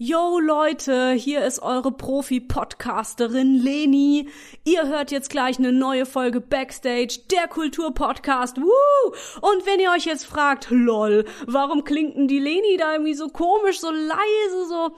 Yo 0.00 0.38
Leute, 0.38 1.10
hier 1.10 1.44
ist 1.44 1.60
eure 1.60 1.90
Profi-Podcasterin 1.90 3.56
Leni. 3.56 4.28
Ihr 4.62 4.86
hört 4.86 5.10
jetzt 5.10 5.28
gleich 5.28 5.58
eine 5.58 5.72
neue 5.72 6.06
Folge 6.06 6.40
Backstage, 6.40 7.18
der 7.32 7.48
Kultur-Podcast. 7.48 8.58
Woo! 8.58 9.12
Und 9.40 9.66
wenn 9.66 9.80
ihr 9.80 9.90
euch 9.90 10.04
jetzt 10.04 10.24
fragt, 10.24 10.68
lol, 10.70 11.24
warum 11.48 11.82
klingt 11.82 12.16
denn 12.16 12.28
die 12.28 12.38
Leni 12.38 12.76
da 12.76 12.92
irgendwie 12.92 13.14
so 13.14 13.26
komisch, 13.26 13.80
so 13.80 13.90
leise, 13.90 14.68
so, 14.68 14.92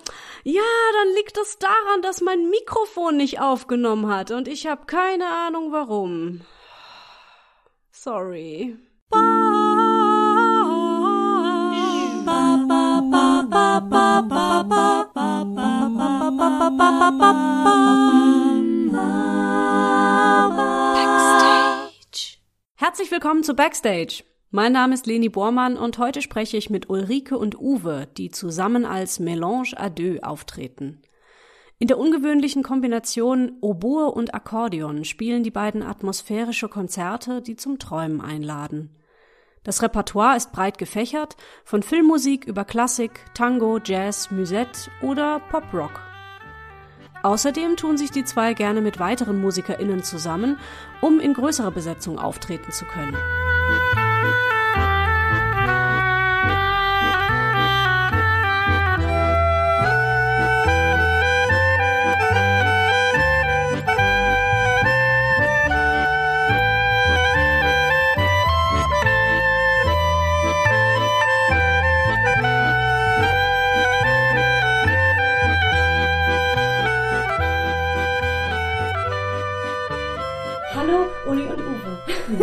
ja, 0.44 0.60
dann 0.92 1.14
liegt 1.14 1.38
das 1.38 1.56
daran, 1.56 2.03
dass 2.03 2.21
mein 2.21 2.51
Mikrofon 2.51 3.17
nicht 3.17 3.40
aufgenommen 3.40 4.12
hat 4.12 4.30
und 4.32 4.48
ich 4.48 4.67
habe 4.67 4.85
keine 4.85 5.28
Ahnung 5.28 5.72
warum. 5.72 6.42
Sorry. 7.90 8.76
Herzlich 22.76 23.10
willkommen 23.10 23.45
zu 23.45 23.54
Backstage. 23.54 24.24
Mein 24.50 24.72
Name 24.72 24.95
ist 24.95 25.06
Leni 25.06 25.28
Bormann 25.28 25.76
und 25.76 25.98
heute 25.98 26.22
spreche 26.22 26.56
ich 26.56 26.70
mit 26.70 26.90
Ulrike 26.90 27.38
und 27.38 27.60
Uwe, 27.60 28.09
die 28.16 28.30
zusammen 28.30 28.84
als 28.84 29.20
Mélange 29.20 29.76
à 29.76 29.88
deux 29.88 30.22
auftreten. 30.22 31.02
In 31.78 31.87
der 31.87 31.98
ungewöhnlichen 31.98 32.62
Kombination 32.62 33.52
Oboe 33.60 34.10
und 34.10 34.34
Akkordeon 34.34 35.04
spielen 35.04 35.42
die 35.42 35.50
beiden 35.50 35.82
atmosphärische 35.82 36.68
Konzerte, 36.68 37.42
die 37.42 37.56
zum 37.56 37.78
Träumen 37.78 38.20
einladen. 38.20 38.96
Das 39.62 39.82
Repertoire 39.82 40.37
ist 40.37 40.52
breit 40.52 40.78
gefächert, 40.78 41.37
von 41.64 41.82
Filmmusik 41.82 42.46
über 42.46 42.64
Klassik, 42.64 43.20
Tango, 43.34 43.78
Jazz, 43.84 44.30
Musette 44.30 44.91
oder 45.02 45.41
Pop-Rock. 45.51 46.01
Außerdem 47.23 47.77
tun 47.77 47.98
sich 47.98 48.10
die 48.10 48.24
zwei 48.24 48.54
gerne 48.54 48.80
mit 48.80 48.98
weiteren 48.98 49.40
MusikerInnen 49.43 50.02
zusammen, 50.02 50.59
um 51.02 51.21
in 51.21 51.34
größerer 51.34 51.71
Besetzung 51.71 52.18
auftreten 52.18 52.73
zu 52.73 52.87
können. 52.87 53.16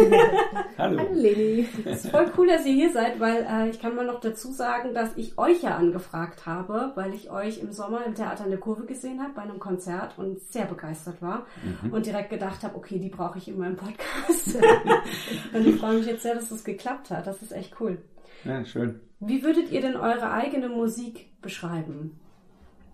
Hallo. 0.78 1.00
Hallo 1.00 1.14
Leni. 1.14 1.68
Es 1.86 2.06
ist 2.06 2.12
voll 2.12 2.32
cool, 2.38 2.48
dass 2.48 2.66
ihr 2.66 2.74
hier 2.74 2.92
seid, 2.92 3.20
weil 3.20 3.46
äh, 3.50 3.70
ich 3.70 3.80
kann 3.80 3.96
mal 3.96 4.06
noch 4.06 4.20
dazu 4.20 4.52
sagen, 4.52 4.94
dass 4.94 5.16
ich 5.16 5.38
euch 5.38 5.64
ja 5.64 5.76
angefragt 5.76 6.46
habe, 6.46 6.92
weil 6.96 7.14
ich 7.14 7.32
euch 7.32 7.60
im 7.60 7.72
Sommer 7.72 8.06
im 8.06 8.16
Theater 8.16 8.46
in 8.46 8.52
der 8.52 8.60
Kurve 8.60 8.86
gesehen 8.86 9.22
habe 9.22 9.34
bei 9.34 9.42
einem 9.42 9.60
Konzert 9.60 10.18
und 10.18 10.40
sehr 10.40 10.66
begeistert 10.66 11.22
war 11.22 11.46
mhm. 11.84 11.94
und 11.94 12.06
direkt 12.06 12.30
gedacht 12.30 12.64
habe, 12.64 12.76
okay, 12.76 13.00
die 13.00 13.10
brauche 13.10 13.38
ich 13.38 13.48
in 13.48 13.58
meinem 13.58 13.76
Podcast. 13.76 14.56
und 15.54 15.68
ich 15.68 15.76
freue 15.76 15.98
mich 15.98 16.08
jetzt 16.08 16.24
sehr, 16.24 16.36
dass 16.36 16.50
das 16.50 16.64
geklappt 16.64 17.10
hat. 17.10 17.28
Das 17.28 17.42
ist 17.42 17.52
echt 17.52 17.76
cool. 17.80 17.98
Ja, 18.44 18.64
schön. 18.66 19.00
Wie 19.20 19.44
würdet 19.44 19.72
ihr 19.72 19.82
denn 19.82 19.96
eure 19.96 20.32
eigene 20.32 20.70
Musik 20.70 21.42
beschreiben? 21.42 22.20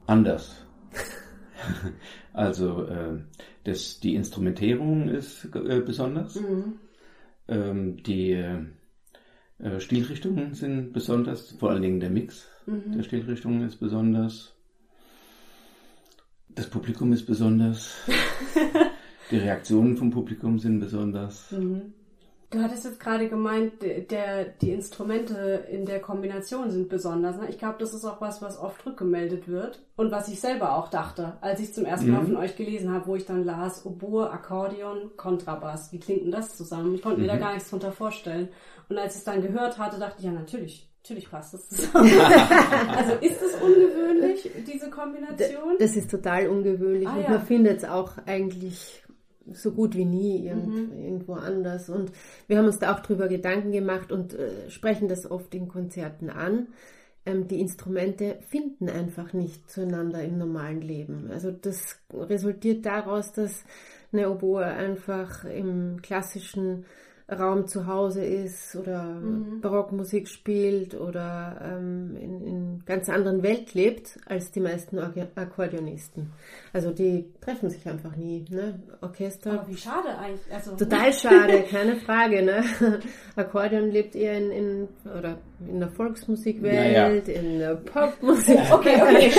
Anders. 0.08 0.66
also 2.34 2.86
äh, 2.86 3.20
das, 3.64 4.00
die 4.00 4.16
Instrumentierung 4.16 5.10
ist 5.10 5.46
äh, 5.46 5.82
besonders. 5.82 6.36
Mhm. 6.36 6.80
Ähm, 7.48 8.02
die 8.04 8.32
äh, 8.32 9.80
Stilrichtungen 9.80 10.54
sind 10.54 10.94
besonders, 10.94 11.52
vor 11.52 11.72
allen 11.72 11.82
Dingen 11.82 12.00
der 12.00 12.10
Mix 12.10 12.48
mhm. 12.66 12.94
der 12.94 13.04
Stilrichtungen 13.04 13.66
ist 13.66 13.78
besonders. 13.78 14.56
Das 16.50 16.70
Publikum 16.70 17.14
ist 17.14 17.26
besonders. 17.26 17.96
die 19.32 19.38
Reaktionen 19.38 19.98
vom 19.98 20.12
Publikum 20.12 20.60
sind 20.60 20.80
besonders. 20.80 21.52
Mhm. 21.52 21.94
Du 22.54 22.62
hattest 22.62 22.86
jetzt 22.86 23.00
gerade 23.00 23.28
gemeint, 23.28 23.82
der, 23.82 24.46
die 24.46 24.74
Instrumente 24.74 25.66
in 25.72 25.88
der 25.88 26.00
Kombination 26.00 26.70
sind 26.70 26.88
besonders. 26.88 27.36
Ne? 27.38 27.48
Ich 27.50 27.58
glaube, 27.58 27.78
das 27.80 27.96
ist 27.96 28.06
auch 28.06 28.22
was, 28.22 28.44
was 28.44 28.60
oft 28.60 28.86
rückgemeldet 28.86 29.48
wird. 29.48 29.82
Und 29.96 30.12
was 30.12 30.28
ich 30.28 30.40
selber 30.40 30.76
auch 30.76 30.88
dachte, 30.88 31.34
als 31.42 31.60
ich 31.60 31.74
zum 31.74 31.86
ersten 31.86 32.12
Mal 32.12 32.22
mhm. 32.22 32.28
von 32.28 32.38
euch 32.38 32.56
gelesen 32.56 32.94
habe, 32.94 33.08
wo 33.08 33.16
ich 33.16 33.26
dann 33.26 33.44
las, 33.44 33.88
Oboe, 33.88 34.30
Akkordeon, 34.30 35.18
Kontrabass. 35.18 35.92
Wie 35.92 36.00
klingt 36.00 36.26
denn 36.26 36.32
das 36.32 36.56
zusammen? 36.56 36.94
Ich 36.94 37.02
konnte 37.02 37.18
mhm. 37.18 37.24
mir 37.24 37.32
da 37.32 37.38
mhm. 37.38 37.42
gar 37.42 37.54
nichts 37.56 37.72
drunter 37.72 37.92
vorstellen. 37.92 38.50
Und 38.88 39.00
als 39.00 39.14
ich 39.14 39.20
es 39.20 39.26
dann 39.26 39.42
gehört 39.42 39.80
hatte, 39.80 40.00
dachte 40.00 40.18
ich, 40.20 40.26
ja, 40.26 40.32
natürlich. 40.32 40.88
Natürlich 41.04 41.30
passt 41.30 41.54
das 41.54 41.68
zusammen. 41.68 42.12
also 42.96 43.14
ist 43.16 43.42
es 43.42 43.62
ungewöhnlich, 43.62 44.50
diese 44.66 44.90
Kombination? 44.90 45.76
Das 45.78 45.98
ist 45.98 46.10
total 46.10 46.48
ungewöhnlich 46.48 47.08
ah, 47.08 47.16
und 47.16 47.24
ja. 47.24 47.30
man 47.32 47.42
findet 47.42 47.80
es 47.80 47.84
auch 47.84 48.14
eigentlich 48.26 49.03
so 49.52 49.72
gut 49.72 49.96
wie 49.96 50.06
nie 50.06 50.46
irgend, 50.46 50.92
mhm. 50.92 51.04
irgendwo 51.04 51.34
anders. 51.34 51.90
Und 51.90 52.12
wir 52.48 52.58
haben 52.58 52.66
uns 52.66 52.80
da 52.80 52.94
auch 52.94 53.00
drüber 53.00 53.28
Gedanken 53.28 53.72
gemacht 53.72 54.12
und 54.12 54.34
äh, 54.34 54.70
sprechen 54.70 55.08
das 55.08 55.30
oft 55.30 55.54
in 55.54 55.68
Konzerten 55.68 56.30
an. 56.30 56.68
Ähm, 57.26 57.48
die 57.48 57.60
Instrumente 57.60 58.38
finden 58.48 58.90
einfach 58.90 59.34
nicht 59.34 59.70
zueinander 59.70 60.24
im 60.24 60.38
normalen 60.38 60.82
Leben. 60.82 61.30
Also 61.32 61.52
das 61.52 62.00
resultiert 62.14 62.86
daraus, 62.86 63.32
dass 63.34 63.64
eine 64.12 64.30
Oboe 64.30 64.66
einfach 64.66 65.46
im 65.46 66.02
klassischen 66.02 66.86
Raum 67.40 67.68
zu 67.68 67.88
Hause 67.88 68.24
ist 68.24 68.76
oder 68.76 69.04
mhm. 69.04 69.62
Barockmusik 69.62 70.28
spielt 70.28 71.00
oder 71.00 71.56
ähm, 71.64 72.16
in, 72.20 72.48
in 72.48 72.84
ganz 72.86 73.10
anderen 73.10 73.44
Welt 73.44 73.74
lebt 73.74 74.20
als 74.26 74.52
die 74.52 74.60
meisten 74.60 75.00
Akkordeonisten. 75.00 76.32
Also 76.72 76.92
die 76.92 77.26
treffen 77.42 77.70
sich 77.70 77.88
einfach 77.88 78.16
nie. 78.16 78.46
Ne? 78.50 78.80
Orchester. 79.02 79.54
Aber 79.54 79.68
wie 79.68 79.78
schade 79.78 80.18
eigentlich. 80.18 80.54
Also, 80.54 80.76
total 80.78 81.14
schade, 81.14 81.64
keine 81.70 81.96
Frage. 81.98 82.44
Ne? 82.44 82.64
Akkordeon 83.36 83.92
lebt 83.92 84.16
eher 84.16 84.38
in, 84.38 84.52
in 84.52 84.88
oder 85.18 85.38
in 85.68 85.80
der 85.80 85.90
Volksmusikwelt, 85.90 86.74
ja, 86.74 87.10
ja. 87.10 87.10
in 87.10 87.60
der 87.60 87.76
Popmusik. 87.76 88.60
okay, 88.72 89.02
okay. 89.02 89.32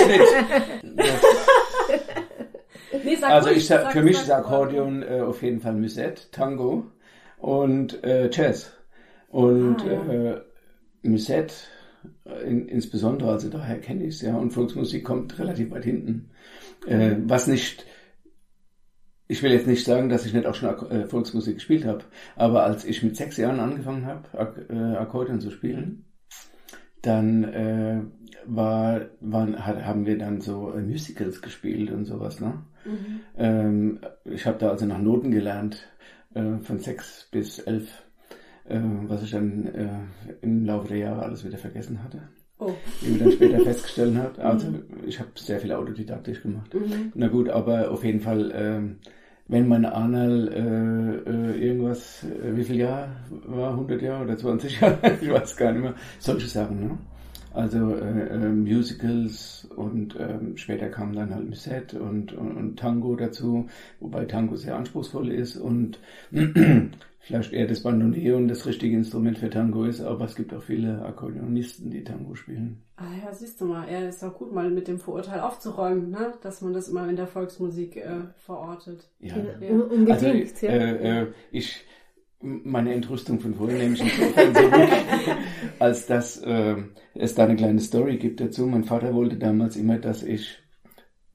nee, 3.03 3.17
also 3.21 3.49
ich, 3.49 3.67
sag, 3.67 3.91
für 3.91 4.01
mich 4.01 4.15
ist 4.15 4.31
Akkordeon 4.31 5.03
äh, 5.03 5.21
auf 5.21 5.41
jeden 5.43 5.59
Fall 5.59 5.73
Musette, 5.73 6.23
Tango 6.31 6.85
und 7.45 8.03
äh, 8.03 8.31
Jazz. 8.31 8.73
Und 9.29 9.83
ah, 9.83 9.85
ja. 9.85 10.13
äh, 10.13 10.41
Musette 11.03 11.53
in, 12.43 12.67
insbesondere, 12.67 13.31
also 13.31 13.49
daher 13.49 13.79
kenne 13.79 14.05
ich 14.05 14.15
es, 14.15 14.21
ja, 14.21 14.35
und 14.35 14.51
Volksmusik 14.51 15.03
kommt 15.03 15.37
relativ 15.37 15.69
weit 15.69 15.83
hinten. 15.83 16.31
Äh, 16.87 17.17
was 17.25 17.45
nicht, 17.45 17.85
ich 19.27 19.43
will 19.43 19.51
jetzt 19.51 19.67
nicht 19.67 19.85
sagen, 19.85 20.09
dass 20.09 20.25
ich 20.25 20.33
nicht 20.33 20.47
auch 20.47 20.55
schon 20.55 20.69
Ak 20.69 20.89
äh, 20.89 21.05
Volksmusik 21.05 21.55
gespielt 21.55 21.85
habe, 21.85 22.03
aber 22.35 22.63
als 22.63 22.83
ich 22.83 23.03
mit 23.03 23.15
sechs 23.15 23.37
Jahren 23.37 23.59
angefangen 23.59 24.07
habe, 24.07 24.27
Ak 24.39 24.65
äh, 24.67 24.95
Akkordeon 24.95 25.39
zu 25.39 25.51
spielen, 25.51 26.05
dann 27.03 27.43
äh, 27.43 28.01
war, 28.47 29.01
waren, 29.19 29.63
hat, 29.63 29.85
haben 29.85 30.07
wir 30.07 30.17
dann 30.17 30.41
so 30.41 30.71
äh, 30.71 30.81
Musicals 30.81 31.43
gespielt 31.43 31.91
und 31.91 32.05
sowas. 32.05 32.39
Ne? 32.39 32.63
Mhm. 32.85 33.19
Ähm, 33.37 33.99
ich 34.23 34.47
habe 34.47 34.57
da 34.57 34.69
also 34.69 34.87
nach 34.87 34.99
Noten 34.99 35.29
gelernt 35.29 35.87
äh, 36.35 36.59
von 36.59 36.79
sechs 36.79 37.27
bis 37.31 37.59
elf, 37.59 38.03
äh, 38.65 38.79
was 39.07 39.23
ich 39.23 39.31
dann 39.31 39.65
äh, 39.67 39.89
im 40.41 40.65
Laufe 40.65 40.89
der 40.89 40.97
Jahre 40.97 41.23
alles 41.23 41.43
wieder 41.43 41.57
vergessen 41.57 42.03
hatte. 42.03 42.21
Oh. 42.59 42.73
Wie 43.01 43.11
man 43.11 43.19
dann 43.19 43.31
später 43.31 43.59
festgestellt 43.63 44.15
hat. 44.15 44.39
Also 44.39 44.67
mhm. 44.67 44.83
ich 45.05 45.19
habe 45.19 45.29
sehr 45.35 45.59
viel 45.59 45.73
autodidaktisch 45.73 46.41
gemacht. 46.41 46.73
Mhm. 46.73 47.11
Na 47.15 47.27
gut, 47.27 47.49
aber 47.49 47.91
auf 47.91 48.03
jeden 48.03 48.21
Fall, 48.21 48.51
äh, 48.51 49.09
wenn 49.47 49.67
meine 49.67 49.93
Arnal 49.93 50.47
äh, 50.47 51.29
äh, 51.29 51.67
irgendwas, 51.67 52.23
äh, 52.23 52.55
wie 52.55 52.63
viel 52.63 52.77
Jahr 52.77 53.09
war, 53.29 53.71
100 53.71 54.01
Jahre 54.01 54.23
oder 54.23 54.37
20 54.37 54.81
Jahre, 54.81 55.17
ich 55.21 55.29
weiß 55.29 55.57
gar 55.57 55.71
nicht 55.71 55.81
mehr, 55.81 55.95
solche 56.19 56.47
Sachen, 56.47 56.79
ne? 56.79 56.97
Also 57.55 57.95
äh, 57.95 58.27
äh, 58.27 58.49
Musicals 58.49 59.65
und 59.77 60.17
ähm, 60.19 60.57
später 60.57 60.89
kam 60.89 61.13
dann 61.13 61.33
halt 61.33 61.47
Musette 61.47 62.01
und, 62.01 62.33
und, 62.33 62.57
und 62.57 62.77
Tango 62.77 63.15
dazu, 63.15 63.67
wobei 64.01 64.25
Tango 64.25 64.57
sehr 64.57 64.75
anspruchsvoll 64.75 65.31
ist 65.31 65.55
und 65.55 65.99
vielleicht 67.21 67.53
eher 67.53 67.65
das 67.65 67.81
Bandoneon 67.81 68.49
das 68.49 68.65
richtige 68.65 68.97
Instrument 68.97 69.37
für 69.37 69.49
Tango 69.49 69.85
ist, 69.85 70.01
aber 70.01 70.25
es 70.25 70.35
gibt 70.35 70.53
auch 70.53 70.61
viele 70.61 71.01
Akkordeonisten, 71.05 71.89
die 71.89 72.03
Tango 72.03 72.35
spielen. 72.35 72.83
Ah 72.97 73.03
ja, 73.23 73.33
siehst 73.33 73.61
du 73.61 73.65
mal, 73.65 73.89
ja, 73.89 73.99
ist 74.07 74.23
auch 74.23 74.37
gut, 74.37 74.53
mal 74.53 74.69
mit 74.69 74.89
dem 74.89 74.99
Vorurteil 74.99 75.39
aufzuräumen, 75.39 76.09
ne? 76.11 76.33
dass 76.41 76.61
man 76.61 76.73
das 76.73 76.89
immer 76.89 77.07
in 77.07 77.15
der 77.15 77.27
Volksmusik 77.27 77.95
äh, 77.95 78.19
verortet. 78.35 79.09
Ja, 79.19 79.37
ja. 79.37 79.69
unbedingt. 79.69 80.11
Also, 80.11 80.27
ja. 80.27 80.71
Äh, 80.71 81.21
äh, 81.21 81.27
ich 81.51 81.85
meine 82.45 82.93
Entrüstung 82.93 83.39
von 83.39 83.55
vorhin 83.55 83.77
nämlich 83.77 84.01
insofern 84.01 84.53
zurück, 84.53 84.89
als 85.79 86.05
dass 86.05 86.37
äh, 86.41 86.75
es 87.13 87.35
da 87.35 87.45
eine 87.45 87.55
kleine 87.55 87.79
Story 87.79 88.17
gibt 88.17 88.39
dazu. 88.39 88.65
Mein 88.65 88.83
Vater 88.83 89.13
wollte 89.13 89.37
damals 89.37 89.75
immer, 89.75 89.97
dass 89.97 90.23
ich 90.23 90.59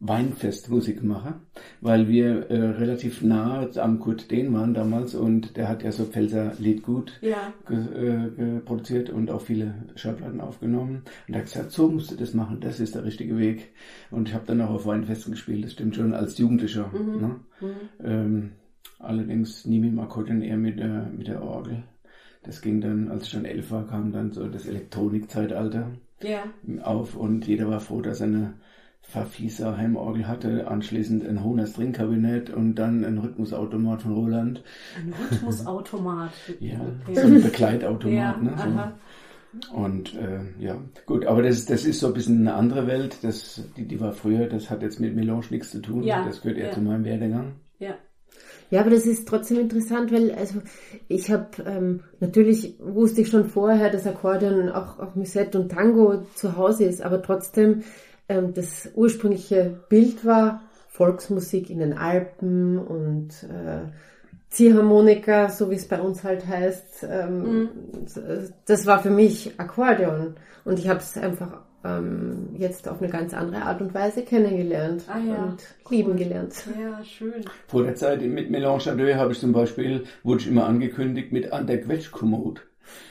Weinfestmusik 0.00 1.02
mache, 1.02 1.34
weil 1.82 2.08
wir 2.08 2.50
äh, 2.50 2.56
relativ 2.56 3.20
nah 3.20 3.68
am 3.76 4.00
Kurt 4.00 4.30
Dehn 4.30 4.52
waren 4.54 4.72
damals 4.72 5.14
und 5.14 5.58
der 5.58 5.68
hat 5.68 5.82
ja 5.82 5.92
so 5.92 6.06
Pfälzer 6.06 6.54
Liedgut 6.58 7.18
ja. 7.20 7.52
ge, 7.68 7.76
äh, 7.76 8.60
produziert 8.60 9.10
und 9.10 9.30
auch 9.30 9.42
viele 9.42 9.74
Schallplatten 9.96 10.40
aufgenommen. 10.40 11.02
Und 11.28 11.34
er 11.34 11.40
hat 11.40 11.48
gesagt, 11.48 11.72
so 11.72 11.88
musst 11.90 12.10
du 12.10 12.16
das 12.16 12.32
machen, 12.32 12.60
das 12.60 12.80
ist 12.80 12.94
der 12.94 13.04
richtige 13.04 13.36
Weg. 13.36 13.74
Und 14.10 14.28
ich 14.28 14.34
habe 14.34 14.46
dann 14.46 14.62
auch 14.62 14.70
auf 14.70 14.86
Weinfesten 14.86 15.32
gespielt, 15.32 15.64
das 15.64 15.72
stimmt 15.72 15.96
schon, 15.96 16.14
als 16.14 16.38
Jugendlicher. 16.38 16.90
Mhm. 16.94 17.20
Ne? 17.20 17.40
Mhm. 17.60 17.76
Ähm, 18.02 18.50
allerdings 19.00 19.66
nie 19.66 19.80
mit 19.80 19.92
dem 19.92 20.00
Akkordeon, 20.00 20.42
eher 20.42 20.56
mit 20.56 20.78
der, 20.78 21.10
mit 21.16 21.28
der 21.28 21.42
Orgel. 21.42 21.82
Das 22.42 22.62
ging 22.62 22.80
dann, 22.80 23.10
als 23.10 23.24
ich 23.24 23.32
dann 23.32 23.44
elf 23.44 23.70
war, 23.70 23.86
kam 23.86 24.12
dann 24.12 24.32
so 24.32 24.48
das 24.48 24.66
Elektronikzeitalter 24.66 25.90
ja. 26.22 26.44
auf 26.82 27.16
und 27.16 27.46
jeder 27.46 27.68
war 27.68 27.80
froh, 27.80 28.00
dass 28.00 28.20
er 28.20 28.28
eine 28.28 28.54
Verfieser 29.02 29.76
Heimorgel 29.76 30.28
hatte, 30.28 30.68
anschließend 30.68 31.26
ein 31.26 31.42
Hohner 31.42 31.66
Stringkabinett 31.66 32.50
und 32.50 32.76
dann 32.76 33.04
ein 33.04 33.18
Rhythmusautomat 33.18 34.02
von 34.02 34.12
Roland. 34.12 34.62
Ein 34.96 35.12
Rhythmusautomat? 35.12 36.30
ja, 36.60 36.80
so 37.12 37.20
ein 37.20 37.42
Begleitautomat. 37.42 38.16
ja, 38.16 38.36
ne, 38.36 38.54
so. 38.56 39.74
Und 39.74 40.14
äh, 40.14 40.42
ja, 40.60 40.80
gut, 41.06 41.26
aber 41.26 41.42
das, 41.42 41.66
das 41.66 41.84
ist 41.84 41.98
so 41.98 42.08
ein 42.08 42.14
bisschen 42.14 42.40
eine 42.40 42.54
andere 42.54 42.86
Welt. 42.86 43.18
Das, 43.22 43.60
die, 43.76 43.86
die 43.86 43.98
war 43.98 44.12
früher, 44.12 44.46
das 44.46 44.70
hat 44.70 44.82
jetzt 44.82 45.00
mit 45.00 45.16
Melange 45.16 45.46
nichts 45.50 45.72
zu 45.72 45.80
tun. 45.80 46.04
Ja, 46.04 46.24
das 46.24 46.40
gehört 46.40 46.58
eher 46.58 46.68
ja. 46.68 46.72
zu 46.72 46.80
meinem 46.80 47.04
Werdegang. 47.04 47.54
Ja. 47.80 47.96
Ja, 48.70 48.80
aber 48.80 48.90
das 48.90 49.06
ist 49.06 49.26
trotzdem 49.26 49.58
interessant, 49.58 50.12
weil 50.12 50.32
also 50.32 50.62
ich 51.08 51.30
habe 51.30 51.48
ähm, 51.66 52.00
natürlich 52.20 52.76
wusste 52.78 53.22
ich 53.22 53.28
schon 53.28 53.46
vorher, 53.46 53.90
dass 53.90 54.06
Akkordeon 54.06 54.68
auch 54.68 55.00
auch 55.00 55.16
Musette 55.16 55.58
und 55.58 55.72
Tango 55.72 56.22
zu 56.36 56.56
Hause 56.56 56.84
ist, 56.84 57.02
aber 57.02 57.20
trotzdem 57.20 57.82
ähm, 58.28 58.54
das 58.54 58.88
ursprüngliche 58.94 59.80
Bild 59.88 60.24
war 60.24 60.62
Volksmusik 60.88 61.68
in 61.68 61.80
den 61.80 61.94
Alpen 61.94 62.78
und 62.78 63.30
äh, 63.44 63.90
Ziehharmonika, 64.50 65.48
so 65.48 65.70
wie 65.70 65.76
es 65.76 65.88
bei 65.88 66.00
uns 66.00 66.22
halt 66.24 66.46
heißt. 66.46 67.06
Ähm, 67.08 67.42
mhm. 67.42 67.68
Das 68.66 68.86
war 68.86 69.02
für 69.02 69.10
mich 69.10 69.58
Akkordeon 69.58 70.34
und 70.64 70.78
ich 70.78 70.88
habe 70.88 71.00
es 71.00 71.16
einfach 71.16 71.62
ähm, 71.84 72.50
jetzt 72.58 72.88
auf 72.88 73.00
eine 73.00 73.10
ganz 73.10 73.32
andere 73.32 73.62
Art 73.62 73.80
und 73.80 73.94
Weise 73.94 74.22
kennengelernt 74.22 75.04
ah, 75.08 75.18
ja. 75.18 75.44
und 75.44 75.58
cool. 75.86 75.96
lieben 75.96 76.16
gelernt. 76.16 76.54
Ja, 76.78 77.02
schön. 77.04 77.44
Vor 77.68 77.84
der 77.84 77.94
Zeit 77.94 78.22
mit 78.22 78.50
Melange 78.50 78.82
à 78.82 78.94
deux 78.94 79.14
habe 79.14 79.32
ich 79.32 79.40
zum 79.40 79.52
Beispiel, 79.52 80.04
wurde 80.22 80.42
ich 80.42 80.48
immer 80.48 80.66
angekündigt 80.66 81.32
mit 81.32 81.52
An 81.52 81.66
der 81.66 81.80
Quetschkommode. 81.80 82.60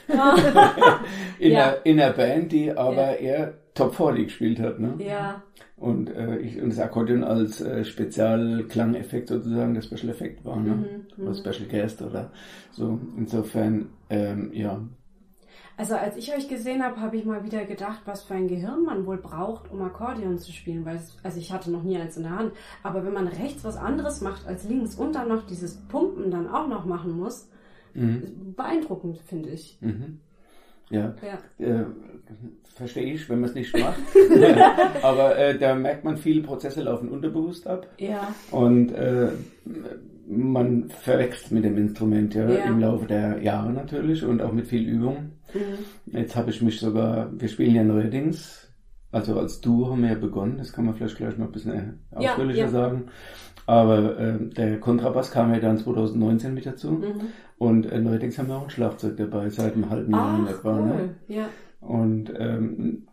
Ah. 0.08 0.36
in, 1.38 1.52
ja. 1.52 1.70
der, 1.70 1.86
in 1.86 1.96
der 1.96 2.10
Band, 2.10 2.52
die 2.52 2.70
aber 2.70 3.12
ja. 3.12 3.14
eher 3.14 3.54
Top 3.74 3.94
40 3.94 4.24
gespielt 4.24 4.60
hat. 4.60 4.78
Ne? 4.78 4.94
Ja. 4.98 5.42
Und, 5.76 6.14
äh, 6.14 6.36
ich, 6.38 6.60
und 6.60 6.70
das 6.70 6.78
Akkordeon 6.78 7.24
als 7.24 7.62
äh, 7.62 7.84
Spezialklangeffekt 7.84 9.28
sozusagen, 9.28 9.72
der 9.72 9.80
Special 9.80 10.10
Effekt 10.10 10.44
war, 10.44 10.60
ne? 10.60 10.74
Mhm, 10.74 11.22
oder 11.22 11.30
mhm. 11.30 11.34
Special 11.34 11.68
Guest 11.70 12.02
oder 12.02 12.30
so. 12.70 13.00
Insofern, 13.16 13.88
ähm, 14.10 14.50
ja. 14.52 14.82
Also 15.80 15.94
als 15.94 16.14
ich 16.18 16.30
euch 16.36 16.46
gesehen 16.46 16.84
habe, 16.84 17.00
habe 17.00 17.16
ich 17.16 17.24
mal 17.24 17.42
wieder 17.42 17.64
gedacht, 17.64 18.02
was 18.04 18.22
für 18.22 18.34
ein 18.34 18.48
Gehirn 18.48 18.84
man 18.84 19.06
wohl 19.06 19.16
braucht, 19.16 19.72
um 19.72 19.80
Akkordeon 19.80 20.36
zu 20.36 20.52
spielen. 20.52 20.84
Weil 20.84 20.96
es, 20.96 21.16
also 21.22 21.38
ich 21.38 21.54
hatte 21.54 21.70
noch 21.70 21.82
nie 21.82 21.96
eins 21.96 22.18
in 22.18 22.24
der 22.24 22.36
Hand. 22.36 22.52
Aber 22.82 23.02
wenn 23.02 23.14
man 23.14 23.26
rechts 23.26 23.64
was 23.64 23.78
anderes 23.78 24.20
macht 24.20 24.46
als 24.46 24.68
links 24.68 24.94
und 24.94 25.14
dann 25.14 25.28
noch 25.28 25.46
dieses 25.46 25.76
Pumpen 25.88 26.30
dann 26.30 26.48
auch 26.48 26.68
noch 26.68 26.84
machen 26.84 27.12
muss, 27.12 27.48
mhm. 27.94 28.52
beeindruckend, 28.54 29.20
finde 29.24 29.48
ich. 29.48 29.78
Mhm. 29.80 30.20
Ja, 30.90 31.14
ja. 31.22 31.64
Äh, 31.66 31.86
verstehe 32.74 33.14
ich, 33.14 33.26
wenn 33.30 33.40
man 33.40 33.48
es 33.48 33.54
nicht 33.54 33.74
macht. 33.74 34.00
Aber 35.02 35.38
äh, 35.38 35.58
da 35.58 35.74
merkt 35.74 36.04
man, 36.04 36.18
viele 36.18 36.42
Prozesse 36.42 36.82
laufen 36.82 37.08
unterbewusst 37.08 37.66
ab. 37.66 37.86
Ja. 37.96 38.34
Und 38.50 38.92
äh, 38.92 39.30
man 40.30 40.90
verwächst 40.90 41.50
mit 41.50 41.64
dem 41.64 41.76
Instrument 41.78 42.34
ja, 42.34 42.48
ja, 42.48 42.64
im 42.64 42.80
Laufe 42.80 43.06
der 43.06 43.42
Jahre 43.42 43.72
natürlich 43.72 44.24
und 44.24 44.42
auch 44.42 44.52
mit 44.52 44.66
viel 44.66 44.86
Übung. 44.86 45.32
Mhm. 45.54 46.12
Jetzt 46.18 46.36
habe 46.36 46.50
ich 46.50 46.62
mich 46.62 46.80
sogar, 46.80 47.30
wir 47.32 47.48
spielen 47.48 47.74
ja 47.74 47.84
neuerdings, 47.84 48.68
also 49.12 49.38
als 49.38 49.60
Duo 49.60 49.90
haben 49.90 50.02
wir 50.02 50.10
ja 50.10 50.18
begonnen, 50.18 50.58
das 50.58 50.72
kann 50.72 50.84
man 50.84 50.94
vielleicht 50.94 51.16
gleich 51.16 51.36
noch 51.36 51.46
ein 51.46 51.52
bisschen 51.52 52.00
ausführlicher 52.12 52.58
ja, 52.58 52.64
ja. 52.66 52.70
sagen. 52.70 53.06
Aber 53.66 54.18
äh, 54.18 54.38
der 54.56 54.80
Kontrabass 54.80 55.30
kam 55.30 55.52
ja 55.52 55.60
dann 55.60 55.78
2019 55.78 56.54
mit 56.54 56.66
dazu. 56.66 56.92
Mhm. 56.92 57.20
Und 57.58 57.86
äh, 57.86 58.00
neuerdings 58.00 58.38
haben 58.38 58.48
wir 58.48 58.56
auch 58.56 58.64
ein 58.64 58.70
Schlagzeug 58.70 59.16
dabei, 59.16 59.48
seit 59.50 59.74
einem 59.74 59.90
halben 59.90 60.12
Jahr 60.12 60.38
in 60.38 60.46
etwa. 60.46 60.72
Ne? 60.72 60.80
Cool. 60.80 60.96
Ne? 60.96 61.14
Ja. 61.28 61.48
Und 61.80 62.32
ähm, 62.38 63.06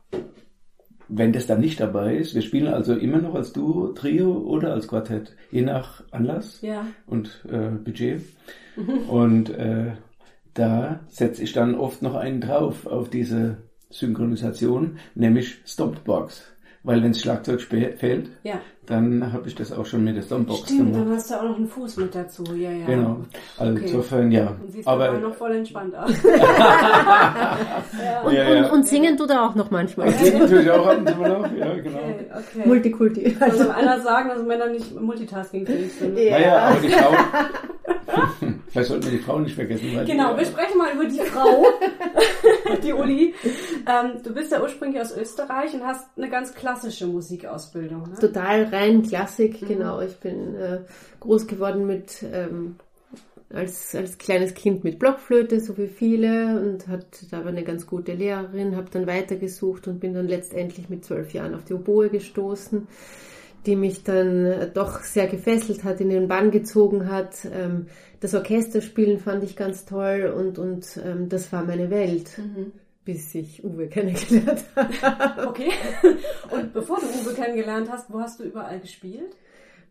wenn 1.09 1.31
das 1.31 1.47
dann 1.47 1.61
nicht 1.61 1.79
dabei 1.79 2.15
ist, 2.15 2.35
wir 2.35 2.41
spielen 2.41 2.73
also 2.73 2.93
immer 2.95 3.19
noch 3.19 3.35
als 3.35 3.53
Duo, 3.53 3.89
Trio 3.89 4.37
oder 4.37 4.73
als 4.73 4.87
Quartett, 4.87 5.35
je 5.51 5.61
nach 5.61 6.03
Anlass 6.11 6.61
ja. 6.61 6.85
und 7.05 7.45
äh, 7.49 7.69
Budget. 7.69 8.21
Mhm. 8.75 9.09
Und 9.09 9.49
äh, 9.49 9.93
da 10.57 11.01
setze 11.07 11.43
ich 11.43 11.53
dann 11.53 11.75
oft 11.75 12.01
noch 12.01 12.15
einen 12.15 12.41
drauf 12.41 12.87
auf 12.87 13.09
diese 13.09 13.57
Synchronisation, 13.89 14.97
nämlich 15.15 15.61
Stompbox. 15.65 16.53
Weil 16.83 17.03
wenn 17.03 17.11
das 17.11 17.21
Schlagzeug 17.21 17.59
fehlt, 17.61 18.29
ja. 18.43 18.61
dann 18.85 19.33
habe 19.33 19.47
ich 19.49 19.55
das 19.55 19.73
auch 19.73 19.85
schon 19.85 20.05
mit 20.05 20.15
der 20.15 20.21
Stompbox 20.21 20.59
Stimmt, 20.61 20.93
gemacht. 20.93 20.95
dann 20.95 21.15
hast 21.15 21.29
du 21.29 21.35
auch 21.35 21.43
noch 21.43 21.57
einen 21.57 21.67
Fuß 21.67 21.97
mit 21.97 22.15
dazu. 22.15 22.43
Ja, 22.55 22.71
ja. 22.71 22.85
Genau. 22.85 23.25
Also 23.57 23.73
okay. 23.73 23.81
insofern, 23.85 24.31
ja. 24.31 24.55
Und 24.61 24.71
siehst 24.71 24.87
aber 24.87 25.11
noch 25.17 25.35
voll 25.35 25.53
entspannt 25.53 25.93
aus. 25.95 26.11
ja. 26.23 27.57
Und, 28.23 28.33
ja, 28.33 28.43
ja. 28.43 28.65
Und, 28.65 28.71
und, 28.71 28.87
singen 28.87 29.17
tut 29.17 29.29
er 29.31 29.43
auch 29.43 29.55
noch 29.55 29.69
manchmal. 29.69 30.11
Singen 30.11 30.47
tue 30.47 30.61
ich 30.61 30.71
auch 30.71 30.87
ab 30.87 30.97
und 30.99 31.09
zu 31.09 31.15
noch, 31.17 31.51
ja, 31.57 31.73
genau. 31.75 31.97
Okay, 31.97 32.29
okay. 32.33 32.67
Multikulti. 32.67 33.37
Also 33.39 33.69
einer 33.69 33.99
sagen, 33.99 34.29
dass 34.29 34.43
Männer 34.43 34.67
nicht 34.67 34.99
multitasking-fähig 34.99 35.91
sind. 35.91 36.17
Ja. 36.17 36.39
Naja, 36.39 36.57
aber 36.69 36.79
die 36.79 36.89
Frau... 36.89 37.11
Vielleicht 38.69 38.89
sollten 38.89 39.05
wir 39.05 39.11
die 39.11 39.23
Frau 39.23 39.39
nicht 39.39 39.55
vergessen. 39.55 40.05
genau, 40.05 40.33
die, 40.33 40.39
wir 40.39 40.45
sprechen 40.45 40.77
mal 40.77 40.93
über 40.93 41.05
die 41.05 41.19
Frau, 41.19 41.65
die 42.83 42.93
Uli. 42.93 43.33
Ähm, 43.85 44.21
du 44.23 44.33
bist 44.33 44.51
ja 44.51 44.61
ursprünglich 44.61 45.01
aus 45.01 45.15
Österreich 45.15 45.73
und 45.73 45.85
hast 45.85 46.05
eine 46.17 46.29
ganz 46.29 46.53
klassische 46.53 47.07
Musikausbildung. 47.07 48.09
Ne? 48.09 48.19
Total 48.19 48.63
rein 48.65 49.03
Klassik, 49.03 49.61
mhm. 49.61 49.67
genau. 49.67 50.01
Ich 50.01 50.15
bin 50.17 50.55
äh, 50.55 50.79
groß 51.19 51.47
geworden 51.47 51.85
mit 51.85 52.23
ähm, 52.31 52.75
als, 53.53 53.95
als 53.95 54.17
kleines 54.17 54.53
Kind 54.53 54.83
mit 54.83 54.99
Blockflöte, 54.99 55.59
so 55.59 55.77
wie 55.77 55.87
viele, 55.87 56.59
und 56.59 56.87
hat 56.87 57.05
da 57.31 57.39
war 57.39 57.47
eine 57.47 57.63
ganz 57.63 57.87
gute 57.87 58.13
Lehrerin, 58.13 58.75
habe 58.75 58.89
dann 58.91 59.07
weitergesucht 59.07 59.87
und 59.87 59.99
bin 59.99 60.13
dann 60.13 60.27
letztendlich 60.27 60.89
mit 60.89 61.05
zwölf 61.05 61.33
Jahren 61.33 61.55
auf 61.55 61.63
die 61.63 61.73
Oboe 61.73 62.09
gestoßen 62.09 62.87
die 63.65 63.75
mich 63.75 64.03
dann 64.03 64.71
doch 64.73 65.01
sehr 65.01 65.27
gefesselt 65.27 65.83
hat, 65.83 65.99
in 65.99 66.09
den 66.09 66.27
Bann 66.27 66.51
gezogen 66.51 67.09
hat. 67.09 67.45
Ähm, 67.45 67.87
das 68.19 68.33
Orchesterspielen 68.33 69.19
fand 69.19 69.43
ich 69.43 69.55
ganz 69.55 69.85
toll 69.85 70.33
und, 70.35 70.57
und 70.57 70.99
ähm, 71.03 71.29
das 71.29 71.51
war 71.51 71.63
meine 71.63 71.89
Welt. 71.89 72.37
Mhm. 72.37 72.71
Bis 73.05 73.33
ich 73.35 73.63
Uwe 73.63 73.87
kennengelernt 73.89 74.65
habe. 74.75 75.47
Okay. 75.47 75.71
Und 76.51 76.73
bevor 76.73 76.99
du 76.99 77.05
Uwe 77.05 77.33
kennengelernt 77.35 77.89
hast, 77.89 78.11
wo 78.11 78.19
hast 78.19 78.37
du 78.37 78.43
überall 78.43 78.81
gespielt? 78.81 79.33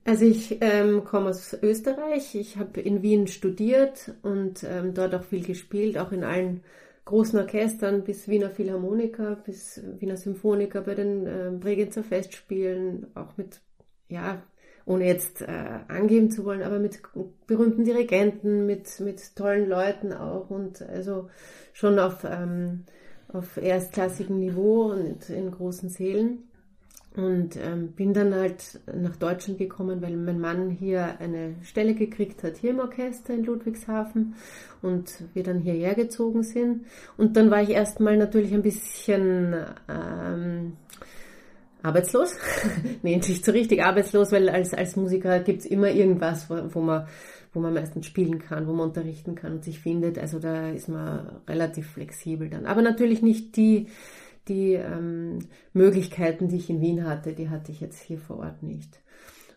Also 0.05 0.25
ich 0.25 0.59
ähm, 0.61 1.03
komme 1.03 1.31
aus 1.31 1.57
Österreich. 1.63 2.35
Ich 2.35 2.59
habe 2.59 2.81
in 2.81 3.03
Wien 3.03 3.27
studiert 3.27 4.13
und 4.23 4.63
ähm, 4.63 4.95
dort 4.95 5.15
auch 5.15 5.25
viel 5.25 5.45
gespielt, 5.45 5.99
auch 5.99 6.13
in 6.13 6.23
allen 6.23 6.63
großen 7.07 7.39
Orchestern 7.39 8.05
bis 8.05 8.29
Wiener 8.29 8.51
Philharmoniker, 8.51 9.37
bis 9.37 9.81
Wiener 9.99 10.17
Symphoniker 10.19 10.83
bei 10.83 10.95
den 10.95 11.27
äh, 11.27 11.51
Bregenzer 11.59 12.05
Festspielen, 12.05 13.07
auch 13.15 13.37
mit, 13.39 13.63
ja, 14.09 14.43
ohne 14.85 15.07
jetzt 15.07 15.41
äh, 15.43 15.81
angeben 15.89 16.31
zu 16.31 16.45
wollen, 16.45 16.63
aber 16.63 16.79
mit 16.79 17.01
berühmten 17.47 17.85
Dirigenten, 17.85 18.67
mit, 18.67 19.01
mit 19.01 19.35
tollen 19.35 19.69
Leuten 19.69 20.13
auch 20.13 20.51
und 20.51 20.83
also 20.83 21.31
schon 21.73 21.99
auf, 21.99 22.25
ähm, 22.25 22.85
auf 23.29 23.57
erstklassigem 23.57 24.39
Niveau 24.39 24.93
und 24.93 25.31
in 25.31 25.51
großen 25.51 25.89
Sälen. 25.89 26.49
Und 27.17 27.57
ähm, 27.57 27.93
bin 27.93 28.13
dann 28.13 28.35
halt 28.35 28.79
nach 28.95 29.17
Deutschland 29.17 29.59
gekommen, 29.59 30.03
weil 30.03 30.15
mein 30.17 30.39
Mann 30.39 30.69
hier 30.69 31.19
eine 31.19 31.55
Stelle 31.63 31.95
gekriegt 31.95 32.43
hat, 32.43 32.59
hier 32.59 32.71
im 32.71 32.79
Orchester 32.79 33.33
in 33.33 33.45
Ludwigshafen 33.45 34.35
und 34.83 35.25
wir 35.33 35.43
dann 35.43 35.61
hierher 35.61 35.95
gezogen 35.95 36.43
sind. 36.43 36.85
Und 37.17 37.39
dann 37.39 37.51
war 37.51 37.63
ich 37.63 37.71
erstmal 37.71 38.19
natürlich 38.19 38.53
ein 38.53 38.61
bisschen 38.61 39.57
ähm, 39.89 40.73
arbeitslos. 41.83 42.35
nee, 43.03 43.17
nicht 43.17 43.45
so 43.45 43.53
richtig 43.53 43.83
arbeitslos, 43.83 44.31
weil 44.31 44.51
als, 44.51 44.75
als 44.75 44.97
Musiker 44.97 45.41
gibt's 45.41 45.65
immer 45.65 45.91
irgendwas, 45.91 46.51
wo, 46.51 46.57
wo 46.75 46.81
man 46.81 47.07
wo 47.57 47.61
man 47.61 47.73
meistens 47.73 48.05
spielen 48.05 48.39
kann, 48.39 48.69
wo 48.69 48.75
man 48.75 48.89
unterrichten 48.89 49.35
kann 49.35 49.53
und 49.53 49.65
sich 49.65 49.81
findet. 49.81 50.19
Also 50.19 50.39
da 50.39 50.69
ist 50.69 50.91
man 50.91 51.41
relativ 51.49 51.91
flexibel 51.93 52.51
dann. 52.51 52.67
Aber 52.67 52.83
natürlich 52.83 53.23
nicht 53.23 53.57
die 53.57 53.87
die 54.49 54.75
ähm, 54.75 55.41
Möglichkeiten, 55.73 56.49
die 56.49 56.57
ich 56.57 56.71
in 56.71 56.81
Wien 56.81 57.05
hatte, 57.05 57.33
die 57.33 57.51
hatte 57.51 57.73
ich 57.73 57.81
jetzt 57.81 58.01
hier 58.01 58.19
vor 58.19 58.39
Ort 58.39 58.63
nicht. 58.63 59.01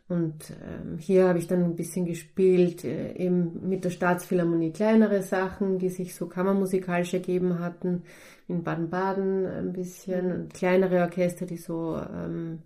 Und 0.09 0.53
ähm, 0.65 0.97
hier 0.97 1.27
habe 1.27 1.37
ich 1.37 1.45
dann 1.45 1.63
ein 1.63 1.75
bisschen 1.75 2.05
gespielt, 2.05 2.83
äh, 2.83 3.13
eben 3.13 3.69
mit 3.69 3.85
der 3.85 3.91
Staatsphilharmonie 3.91 4.71
kleinere 4.71 5.21
Sachen, 5.21 5.77
die 5.77 5.89
sich 5.89 6.15
so 6.15 6.25
kammermusikalisch 6.27 7.13
ergeben 7.13 7.59
hatten. 7.59 8.03
In 8.47 8.63
Baden-Baden 8.63 9.45
ein 9.45 9.71
bisschen, 9.71 10.31
und 10.31 10.53
kleinere 10.55 11.01
Orchester, 11.01 11.45
die 11.45 11.57
so 11.57 11.95
ähm, 11.97 12.63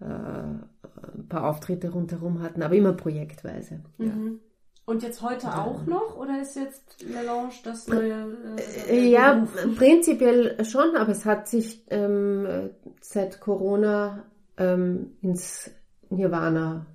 äh, 0.00 0.04
ein 0.04 1.28
paar 1.28 1.50
Auftritte 1.50 1.90
rundherum 1.90 2.40
hatten, 2.42 2.62
aber 2.62 2.76
immer 2.76 2.92
projektweise. 2.92 3.80
Mhm. 3.98 4.06
Ja. 4.06 4.47
Und 4.88 5.02
jetzt 5.02 5.20
heute 5.20 5.48
auch 5.48 5.84
noch 5.84 6.16
oder 6.16 6.40
ist 6.40 6.56
jetzt 6.56 7.04
Melange 7.06 7.52
das 7.62 7.86
neue? 7.88 8.34
Äh, 8.88 8.96
äh 8.96 9.10
ja, 9.10 9.46
prinzipiell 9.76 10.64
schon, 10.64 10.96
aber 10.96 11.12
es 11.12 11.26
hat 11.26 11.46
sich 11.46 11.84
ähm, 11.90 12.70
seit 13.02 13.38
Corona 13.38 14.24
ähm, 14.56 15.18
ins 15.20 15.70
Nirvana 16.08 16.86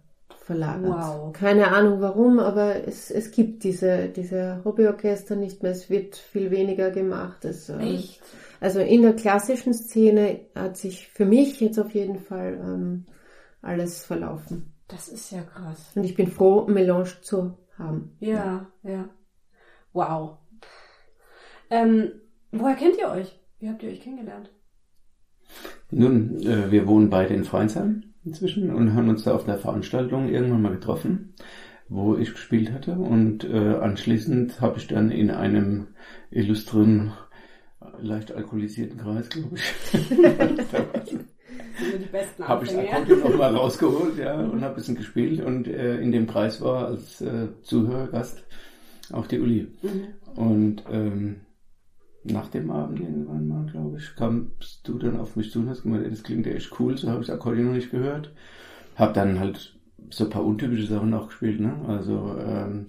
verlagert. 0.43 0.89
Wow. 0.89 1.33
Keine 1.33 1.67
Ahnung 1.67 2.01
warum, 2.01 2.39
aber 2.39 2.87
es, 2.87 3.11
es 3.11 3.29
gibt 3.29 3.63
diese, 3.63 4.09
diese 4.09 4.61
Hobbyorchester 4.65 5.35
nicht 5.35 5.61
mehr. 5.61 5.73
Es 5.73 5.91
wird 5.91 6.15
viel 6.15 6.49
weniger 6.49 6.89
gemacht. 6.89 7.45
Es, 7.45 7.69
ähm, 7.69 7.79
Echt? 7.79 8.23
Also 8.59 8.79
in 8.79 9.03
der 9.03 9.13
klassischen 9.15 9.75
Szene 9.75 10.39
hat 10.55 10.77
sich 10.77 11.09
für 11.09 11.25
mich 11.25 11.59
jetzt 11.59 11.77
auf 11.77 11.93
jeden 11.93 12.17
Fall 12.17 12.59
ähm, 12.59 13.05
alles 13.61 14.03
verlaufen. 14.03 14.73
Das 14.87 15.09
ist 15.09 15.31
ja 15.31 15.43
krass. 15.43 15.91
Und 15.93 16.05
ich 16.05 16.15
bin 16.15 16.25
froh, 16.25 16.65
Melange 16.67 17.21
zu 17.21 17.53
haben. 17.83 18.15
Ja, 18.19 18.67
ja. 18.83 18.91
ja. 18.91 19.09
Wow. 19.93 20.37
Ähm, 21.69 22.11
woher 22.51 22.75
kennt 22.75 22.97
ihr 22.97 23.09
euch? 23.09 23.39
Wie 23.59 23.69
habt 23.69 23.83
ihr 23.83 23.89
euch 23.89 24.01
kennengelernt? 24.01 24.51
Nun, 25.91 26.41
äh, 26.41 26.71
wir 26.71 26.87
wohnen 26.87 27.09
beide 27.09 27.33
in 27.33 27.43
Freinsheim 27.43 28.03
inzwischen 28.25 28.73
und 28.73 28.93
haben 28.93 29.09
uns 29.09 29.23
da 29.23 29.35
auf 29.35 29.47
einer 29.47 29.57
Veranstaltung 29.57 30.29
irgendwann 30.29 30.61
mal 30.61 30.73
getroffen, 30.73 31.35
wo 31.89 32.15
ich 32.15 32.31
gespielt 32.31 32.71
hatte 32.71 32.93
und 32.93 33.43
äh, 33.43 33.75
anschließend 33.75 34.61
habe 34.61 34.77
ich 34.77 34.87
dann 34.87 35.11
in 35.11 35.29
einem 35.29 35.87
illustren, 36.31 37.13
leicht 37.99 38.31
alkoholisierten 38.31 38.97
Kreis, 38.97 39.29
glaube 39.29 39.55
ich, 39.55 39.63
habe 42.41 42.65
ich 42.65 42.77
Akkordeon 42.77 43.19
noch 43.19 43.37
mal 43.37 43.55
rausgeholt 43.55 44.17
ja, 44.17 44.35
und 44.35 44.61
habe 44.61 44.73
ein 44.73 44.75
bisschen 44.75 44.95
gespielt 44.95 45.43
und 45.43 45.67
äh, 45.67 45.97
in 45.99 46.11
dem 46.11 46.27
Kreis 46.27 46.61
war 46.61 46.87
als 46.87 47.21
äh, 47.21 47.47
Zuhörergast 47.61 48.43
auch 49.11 49.27
die 49.27 49.39
Uli. 49.39 49.67
Mhm. 49.81 50.07
Und 50.35 50.83
ähm, 50.91 51.41
nach 52.23 52.47
dem 52.49 52.71
Abend 52.71 53.01
irgendwann 53.01 53.47
mal, 53.47 53.65
glaube 53.65 53.97
ich, 53.97 54.15
kamst 54.15 54.87
du 54.87 54.97
dann 54.97 55.19
auf 55.19 55.35
mich 55.35 55.51
zu 55.51 55.59
und 55.59 55.69
hast 55.69 55.83
gemeint, 55.83 56.09
das 56.11 56.23
klingt 56.23 56.45
ja 56.45 56.53
echt 56.53 56.79
cool, 56.79 56.97
so 56.97 57.09
habe 57.09 57.21
ich 57.21 57.27
das 57.27 57.35
Akkordeon 57.35 57.67
noch 57.67 57.73
nicht 57.73 57.91
gehört. 57.91 58.31
Hab 58.95 59.13
dann 59.13 59.39
halt 59.39 59.77
so 60.09 60.25
ein 60.25 60.29
paar 60.29 60.45
untypische 60.45 60.87
Sachen 60.87 61.13
auch 61.13 61.27
gespielt, 61.27 61.59
ne? 61.59 61.75
Also 61.87 62.35
ähm, 62.39 62.87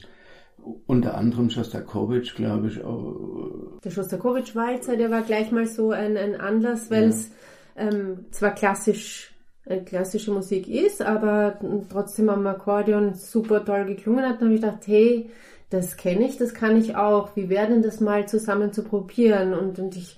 unter 0.87 1.17
anderem 1.17 1.51
Shostakovich, 1.51 2.35
glaube 2.35 2.69
ich. 2.69 2.83
Auch. 2.85 3.81
Der 3.83 3.91
Shostakovich-Walzer, 3.91 4.97
der 4.97 5.11
war 5.11 5.23
gleich 5.23 5.51
mal 5.51 5.67
so 5.67 5.91
ein, 5.91 6.17
ein 6.17 6.41
Anlass, 6.41 6.91
weil 6.91 7.05
es 7.05 7.29
ja. 7.29 7.35
Ähm, 7.77 8.27
zwar 8.31 8.55
klassisch 8.55 9.35
äh, 9.67 9.81
klassische 9.81 10.31
Musik 10.31 10.69
ist, 10.69 11.01
aber 11.01 11.59
trotzdem 11.91 12.29
am 12.29 12.47
Akkordeon 12.47 13.15
super 13.15 13.65
toll 13.65 13.87
geklungen 13.87 14.25
hat. 14.25 14.41
Dann 14.41 14.49
habe 14.49 14.55
ich 14.55 14.61
gedacht, 14.61 14.87
hey, 14.87 15.31
das 15.71 15.97
kenne 15.97 16.27
ich, 16.27 16.37
das 16.37 16.53
kann 16.53 16.77
ich 16.77 16.97
auch. 16.97 17.35
Wie 17.35 17.49
wäre 17.49 17.69
denn 17.69 17.83
das 17.83 18.01
mal 18.01 18.29
zusammen 18.29 18.73
zu 18.73 18.85
probieren? 18.85 19.55
Und, 19.55 19.79
und 19.79 19.97
ich 19.97 20.17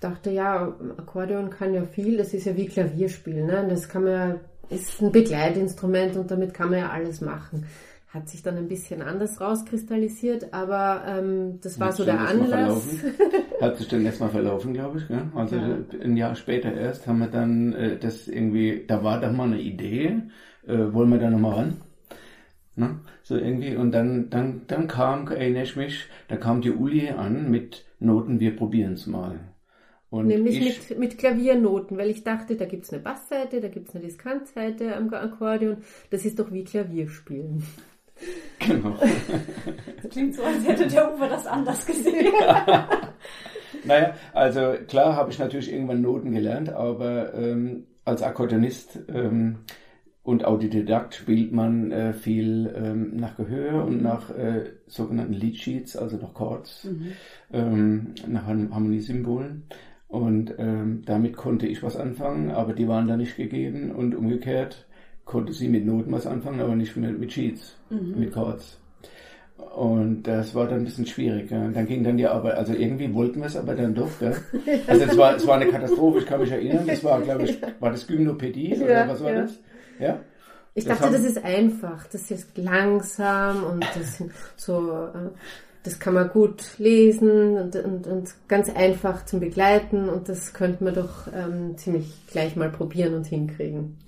dachte, 0.00 0.30
ja, 0.30 0.74
Akkordeon 0.96 1.50
kann 1.50 1.74
ja 1.74 1.84
viel, 1.84 2.16
das 2.16 2.32
ist 2.32 2.46
ja 2.46 2.56
wie 2.56 2.66
Klavierspielen. 2.66 3.46
Ne? 3.46 3.66
Das 3.68 3.88
kann 3.88 4.04
man 4.04 4.12
ja, 4.12 4.36
ist 4.70 5.02
ein 5.02 5.12
Begleitinstrument 5.12 6.16
und 6.16 6.30
damit 6.30 6.54
kann 6.54 6.70
man 6.70 6.78
ja 6.78 6.90
alles 6.90 7.20
machen. 7.20 7.66
Hat 8.12 8.28
sich 8.28 8.42
dann 8.42 8.56
ein 8.56 8.66
bisschen 8.66 9.02
anders 9.02 9.40
rauskristallisiert, 9.40 10.52
aber 10.52 11.04
ähm, 11.06 11.60
das 11.62 11.78
war 11.78 11.88
Hat 11.88 11.94
so 11.94 12.04
der 12.04 12.18
Anlass. 12.18 12.82
Hat 13.60 13.76
sich 13.76 13.86
dann 13.86 14.04
erstmal 14.04 14.30
verlaufen, 14.30 14.74
glaube 14.74 14.98
ich. 14.98 15.06
Gell? 15.06 15.30
Also 15.32 15.54
ja. 15.54 15.78
ein 16.02 16.16
Jahr 16.16 16.34
später 16.34 16.74
erst 16.74 17.06
haben 17.06 17.20
wir 17.20 17.28
dann 17.28 17.72
äh, 17.72 17.98
das 17.98 18.26
irgendwie, 18.26 18.84
da 18.84 19.04
war 19.04 19.20
doch 19.20 19.30
mal 19.30 19.44
eine 19.44 19.60
Idee, 19.60 20.22
äh, 20.66 20.92
wollen 20.92 21.10
wir 21.10 21.18
da 21.18 21.30
nochmal 21.30 21.54
ran? 21.54 21.76
Ne? 22.74 22.98
So 23.22 23.36
irgendwie. 23.36 23.76
Und 23.76 23.92
dann, 23.92 24.28
dann, 24.28 24.62
dann 24.66 24.88
kam, 24.88 25.28
erinnere 25.28 25.62
ich 25.62 25.76
mich, 25.76 26.06
da 26.26 26.36
kam 26.36 26.62
die 26.62 26.72
Uli 26.72 27.10
an 27.10 27.48
mit 27.48 27.84
Noten, 28.00 28.40
wir 28.40 28.56
probieren 28.56 28.94
es 28.94 29.06
mal. 29.06 29.38
Und 30.10 30.26
Nämlich 30.26 30.60
ich, 30.60 30.90
mit, 30.90 30.98
mit 30.98 31.18
Klaviernoten, 31.18 31.96
weil 31.96 32.10
ich 32.10 32.24
dachte, 32.24 32.56
da 32.56 32.64
gibt 32.64 32.86
es 32.86 32.92
eine 32.92 33.00
Bassseite, 33.00 33.60
da 33.60 33.68
gibt 33.68 33.88
es 33.88 33.94
eine 33.94 34.04
Diskantseite 34.04 34.96
am 34.96 35.14
Akkordeon. 35.14 35.76
Das 36.10 36.24
ist 36.24 36.40
doch 36.40 36.50
wie 36.50 36.64
Klavierspielen. 36.64 37.62
Genau. 38.58 38.96
Das 40.02 40.10
klingt 40.12 40.34
so, 40.34 40.42
als 40.42 40.66
hätte 40.66 40.86
der 40.86 41.14
Uwe 41.14 41.28
das 41.28 41.46
anders 41.46 41.86
gesehen. 41.86 42.32
naja, 43.84 44.14
also 44.32 44.74
klar 44.88 45.14
habe 45.14 45.30
ich 45.30 45.38
natürlich 45.38 45.72
irgendwann 45.72 46.00
Noten 46.00 46.32
gelernt, 46.32 46.70
aber 46.70 47.34
ähm, 47.34 47.86
als 48.04 48.22
Akkordeonist 48.22 48.98
ähm, 49.08 49.58
und 50.22 50.44
Autodidakt 50.44 51.14
spielt 51.14 51.52
man 51.52 51.90
äh, 51.92 52.12
viel 52.12 52.72
ähm, 52.76 53.16
nach 53.16 53.36
Gehör 53.36 53.84
und 53.84 54.02
nach 54.02 54.30
äh, 54.30 54.64
sogenannten 54.86 55.32
Lead 55.32 55.56
Sheets, 55.56 55.96
also 55.96 56.16
nach 56.16 56.34
Chords, 56.34 56.84
mhm. 56.84 57.12
ähm, 57.52 58.14
nach 58.26 58.46
Harmoniesymbolen. 58.46 59.64
Und 60.08 60.54
ähm, 60.58 61.02
damit 61.06 61.36
konnte 61.36 61.66
ich 61.66 61.82
was 61.82 61.96
anfangen, 61.96 62.50
aber 62.50 62.72
die 62.74 62.88
waren 62.88 63.06
da 63.06 63.16
nicht 63.16 63.36
gegeben. 63.36 63.92
Und 63.92 64.14
umgekehrt 64.14 64.86
konnte 65.24 65.52
sie 65.52 65.68
mit 65.68 65.86
Noten 65.86 66.12
was 66.12 66.26
anfangen, 66.26 66.60
aber 66.60 66.74
nicht 66.74 66.96
mit, 66.96 67.18
mit 67.18 67.32
Sheets, 67.32 67.76
mhm. 67.90 68.18
mit 68.18 68.32
Chords. 68.32 68.80
Und 69.76 70.22
das 70.24 70.54
war 70.54 70.66
dann 70.66 70.78
ein 70.78 70.84
bisschen 70.84 71.06
schwierig. 71.06 71.50
Ja. 71.50 71.68
Dann 71.68 71.86
ging 71.86 72.02
dann 72.02 72.16
die 72.16 72.26
Arbeit, 72.26 72.54
also 72.54 72.72
irgendwie 72.72 73.12
wollten 73.14 73.40
wir 73.40 73.46
es 73.46 73.56
aber 73.56 73.74
dann 73.74 73.94
doch. 73.94 74.10
Gell? 74.18 74.36
Also 74.86 75.04
es 75.04 75.16
war, 75.16 75.36
es 75.36 75.46
war 75.46 75.56
eine 75.56 75.70
Katastrophe, 75.70 76.18
ich 76.18 76.26
kann 76.26 76.40
mich 76.40 76.50
erinnern. 76.50 76.86
Das 76.86 77.04
war, 77.04 77.20
glaube 77.20 77.44
ich, 77.44 77.58
war 77.80 77.90
das 77.90 78.06
Gymnopädie 78.06 78.76
oder 78.76 78.90
ja, 78.90 79.08
was 79.08 79.22
war 79.22 79.32
ja. 79.32 79.42
das? 79.42 79.58
Ja. 79.98 80.20
Ich 80.74 80.84
das 80.84 80.98
dachte, 80.98 81.06
haben... 81.06 81.22
das 81.22 81.30
ist 81.30 81.44
einfach, 81.44 82.06
das 82.06 82.30
ist 82.30 82.56
langsam 82.56 83.64
und 83.64 83.86
das 83.94 84.22
so, 84.56 84.90
äh, 84.92 85.30
das 85.82 85.98
kann 85.98 86.14
man 86.14 86.28
gut 86.28 86.78
lesen 86.78 87.56
und, 87.56 87.76
und, 87.76 88.06
und 88.06 88.34
ganz 88.48 88.68
einfach 88.74 89.24
zum 89.24 89.40
Begleiten 89.40 90.08
und 90.08 90.28
das 90.28 90.52
könnte 90.52 90.84
man 90.84 90.94
doch 90.94 91.26
ähm, 91.34 91.76
ziemlich 91.76 92.12
gleich 92.30 92.56
mal 92.56 92.70
probieren 92.70 93.14
und 93.14 93.26
hinkriegen. 93.26 93.98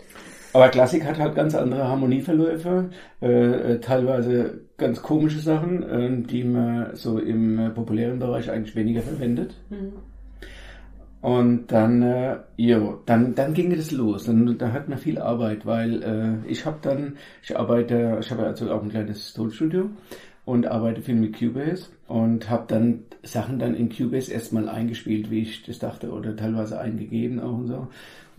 Aber 0.52 0.68
Klassik 0.68 1.04
hat 1.04 1.18
halt 1.18 1.34
ganz 1.34 1.54
andere 1.54 1.88
Harmonieverläufe, 1.88 2.90
äh, 3.22 3.26
äh 3.26 3.80
teilweise 3.80 4.60
ganz 4.76 5.02
komische 5.02 5.38
Sachen, 5.38 5.82
äh, 5.82 6.26
die 6.26 6.44
man 6.44 6.94
so 6.94 7.18
im 7.18 7.58
äh, 7.58 7.70
populären 7.70 8.18
Bereich 8.18 8.50
eigentlich 8.50 8.76
weniger 8.76 9.00
verwendet. 9.00 9.54
Mhm. 9.70 9.92
Und 11.22 11.68
dann, 11.70 12.02
äh, 12.02 12.38
jo, 12.56 13.00
dann, 13.06 13.36
dann 13.36 13.54
ging 13.54 13.70
es 13.70 13.92
los. 13.92 14.28
Und 14.28 14.58
da 14.58 14.72
hat 14.72 14.88
man 14.88 14.98
viel 14.98 15.18
Arbeit, 15.18 15.64
weil 15.64 16.02
äh, 16.02 16.50
ich 16.50 16.66
habe 16.66 16.78
dann, 16.82 17.16
ich 17.44 17.56
arbeite, 17.56 18.18
ich 18.20 18.30
habe 18.32 18.44
also 18.44 18.70
auch 18.72 18.82
ein 18.82 18.90
kleines 18.90 19.32
Tonstudio 19.32 19.88
und 20.44 20.66
arbeite 20.66 21.00
viel 21.00 21.14
mit 21.14 21.38
Cubase 21.38 21.90
und 22.08 22.50
habe 22.50 22.64
dann 22.66 23.04
Sachen 23.22 23.60
dann 23.60 23.76
in 23.76 23.88
Cubase 23.88 24.32
erstmal 24.32 24.68
eingespielt, 24.68 25.30
wie 25.30 25.42
ich 25.42 25.62
das 25.62 25.78
dachte, 25.78 26.10
oder 26.10 26.34
teilweise 26.34 26.80
eingegeben 26.80 27.38
auch 27.38 27.56
und 27.56 27.68
so. 27.68 27.86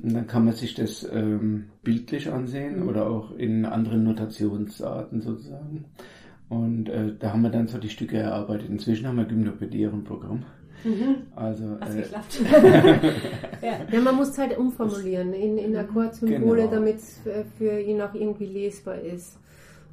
Und 0.01 0.13
dann 0.13 0.27
kann 0.27 0.45
man 0.45 0.53
sich 0.53 0.73
das 0.73 1.07
ähm, 1.11 1.65
bildlich 1.83 2.31
ansehen 2.31 2.81
mhm. 2.81 2.89
oder 2.89 3.07
auch 3.07 3.35
in 3.37 3.65
anderen 3.65 4.03
Notationsarten 4.03 5.21
sozusagen. 5.21 5.85
Und 6.49 6.89
äh, 6.89 7.13
da 7.17 7.31
haben 7.31 7.41
wir 7.41 7.49
dann 7.49 7.67
so 7.67 7.77
die 7.77 7.89
Stücke 7.89 8.17
erarbeitet. 8.17 8.69
Inzwischen 8.69 9.07
haben 9.07 9.17
wir 9.17 9.25
Gymnopädie 9.25 9.85
ein 9.85 10.03
Programm. 10.03 10.43
Mhm. 10.83 11.15
Also, 11.35 11.63
äh, 11.63 12.01
ja. 13.61 13.79
ja. 13.91 14.01
man 14.01 14.15
muss 14.15 14.29
es 14.29 14.37
halt 14.37 14.57
umformulieren 14.57 15.33
in, 15.33 15.57
in 15.57 15.75
Akkordsymbole, 15.75 16.63
genau. 16.63 16.73
damit 16.73 16.97
es 16.97 17.21
für 17.57 17.79
ihn 17.79 18.01
auch 18.01 18.13
irgendwie 18.13 18.45
lesbar 18.45 18.99
ist. 18.99 19.39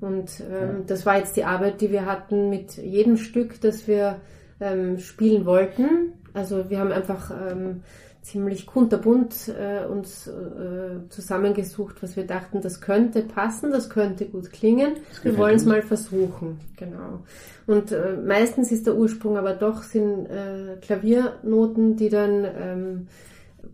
Und 0.00 0.40
ähm, 0.40 0.78
ja. 0.78 0.84
das 0.86 1.06
war 1.06 1.18
jetzt 1.18 1.36
die 1.36 1.44
Arbeit, 1.44 1.80
die 1.80 1.92
wir 1.92 2.06
hatten 2.06 2.50
mit 2.50 2.76
jedem 2.76 3.16
Stück, 3.16 3.60
das 3.60 3.86
wir 3.86 4.20
ähm, 4.60 4.98
spielen 4.98 5.44
wollten. 5.44 6.14
Also 6.32 6.70
wir 6.70 6.78
haben 6.78 6.92
einfach 6.92 7.30
ähm, 7.30 7.82
ziemlich 8.22 8.66
kunterbunt 8.66 9.48
äh, 9.48 9.86
uns 9.86 10.26
äh, 10.26 11.08
zusammengesucht, 11.08 12.02
was 12.02 12.16
wir 12.16 12.26
dachten, 12.26 12.60
das 12.60 12.80
könnte 12.80 13.22
passen, 13.22 13.70
das 13.70 13.88
könnte 13.88 14.26
gut 14.26 14.52
klingen. 14.52 14.96
Wir 15.22 15.38
wollen 15.38 15.56
es 15.56 15.64
mal 15.64 15.82
versuchen, 15.82 16.60
genau. 16.76 17.20
Und 17.66 17.92
äh, 17.92 18.16
meistens 18.16 18.72
ist 18.72 18.86
der 18.86 18.96
Ursprung 18.96 19.36
aber 19.36 19.54
doch 19.54 19.82
sind 19.82 20.26
äh, 20.26 20.76
Klaviernoten, 20.82 21.96
die 21.96 22.08
dann, 22.08 22.44
ähm, 22.44 23.06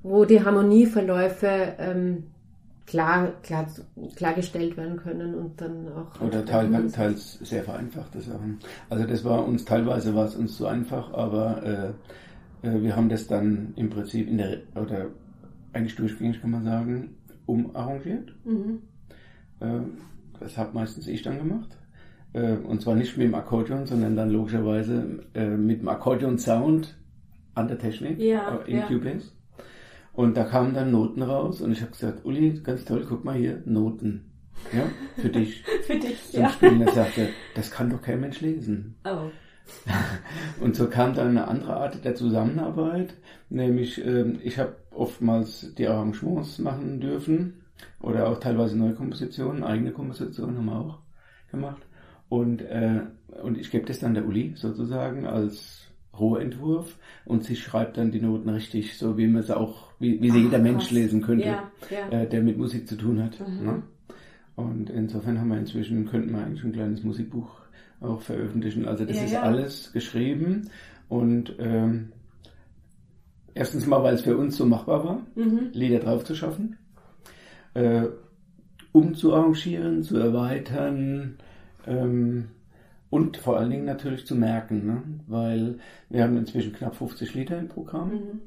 wo 0.02 0.24
die 0.24 0.44
Harmonieverläufe 0.44 1.74
ähm, 1.78 2.24
klar, 2.86 3.32
klar, 3.42 3.66
klargestellt 4.14 4.76
werden 4.76 4.96
können 4.96 5.34
und 5.34 5.60
dann 5.60 5.88
auch. 5.92 6.20
Oder 6.20 6.44
teils, 6.44 6.92
teils 6.92 7.38
sehr 7.42 7.64
vereinfachte 7.64 8.20
Sachen. 8.20 8.58
Also 8.88 9.04
das 9.04 9.24
war 9.24 9.44
uns 9.44 9.64
teilweise 9.64 10.14
war 10.14 10.26
es 10.26 10.36
uns 10.36 10.56
so 10.56 10.66
einfach, 10.66 11.12
aber 11.12 11.62
äh, 11.64 11.90
wir 12.82 12.96
haben 12.96 13.08
das 13.08 13.26
dann 13.26 13.73
im 13.76 13.90
Prinzip 13.90 14.28
in 14.28 14.38
der, 14.38 14.58
oder 14.75 15.11
eigentlich 15.73 15.96
durchgängig 15.96 16.40
kann 16.40 16.50
man 16.50 16.64
sagen, 16.64 17.16
umarrangiert. 17.46 18.35
Mhm. 18.44 18.82
Äh, 19.61 19.80
das 20.40 20.56
habe 20.56 20.75
meistens 20.75 21.06
ich 21.06 21.23
dann 21.23 21.38
gemacht. 21.38 21.76
Äh, 22.32 22.56
und 22.56 22.82
zwar 22.82 22.94
nicht 22.94 23.16
mit 23.16 23.26
dem 23.26 23.35
Akkordeon, 23.35 23.87
sondern 23.87 24.16
dann 24.16 24.30
logischerweise 24.30 25.25
äh, 25.35 25.49
mit 25.49 25.80
dem 25.80 25.88
Akkordeon-Sound 25.88 26.99
an 27.54 27.68
der 27.68 27.78
Technik 27.78 28.18
ja, 28.18 28.56
in 28.66 28.78
ja. 28.78 28.87
Cubase. 28.87 29.32
Und 30.12 30.37
da 30.37 30.44
kamen 30.44 30.75
dann 30.75 30.92
Noten 30.92 31.23
raus 31.23 31.61
und 31.61 31.73
ich 31.73 31.82
habe 31.82 31.90
gesagt, 31.90 32.25
Uli, 32.25 32.61
ganz 32.62 32.85
toll, 32.85 33.04
guck 33.06 33.25
mal 33.25 33.37
hier, 33.37 33.62
Noten. 33.66 34.30
Ja, 34.73 34.85
für 35.16 35.28
dich. 35.28 35.62
für 35.82 35.99
dich, 35.99 36.30
Zum 36.30 36.40
ja. 36.40 36.49
Spielen. 36.49 36.80
Er 36.80 36.92
sagte, 36.92 37.28
das 37.54 37.70
kann 37.70 37.90
doch 37.90 38.00
kein 38.00 38.20
Mensch 38.20 38.40
lesen. 38.40 38.96
Oh. 39.04 39.30
Und 40.61 40.76
so 40.76 40.88
kam 40.88 41.14
dann 41.14 41.28
eine 41.28 41.49
andere 41.49 41.76
Art 41.76 42.04
der 42.04 42.14
Zusammenarbeit, 42.14 43.14
nämlich 43.50 44.04
ähm, 44.04 44.38
ich 44.42 44.58
habe 44.58 44.76
oftmals 44.90 45.75
die 45.75 45.87
Arrangements 45.87 46.58
machen 46.58 47.00
dürfen 47.00 47.64
oder 48.00 48.28
auch 48.28 48.40
teilweise 48.40 48.76
neue 48.76 48.94
Kompositionen, 48.94 49.64
eigene 49.64 49.92
Kompositionen 49.92 50.58
haben 50.58 50.66
wir 50.66 50.78
auch 50.78 50.99
gemacht. 51.50 51.82
Und, 52.28 52.62
äh, 52.62 53.02
und 53.42 53.58
ich 53.58 53.70
gebe 53.70 53.87
das 53.87 54.00
dann 54.00 54.14
der 54.14 54.26
Uli 54.26 54.54
sozusagen 54.56 55.26
als 55.26 55.87
Rohentwurf 56.18 56.99
und 57.25 57.44
sie 57.44 57.56
schreibt 57.56 57.99
dann 57.99 58.11
die 58.11 58.20
Noten 58.20 58.49
richtig, 58.49 58.96
so 58.96 59.18
wie 59.18 59.26
man 59.26 59.42
es 59.42 59.50
auch, 59.50 59.92
wie, 59.99 60.20
wie 60.20 60.30
sie 60.30 60.38
Ach, 60.40 60.44
jeder 60.44 60.58
Mensch 60.58 60.90
lesen 60.90 61.23
könnte, 61.23 61.46
ja, 61.46 61.70
ja. 61.90 62.08
Äh, 62.11 62.28
der 62.28 62.42
mit 62.42 62.56
Musik 62.56 62.88
zu 62.88 62.96
tun 62.96 63.23
hat. 63.23 63.38
Mhm. 63.40 63.66
Ne? 63.66 63.82
Und 64.56 64.90
insofern 64.90 65.38
haben 65.38 65.49
wir 65.49 65.58
inzwischen, 65.58 66.06
könnten 66.06 66.32
wir 66.32 66.38
eigentlich 66.38 66.64
ein 66.64 66.73
kleines 66.73 67.04
Musikbuch 67.04 67.65
auch 68.00 68.20
veröffentlichen. 68.20 68.86
Also 68.86 69.04
das 69.04 69.16
ja, 69.16 69.24
ist 69.24 69.32
ja. 69.32 69.42
alles 69.42 69.92
geschrieben 69.92 70.70
und 71.08 71.54
ähm, 71.58 72.12
erstens 73.54 73.86
mal, 73.86 74.02
weil 74.02 74.14
es 74.14 74.22
für 74.22 74.36
uns 74.36 74.56
so 74.56 74.66
machbar 74.66 75.04
war, 75.04 75.26
mhm. 75.34 75.70
Lieder 75.72 75.98
drauf 75.98 76.24
zu 76.24 76.34
schaffen, 76.34 76.76
äh, 77.74 78.04
umzuarrangieren, 78.92 80.02
zu 80.02 80.18
erweitern 80.18 81.38
ähm, 81.86 82.48
und 83.10 83.36
vor 83.36 83.58
allen 83.58 83.70
Dingen 83.70 83.84
natürlich 83.84 84.26
zu 84.26 84.34
merken, 84.34 84.86
ne? 84.86 85.02
weil 85.26 85.78
wir 86.08 86.22
haben 86.22 86.36
inzwischen 86.36 86.72
knapp 86.72 86.96
50 86.96 87.34
Lieder 87.34 87.58
im 87.58 87.68
Programm, 87.68 88.10
mhm. 88.10 88.40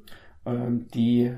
ähm, 0.45 0.87
die 0.93 1.33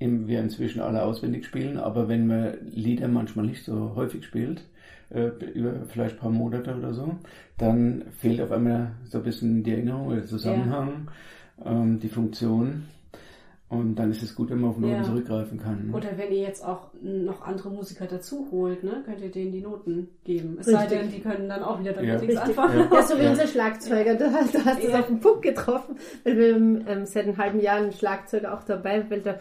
wir 0.00 0.40
inzwischen 0.40 0.80
alle 0.80 1.02
auswendig 1.02 1.44
spielen, 1.44 1.76
aber 1.76 2.08
wenn 2.08 2.26
man 2.26 2.54
Lieder 2.70 3.08
manchmal 3.08 3.46
nicht 3.46 3.64
so 3.64 3.94
häufig 3.96 4.24
spielt, 4.24 4.64
äh, 5.10 5.28
über 5.54 5.72
vielleicht 5.86 6.16
ein 6.16 6.20
paar 6.20 6.30
Monate 6.30 6.74
oder 6.76 6.92
so, 6.92 7.16
dann 7.56 8.04
fehlt 8.18 8.40
auf 8.40 8.52
einmal 8.52 8.92
so 9.04 9.18
ein 9.18 9.24
bisschen 9.24 9.62
die 9.62 9.72
Erinnerung 9.72 10.08
oder 10.08 10.16
der 10.16 10.26
Zusammenhang, 10.26 11.08
ja. 11.64 11.70
ähm, 11.70 11.98
die 11.98 12.08
Funktion. 12.08 12.84
Und 13.70 13.96
dann 13.96 14.10
ist 14.10 14.22
es 14.22 14.34
gut, 14.34 14.48
wenn 14.48 14.62
man 14.62 14.70
auf 14.70 14.78
Noten 14.78 14.94
ja. 14.94 15.02
zurückgreifen 15.02 15.58
kann. 15.58 15.88
Ne? 15.88 15.94
Oder 15.94 16.16
wenn 16.16 16.32
ihr 16.32 16.40
jetzt 16.40 16.64
auch 16.64 16.88
noch 17.02 17.42
andere 17.42 17.68
Musiker 17.68 18.06
dazu 18.06 18.48
holt, 18.50 18.82
ne, 18.82 19.02
könnt 19.04 19.20
ihr 19.20 19.30
denen 19.30 19.52
die 19.52 19.60
Noten 19.60 20.08
geben. 20.24 20.56
Es 20.58 20.68
Richtig. 20.68 20.88
sei 20.88 20.96
denn, 20.96 21.10
die 21.10 21.20
können 21.20 21.50
dann 21.50 21.62
auch 21.62 21.78
wieder 21.78 21.92
damit 21.92 22.08
ja. 22.08 22.18
nichts 22.18 22.38
anfangen. 22.38 22.78
Ja. 22.78 22.88
ja, 22.90 23.02
so 23.02 23.18
wie 23.18 23.26
unser 23.26 23.46
Schlagzeuger. 23.46 24.14
Du, 24.14 24.32
hast, 24.32 24.54
du 24.54 24.64
hast 24.64 24.82
es 24.82 24.94
auf 24.94 25.08
den 25.08 25.20
Punkt 25.20 25.42
getroffen, 25.42 25.96
weil 26.24 26.38
wir 26.38 26.56
ähm, 26.56 27.04
seit 27.04 27.24
einem 27.24 27.36
halben 27.36 27.60
Jahr 27.60 27.76
einen 27.76 27.92
Schlagzeuger 27.92 28.54
auch 28.54 28.64
dabei, 28.64 29.04
weil 29.10 29.20
der 29.20 29.38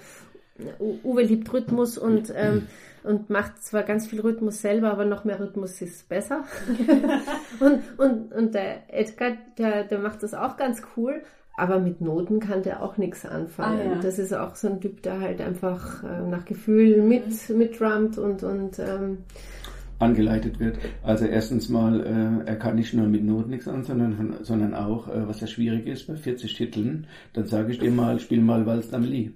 Uwe 0.79 1.21
liebt 1.21 1.53
Rhythmus 1.53 1.97
und, 1.97 2.33
ähm, 2.35 2.63
und 3.07 3.29
macht 3.29 3.63
zwar 3.63 3.83
ganz 3.83 4.07
viel 4.07 4.21
Rhythmus 4.21 4.61
selber, 4.61 4.91
aber 4.91 5.05
noch 5.05 5.23
mehr 5.23 5.39
Rhythmus 5.39 5.81
ist 5.81 6.07
besser. 6.09 6.43
und, 7.59 7.81
und, 7.97 8.33
und 8.33 8.53
der 8.53 8.93
Edgar, 8.93 9.37
der, 9.57 9.85
der 9.85 9.99
macht 9.99 10.23
das 10.23 10.33
auch 10.33 10.57
ganz 10.57 10.81
cool, 10.95 11.23
aber 11.55 11.79
mit 11.79 12.01
Noten 12.01 12.39
kann 12.39 12.61
der 12.61 12.83
auch 12.83 12.97
nichts 12.97 13.25
anfangen. 13.25 13.79
Ah, 13.79 13.95
ja. 13.95 14.01
Das 14.01 14.19
ist 14.19 14.33
auch 14.33 14.55
so 14.55 14.67
ein 14.67 14.79
Typ, 14.79 15.01
der 15.01 15.19
halt 15.19 15.41
einfach 15.41 16.03
äh, 16.03 16.29
nach 16.29 16.45
Gefühl 16.45 17.01
mit, 17.01 17.49
mit 17.49 17.79
drummt 17.79 18.17
und, 18.17 18.43
und 18.43 18.77
ähm, 18.79 19.19
angeleitet 19.99 20.59
wird. 20.59 20.77
Also 21.03 21.25
erstens 21.25 21.69
mal, 21.69 22.01
äh, 22.01 22.47
er 22.47 22.55
kann 22.57 22.75
nicht 22.75 22.93
nur 22.93 23.07
mit 23.07 23.23
Noten 23.23 23.49
nichts 23.49 23.67
an, 23.67 23.83
sondern, 23.83 24.35
sondern 24.41 24.73
auch, 24.73 25.07
äh, 25.07 25.27
was 25.27 25.41
ja 25.41 25.47
schwierig 25.47 25.87
ist, 25.87 26.07
bei 26.07 26.15
40 26.15 26.53
Titeln, 26.53 27.07
dann 27.33 27.47
sage 27.47 27.71
ich 27.71 27.79
dir 27.79 27.91
mal, 27.91 28.19
spiel 28.19 28.41
mal 28.41 28.65
Walz 28.65 28.93
Amelie. 28.93 29.31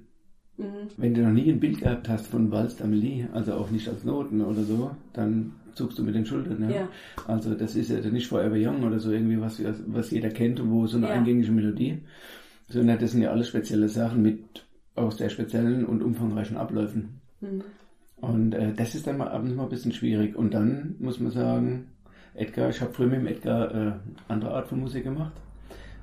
Mhm. 0.61 0.87
Wenn 0.97 1.13
du 1.13 1.21
noch 1.23 1.31
nie 1.31 1.51
ein 1.51 1.59
Bild 1.59 1.79
gehabt 1.81 2.07
hast 2.07 2.27
von 2.27 2.51
Walst 2.51 2.81
Amelie, 2.81 3.27
also 3.33 3.53
auch 3.53 3.71
nicht 3.71 3.87
als 3.87 4.03
Noten 4.03 4.41
oder 4.41 4.63
so, 4.63 4.91
dann 5.13 5.53
zuckst 5.73 5.97
du 5.97 6.03
mit 6.03 6.15
den 6.15 6.25
Schultern. 6.25 6.69
Ja? 6.69 6.69
ja. 6.69 6.89
Also 7.27 7.55
das 7.55 7.75
ist 7.75 7.89
ja 7.89 7.99
nicht 8.09 8.27
Forever 8.27 8.55
Young 8.57 8.83
oder 8.83 8.99
so 8.99 9.11
irgendwie, 9.11 9.41
was, 9.41 9.61
was 9.87 10.11
jeder 10.11 10.29
kennt 10.29 10.59
und 10.59 10.71
wo 10.71 10.85
so 10.85 10.97
eine 10.97 11.07
ja. 11.07 11.13
eingängige 11.13 11.51
Melodie, 11.51 11.99
sondern 12.69 12.99
das 12.99 13.11
sind 13.11 13.21
ja 13.21 13.31
alles 13.31 13.47
spezielle 13.47 13.89
Sachen 13.89 14.21
mit 14.21 14.65
auch 14.95 15.11
sehr 15.11 15.29
speziellen 15.29 15.85
und 15.85 16.03
umfangreichen 16.03 16.57
Abläufen. 16.57 17.21
Mhm. 17.39 17.63
Und 18.17 18.53
äh, 18.53 18.73
das 18.73 18.93
ist 18.93 19.07
dann 19.07 19.17
mal 19.17 19.29
abends 19.29 19.55
mal 19.55 19.63
ein 19.63 19.69
bisschen 19.69 19.93
schwierig. 19.93 20.35
Und 20.35 20.53
dann 20.53 20.95
muss 20.99 21.19
man 21.19 21.31
sagen, 21.31 21.87
Edgar, 22.35 22.69
ich 22.69 22.79
habe 22.79 22.93
früher 22.93 23.07
mit 23.07 23.19
dem 23.19 23.27
Edgar 23.27 23.73
äh, 23.73 23.93
andere 24.27 24.53
Art 24.53 24.67
von 24.67 24.79
Musik 24.79 25.05
gemacht. 25.05 25.33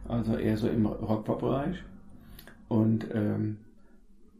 Also 0.08 0.36
eher 0.36 0.56
so 0.56 0.68
im 0.68 0.86
Rock-Pop-Bereich. 0.86 1.76
Und 2.68 3.06
ähm, 3.14 3.58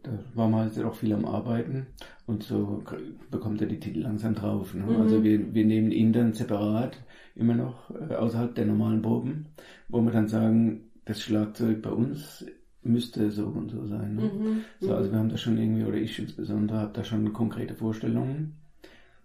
da 0.09 0.19
war 0.35 0.49
man 0.49 0.61
halt 0.61 0.85
auch 0.85 0.95
viel 0.95 1.13
am 1.13 1.25
Arbeiten 1.25 1.87
und 2.27 2.43
so 2.43 2.83
bekommt 3.31 3.61
er 3.61 3.69
die 3.69 3.81
Titel 3.81 4.01
langsam 4.01 4.35
drauf. 4.35 4.75
Ne? 4.75 4.85
Mhm. 4.85 5.01
Also 5.01 5.23
wir, 5.23 5.55
wir 5.55 5.65
nehmen 5.65 5.91
ihn 5.91 6.13
dann 6.13 6.33
separat 6.33 6.99
immer 7.35 7.55
noch 7.55 7.91
äh, 7.91 8.15
außerhalb 8.15 8.55
der 8.55 8.67
normalen 8.67 9.03
Proben, 9.03 9.47
wo 9.89 10.01
wir 10.03 10.11
dann 10.11 10.29
sagen, 10.29 10.91
das 11.05 11.23
Schlagzeug 11.23 11.83
bei 11.83 11.91
uns 11.91 12.45
müsste 12.83 13.31
so 13.31 13.47
und 13.47 13.71
so 13.71 13.87
sein. 13.87 14.17
Ne? 14.17 14.23
Mhm. 14.23 14.65
So, 14.81 14.95
also 14.95 15.11
wir 15.11 15.19
haben 15.19 15.29
da 15.29 15.37
schon 15.37 15.59
irgendwie, 15.59 15.85
oder 15.85 15.97
ich 15.97 16.19
insbesondere, 16.19 16.79
habe 16.79 16.93
da 16.93 17.05
schon 17.05 17.33
konkrete 17.33 17.75
Vorstellungen. 17.75 18.55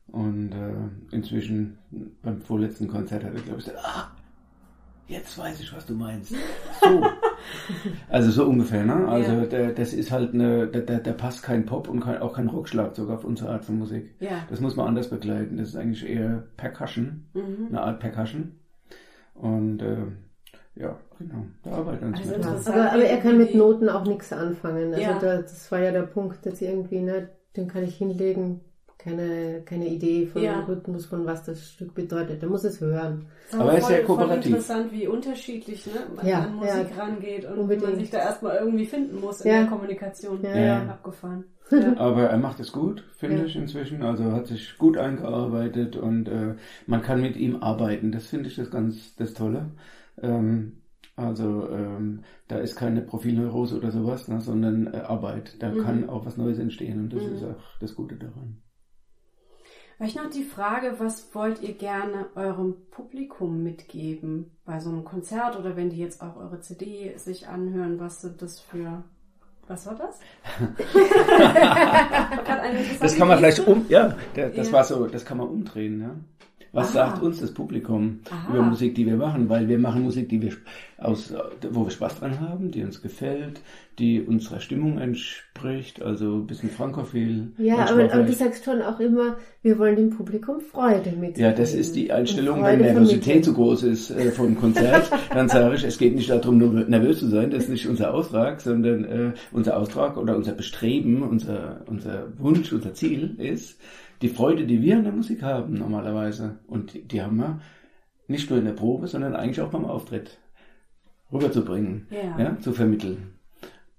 Und 0.07 0.51
äh, 0.51 1.15
inzwischen 1.15 1.77
beim 2.21 2.41
vorletzten 2.41 2.87
Konzert 2.87 3.23
hat 3.23 3.33
er, 3.33 3.41
glaube 3.41 3.59
ich, 3.59 3.65
gesagt, 3.65 3.83
ah, 3.83 4.11
jetzt 5.07 5.37
weiß 5.37 5.59
ich, 5.61 5.73
was 5.73 5.85
du 5.85 5.95
meinst. 5.95 6.35
So. 6.81 7.03
Also 8.09 8.31
so 8.31 8.45
ungefähr, 8.45 8.85
ne? 8.85 9.07
Also 9.07 9.31
ja. 9.31 9.45
der, 9.45 9.71
das 9.71 9.93
ist 9.93 10.11
halt 10.11 10.33
eine, 10.33 10.67
da, 10.67 10.81
da 10.81 11.11
passt 11.13 11.43
kein 11.43 11.65
Pop 11.65 11.87
und 11.87 11.99
kein, 11.99 12.21
auch 12.21 12.35
kein 12.35 12.47
Rockschlagzeug 12.47 13.09
auf 13.09 13.23
unsere 13.23 13.51
Art 13.51 13.65
von 13.65 13.79
Musik. 13.79 14.15
Ja. 14.19 14.45
Das 14.49 14.59
muss 14.59 14.75
man 14.75 14.87
anders 14.87 15.09
begleiten. 15.09 15.57
Das 15.57 15.69
ist 15.69 15.75
eigentlich 15.75 16.07
eher 16.07 16.43
Percussion, 16.57 17.25
mhm. 17.33 17.67
eine 17.69 17.81
Art 17.81 17.99
Percussion. 17.99 18.59
Und 19.33 19.81
äh, 19.81 19.97
ja, 20.75 20.97
genau, 21.19 21.45
da 21.63 21.71
arbeiten 21.71 22.13
wir 22.13 22.47
also 22.47 22.71
aber, 22.71 22.91
aber 22.91 23.03
er 23.03 23.17
kann 23.17 23.37
mit 23.37 23.53
Noten 23.53 23.89
auch 23.89 24.05
nichts 24.05 24.33
anfangen. 24.33 24.93
Also 24.93 25.01
ja. 25.01 25.19
da, 25.19 25.37
das 25.37 25.71
war 25.71 25.79
ja 25.79 25.91
der 25.91 26.03
Punkt, 26.03 26.45
dass 26.45 26.61
irgendwie, 26.61 27.01
ne, 27.01 27.29
den 27.55 27.67
kann 27.67 27.83
ich 27.83 27.95
hinlegen, 27.95 28.61
keine, 28.97 29.61
keine 29.65 29.87
Idee 29.87 30.25
von 30.25 30.41
ja. 30.41 30.61
Rhythmus, 30.61 31.05
von 31.05 31.25
was 31.25 31.43
das 31.43 31.71
Stück 31.71 31.93
bedeutet. 31.93 32.41
Da 32.41 32.47
muss 32.47 32.63
es 32.63 32.79
hören. 32.79 33.25
Aber, 33.51 33.63
aber 33.63 33.77
es 33.77 33.83
ist 33.83 33.89
ja 33.89 34.03
kooperativ. 34.03 34.45
interessant, 34.45 34.91
wie 34.91 35.07
unterschiedlich 35.07 35.85
ne, 35.87 35.93
man 36.15 36.27
ja, 36.27 36.39
an 36.41 36.55
Musik 36.55 36.87
ja, 36.95 37.03
rangeht 37.03 37.45
und 37.45 37.57
unbedingt. 37.57 37.89
man 37.89 37.99
sich 37.99 38.09
da 38.09 38.19
erstmal 38.19 38.57
irgendwie 38.57 38.85
finden 38.85 39.19
muss 39.19 39.41
in 39.41 39.51
der 39.51 39.67
Kommunikation. 39.67 40.39
Ja. 40.43 40.83
Abgefahren. 40.83 41.43
Aber 41.97 42.29
er 42.29 42.37
macht 42.37 42.59
es 42.59 42.71
gut, 42.71 43.03
finde 43.15 43.45
ich 43.45 43.55
inzwischen. 43.55 44.03
Also 44.03 44.31
hat 44.31 44.47
sich 44.47 44.77
gut 44.77 44.97
eingearbeitet 44.97 45.95
und 45.95 46.27
äh, 46.27 46.55
man 46.87 47.01
kann 47.01 47.21
mit 47.21 47.35
ihm 47.35 47.57
arbeiten. 47.57 48.11
Das 48.11 48.27
finde 48.27 48.49
ich 48.49 48.55
das 48.55 48.69
ganz 48.69 49.15
das 49.15 49.33
Tolle. 49.33 49.71
Ähm, 50.21 50.83
also 51.15 51.69
ähm, 51.69 52.23
da 52.47 52.57
ist 52.57 52.75
keine 52.75 53.01
Profilneurose 53.01 53.77
oder 53.77 53.91
sowas, 53.91 54.27
ne, 54.27 54.41
sondern 54.41 54.87
äh, 54.93 54.97
Arbeit. 54.97 55.61
Da 55.61 55.69
mhm. 55.69 55.83
kann 55.83 56.09
auch 56.09 56.25
was 56.25 56.37
Neues 56.37 56.59
entstehen 56.59 56.99
und 56.99 57.13
das 57.13 57.23
mhm. 57.23 57.35
ist 57.35 57.43
auch 57.43 57.79
das 57.79 57.95
Gute 57.95 58.15
daran. 58.15 58.61
Vielleicht 60.03 60.17
noch 60.17 60.29
die 60.29 60.43
Frage, 60.43 60.95
was 60.97 61.33
wollt 61.33 61.61
ihr 61.61 61.75
gerne 61.75 62.25
eurem 62.35 62.75
Publikum 62.91 63.63
mitgeben 63.63 64.51
bei 64.65 64.81
so 64.81 64.89
einem 64.89 65.05
Konzert 65.05 65.57
oder 65.57 65.77
wenn 65.77 65.89
die 65.89 65.97
jetzt 65.97 66.21
auch 66.21 66.35
eure 66.35 66.59
CD 66.59 67.13
sich 67.15 67.47
anhören, 67.47 68.01
was 68.01 68.19
sind 68.19 68.41
das 68.41 68.59
für 68.59 69.05
was 69.65 69.87
war 69.87 69.95
das? 69.95 70.19
das 72.99 73.15
kann 73.15 73.29
man 73.29 73.37
vielleicht 73.37 73.65
um, 73.65 73.85
ja, 73.87 74.13
das 74.35 74.67
ja. 74.67 74.73
war 74.73 74.83
so, 74.83 75.07
das 75.07 75.23
kann 75.23 75.37
man 75.37 75.47
umdrehen, 75.47 76.01
ja. 76.01 76.09
Was 76.73 76.95
Aha. 76.95 77.11
sagt 77.11 77.21
uns 77.21 77.39
das 77.39 77.53
Publikum 77.53 78.19
Aha. 78.31 78.51
über 78.51 78.63
Musik, 78.63 78.95
die 78.95 79.05
wir 79.05 79.15
machen? 79.15 79.47
Weil 79.47 79.69
wir 79.69 79.77
machen 79.77 80.01
Musik, 80.01 80.27
die 80.29 80.41
wir 80.41 80.53
aus, 80.97 81.31
wo 81.69 81.85
wir 81.85 81.91
Spaß 81.91 82.19
dran 82.19 82.39
haben, 82.39 82.71
die 82.71 82.83
uns 82.83 82.99
gefällt, 82.99 83.61
die 83.99 84.19
unserer 84.21 84.59
Stimmung 84.59 84.97
entspricht, 84.97 86.01
also 86.01 86.37
ein 86.37 86.47
bisschen 86.47 86.71
frankophil. 86.71 87.51
Ja, 87.59 87.89
aber, 87.91 88.11
aber, 88.11 88.23
du 88.23 88.33
sagst 88.33 88.65
schon 88.65 88.81
auch 88.81 88.99
immer, 88.99 89.37
wir 89.61 89.77
wollen 89.77 89.95
dem 89.95 90.09
Publikum 90.09 90.61
Freude 90.61 91.11
mitgeben. 91.11 91.43
Ja, 91.43 91.51
das 91.51 91.75
ist 91.75 91.95
die 91.95 92.11
Einstellung, 92.11 92.63
wenn 92.63 92.79
Nervosität 92.79 93.45
zu 93.45 93.53
groß 93.53 93.83
ist 93.83 94.09
äh, 94.09 94.31
vom 94.31 94.59
Konzert, 94.59 95.11
dann 95.31 95.49
sage 95.49 95.75
ich, 95.75 95.83
es 95.83 95.99
geht 95.99 96.15
nicht 96.15 96.31
darum, 96.31 96.57
nur 96.57 96.71
nervös 96.73 97.19
zu 97.19 97.27
sein, 97.27 97.51
das 97.51 97.65
ist 97.65 97.69
nicht 97.69 97.87
unser 97.87 98.15
Auftrag, 98.15 98.61
sondern 98.61 99.05
äh, 99.05 99.33
unser 99.51 99.77
Auftrag 99.77 100.17
oder 100.17 100.35
unser 100.35 100.53
Bestreben, 100.53 101.21
unser, 101.21 101.81
unser 101.85 102.29
Wunsch, 102.39 102.73
unser 102.73 102.95
Ziel 102.95 103.35
ist, 103.37 103.77
die 104.21 104.29
Freude, 104.29 104.65
die 104.65 104.81
wir 104.81 104.97
an 104.97 105.03
der 105.03 105.13
Musik 105.13 105.41
haben 105.41 105.73
normalerweise, 105.73 106.59
und 106.67 106.93
die, 106.93 107.07
die 107.07 107.21
haben 107.21 107.37
wir 107.37 107.61
nicht 108.27 108.49
nur 108.49 108.59
in 108.59 108.65
der 108.65 108.73
Probe, 108.73 109.07
sondern 109.07 109.35
eigentlich 109.35 109.61
auch 109.61 109.71
beim 109.71 109.85
Auftritt 109.85 110.39
rüberzubringen, 111.31 112.07
ja. 112.09 112.39
ja 112.39 112.59
zu 112.59 112.71
vermitteln. 112.71 113.33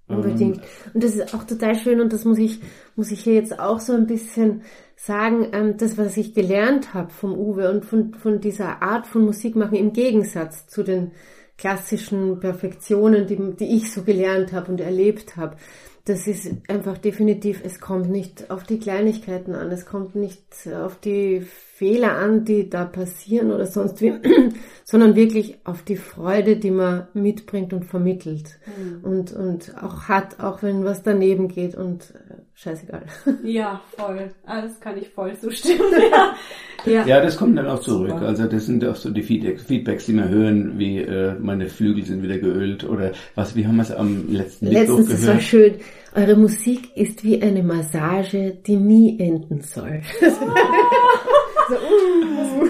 Unbedingt. 0.07 0.61
Und 0.93 1.03
das 1.03 1.15
ist 1.15 1.33
auch 1.33 1.45
total 1.45 1.75
schön 1.75 1.99
und 1.99 2.13
das 2.13 2.25
muss 2.25 2.37
ich, 2.37 2.59
muss 2.95 3.11
ich 3.11 3.23
hier 3.23 3.33
jetzt 3.33 3.59
auch 3.59 3.79
so 3.79 3.93
ein 3.93 4.05
bisschen 4.05 4.61
sagen, 4.95 5.47
ähm, 5.51 5.77
das, 5.77 5.97
was 5.97 6.15
ich 6.15 6.35
gelernt 6.35 6.93
habe 6.93 7.09
vom 7.11 7.33
Uwe 7.33 7.71
und 7.71 7.85
von, 7.85 8.13
von 8.13 8.39
dieser 8.39 8.83
Art 8.83 9.07
von 9.07 9.25
Musik 9.25 9.55
machen 9.55 9.75
im 9.75 9.93
Gegensatz 9.93 10.67
zu 10.67 10.83
den 10.83 11.11
klassischen 11.57 12.39
Perfektionen, 12.39 13.25
die, 13.25 13.55
die 13.55 13.77
ich 13.77 13.91
so 13.91 14.03
gelernt 14.03 14.53
habe 14.53 14.71
und 14.71 14.79
erlebt 14.79 15.37
habe, 15.37 15.57
das 16.05 16.27
ist 16.27 16.51
einfach 16.67 16.99
definitiv, 16.99 17.61
es 17.63 17.79
kommt 17.79 18.09
nicht 18.09 18.51
auf 18.51 18.63
die 18.63 18.79
Kleinigkeiten 18.79 19.55
an, 19.55 19.71
es 19.71 19.87
kommt 19.87 20.15
nicht 20.15 20.67
auf 20.67 20.99
die 20.99 21.45
Fehler 21.77 22.15
an, 22.15 22.45
die 22.45 22.69
da 22.69 22.85
passieren 22.85 23.51
oder 23.51 23.65
sonst 23.65 23.99
wie, 23.99 24.13
sondern 24.85 25.17
wirklich 25.17 25.57
auf 25.65 25.83
die 25.83 25.97
Freude, 25.97 26.55
die 26.55 26.71
man 26.71 27.07
mitbringt 27.13 27.73
und 27.73 27.83
vermittelt 27.83 28.57
mhm. 28.65 29.03
und, 29.03 29.33
und 29.33 29.73
auch 29.83 30.03
hat, 30.03 30.39
auch 30.39 30.63
wenn 30.63 30.85
was 30.85 31.03
daneben 31.03 31.49
geht 31.49 31.75
und 31.75 32.13
äh, 32.15 32.35
scheißegal. 32.53 33.03
Ja, 33.43 33.81
voll. 33.97 34.31
Alles 34.45 34.79
kann 34.79 34.97
ich 34.97 35.09
voll 35.09 35.37
zustimmen. 35.37 35.81
ja. 36.85 36.93
ja. 36.93 37.05
ja, 37.05 37.21
das 37.21 37.35
kommt 37.35 37.57
dann 37.57 37.67
auch 37.67 37.81
zurück. 37.81 38.11
Super. 38.11 38.25
Also 38.25 38.45
das 38.45 38.65
sind 38.67 38.85
auch 38.85 38.95
so 38.95 39.09
die 39.09 39.23
Feedbacks, 39.23 40.05
die 40.05 40.13
wir 40.13 40.29
hören, 40.29 40.79
wie 40.79 40.99
äh, 40.99 41.33
meine 41.41 41.67
Flügel 41.67 42.05
sind 42.05 42.23
wieder 42.23 42.37
geölt 42.37 42.85
oder 42.85 43.11
was, 43.35 43.53
wie 43.53 43.67
haben 43.67 43.75
wir 43.75 43.83
es 43.83 43.91
am 43.91 44.31
letzten 44.31 44.67
Letztens, 44.67 44.89
Mittwoch 44.89 45.07
gehört? 45.07 45.11
Das 45.11 45.27
war 45.27 45.39
schön. 45.41 45.73
Eure 46.15 46.37
Musik 46.37 46.95
ist 46.95 47.25
wie 47.25 47.41
eine 47.41 47.63
Massage, 47.63 48.55
die 48.65 48.77
nie 48.77 49.19
enden 49.19 49.59
soll. 49.59 49.99
So, 51.67 51.75
uh, 51.75 52.69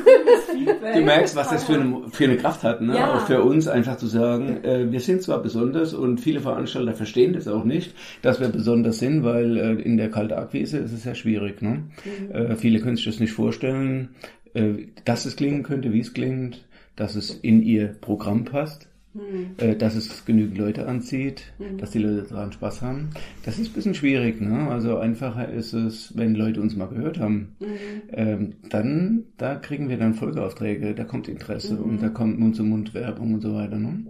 du 0.94 1.02
merkst, 1.02 1.36
was 1.36 1.50
das 1.50 1.66
für 1.66 1.74
eine, 1.74 2.04
für 2.12 2.24
eine 2.26 2.38
Kraft 2.38 2.64
hat, 2.64 2.82
ne? 2.82 2.96
Ja. 2.96 3.16
auch 3.16 3.28
für 3.28 3.44
uns 3.44 3.68
einfach 3.68 3.98
zu 3.98 4.08
sagen, 4.08 4.64
äh, 4.64 4.92
wir 4.92 5.00
sind 5.00 5.22
zwar 5.22 5.42
besonders 5.42 5.94
und 5.94 6.20
viele 6.20 6.40
Veranstalter 6.40 6.94
verstehen 6.94 7.34
das 7.34 7.48
auch 7.48 7.64
nicht, 7.64 7.94
dass 8.22 8.40
wir 8.40 8.50
besonders 8.50 9.00
sind, 9.00 9.24
weil 9.24 9.58
äh, 9.58 9.74
in 9.82 9.98
der 9.98 10.10
Kaltakquise 10.10 10.78
ist 10.78 10.94
es 10.94 11.04
sehr 11.04 11.16
schwierig. 11.16 11.62
Ne? 11.62 11.84
Mhm. 12.06 12.32
Äh, 12.32 12.56
viele 12.56 12.80
können 12.80 12.96
sich 12.96 13.06
das 13.06 13.20
nicht 13.20 13.34
vorstellen, 13.34 14.16
äh, 14.54 14.88
dass 15.04 15.26
es 15.26 15.36
klingen 15.36 15.64
könnte, 15.64 15.92
wie 15.92 16.00
es 16.00 16.14
klingt, 16.14 16.66
dass 16.96 17.16
es 17.16 17.32
in 17.32 17.62
ihr 17.62 17.88
Programm 18.00 18.46
passt. 18.46 18.88
Mhm. 19.16 19.78
dass 19.78 19.96
es 19.96 20.26
genügend 20.26 20.58
Leute 20.58 20.88
anzieht, 20.88 21.54
mhm. 21.58 21.78
dass 21.78 21.92
die 21.92 22.00
Leute 22.00 22.28
daran 22.30 22.52
Spaß 22.52 22.82
haben. 22.82 23.12
Das 23.44 23.58
ist 23.58 23.70
ein 23.70 23.74
bisschen 23.74 23.94
schwierig. 23.94 24.42
Ne? 24.42 24.68
Also 24.70 24.98
einfacher 24.98 25.48
ist 25.48 25.72
es, 25.72 26.18
wenn 26.18 26.36
Leute 26.36 26.60
uns 26.60 26.76
mal 26.76 26.90
gehört 26.90 27.20
haben, 27.20 27.56
mhm. 27.60 27.66
ähm, 28.12 28.54
dann 28.70 29.24
da 29.38 29.56
kriegen 29.56 29.88
wir 29.88 29.98
dann 29.98 30.16
Folgeaufträge, 30.16 30.94
da 30.94 31.06
kommt 31.06 31.30
Interesse 31.30 31.78
und 31.78 32.02
da 32.02 32.10
kommt 32.10 32.40
Mund-zu-Mund-Werbung 32.40 33.36
und 33.36 33.42
so 33.42 33.56
weiter. 33.56 33.78
Ne? 33.78 34.06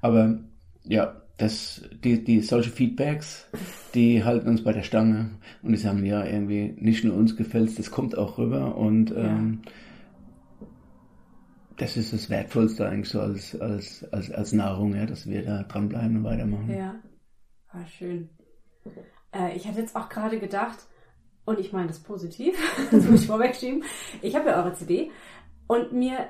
Aber 0.00 0.38
ja, 0.84 1.20
das, 1.38 1.82
die, 2.04 2.22
die 2.22 2.40
solche 2.40 2.70
Feedbacks, 2.70 3.48
die 3.94 4.22
halten 4.22 4.48
uns 4.48 4.62
bei 4.62 4.72
der 4.72 4.84
Stange 4.84 5.30
und 5.62 5.72
die 5.72 5.78
sagen, 5.78 6.04
ja, 6.06 6.24
irgendwie 6.24 6.72
nicht 6.78 7.04
nur 7.04 7.16
uns 7.16 7.36
gefällt 7.36 7.76
das 7.78 7.90
kommt 7.90 8.16
auch 8.16 8.38
rüber 8.38 8.76
und 8.76 9.10
ähm, 9.10 9.60
ja 9.64 9.70
das 11.76 11.96
ist 11.96 12.12
das 12.12 12.30
Wertvollste 12.30 12.88
eigentlich 12.88 13.10
so 13.10 13.20
als, 13.20 13.58
als, 13.60 14.04
als, 14.12 14.30
als 14.30 14.52
Nahrung, 14.52 14.94
ja, 14.94 15.06
dass 15.06 15.28
wir 15.28 15.44
da 15.44 15.62
dranbleiben 15.62 16.18
und 16.18 16.24
weitermachen. 16.24 16.70
Ja, 16.70 16.94
war 17.72 17.82
ah, 17.82 17.86
schön. 17.86 18.30
Äh, 19.32 19.56
ich 19.56 19.66
hatte 19.66 19.80
jetzt 19.80 19.96
auch 19.96 20.08
gerade 20.08 20.38
gedacht, 20.38 20.78
und 21.44 21.60
ich 21.60 21.72
meine 21.72 21.88
das 21.88 22.00
positiv, 22.00 22.56
das 22.90 23.04
muss 23.04 23.22
ich 23.22 23.26
vorwegschieben, 23.26 23.84
ich 24.22 24.34
habe 24.34 24.48
ja 24.48 24.62
eure 24.62 24.74
CD 24.74 25.10
und 25.66 25.92
mir, 25.92 26.28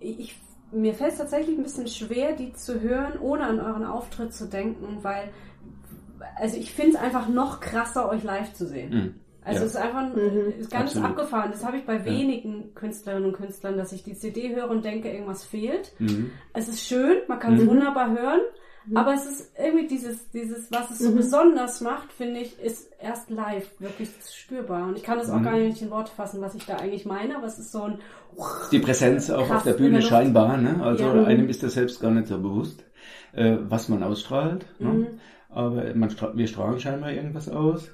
ich, 0.00 0.40
mir 0.70 0.94
fällt 0.94 1.12
es 1.12 1.18
tatsächlich 1.18 1.56
ein 1.56 1.62
bisschen 1.62 1.88
schwer, 1.88 2.34
die 2.34 2.52
zu 2.52 2.80
hören, 2.80 3.18
ohne 3.18 3.44
an 3.44 3.60
euren 3.60 3.84
Auftritt 3.84 4.34
zu 4.34 4.48
denken, 4.48 5.02
weil 5.02 5.30
also 6.36 6.56
ich 6.56 6.72
finde 6.72 6.92
es 6.92 6.96
einfach 6.96 7.28
noch 7.28 7.60
krasser, 7.60 8.08
euch 8.08 8.22
live 8.22 8.52
zu 8.54 8.66
sehen. 8.66 8.94
Mhm. 8.94 9.20
Also 9.46 9.60
ja. 9.60 9.66
es 9.66 9.74
ist 9.74 9.80
einfach 9.80 10.08
mhm. 10.08 10.54
ist 10.58 10.70
ganz 10.72 10.90
Absolut. 10.90 11.10
abgefahren. 11.10 11.50
Das 11.52 11.64
habe 11.64 11.76
ich 11.76 11.86
bei 11.86 12.04
wenigen 12.04 12.62
ja. 12.62 12.66
Künstlerinnen 12.74 13.26
und 13.26 13.36
Künstlern, 13.36 13.76
dass 13.76 13.92
ich 13.92 14.02
die 14.02 14.16
CD 14.16 14.52
höre 14.54 14.68
und 14.68 14.84
denke, 14.84 15.08
irgendwas 15.08 15.44
fehlt. 15.44 15.92
Mhm. 16.00 16.32
Es 16.52 16.66
ist 16.68 16.84
schön, 16.84 17.18
man 17.28 17.38
kann 17.38 17.54
es 17.54 17.62
mhm. 17.62 17.68
wunderbar 17.68 18.10
hören, 18.10 18.40
mhm. 18.86 18.96
aber 18.96 19.14
es 19.14 19.24
ist 19.24 19.52
irgendwie 19.56 19.86
dieses, 19.86 20.28
dieses, 20.30 20.72
was 20.72 20.90
es 20.90 20.98
so 20.98 21.10
mhm. 21.12 21.18
besonders 21.18 21.80
macht, 21.80 22.12
finde 22.12 22.40
ich, 22.40 22.58
ist 22.58 22.90
erst 23.00 23.30
live 23.30 23.70
wirklich 23.78 24.10
spürbar. 24.34 24.88
Und 24.88 24.96
ich 24.96 25.04
kann 25.04 25.16
das 25.16 25.30
auch 25.30 25.40
gar 25.40 25.56
nicht 25.56 25.80
in 25.80 25.92
Worte 25.92 26.10
fassen, 26.10 26.40
was 26.40 26.56
ich 26.56 26.66
da 26.66 26.78
eigentlich 26.78 27.06
meine, 27.06 27.36
aber 27.36 27.46
es 27.46 27.60
ist 27.60 27.70
so 27.70 27.82
ein 27.82 27.98
Die 28.72 28.80
Präsenz 28.80 29.30
auch 29.30 29.48
auf 29.48 29.62
der 29.62 29.74
Bühne 29.74 30.02
scheinbar, 30.02 30.56
ne? 30.56 30.82
Also 30.82 31.04
ja. 31.04 31.24
einem 31.24 31.48
ist 31.48 31.62
das 31.62 31.74
selbst 31.74 32.00
gar 32.00 32.10
nicht 32.10 32.26
so 32.26 32.38
bewusst, 32.38 32.84
äh, 33.32 33.58
was 33.68 33.88
man 33.88 34.02
ausstrahlt. 34.02 34.66
Ne? 34.80 35.18
Aber 35.50 35.94
man 35.94 36.12
wir 36.34 36.48
strahlen 36.48 36.80
scheinbar 36.80 37.12
irgendwas 37.12 37.48
aus. 37.48 37.88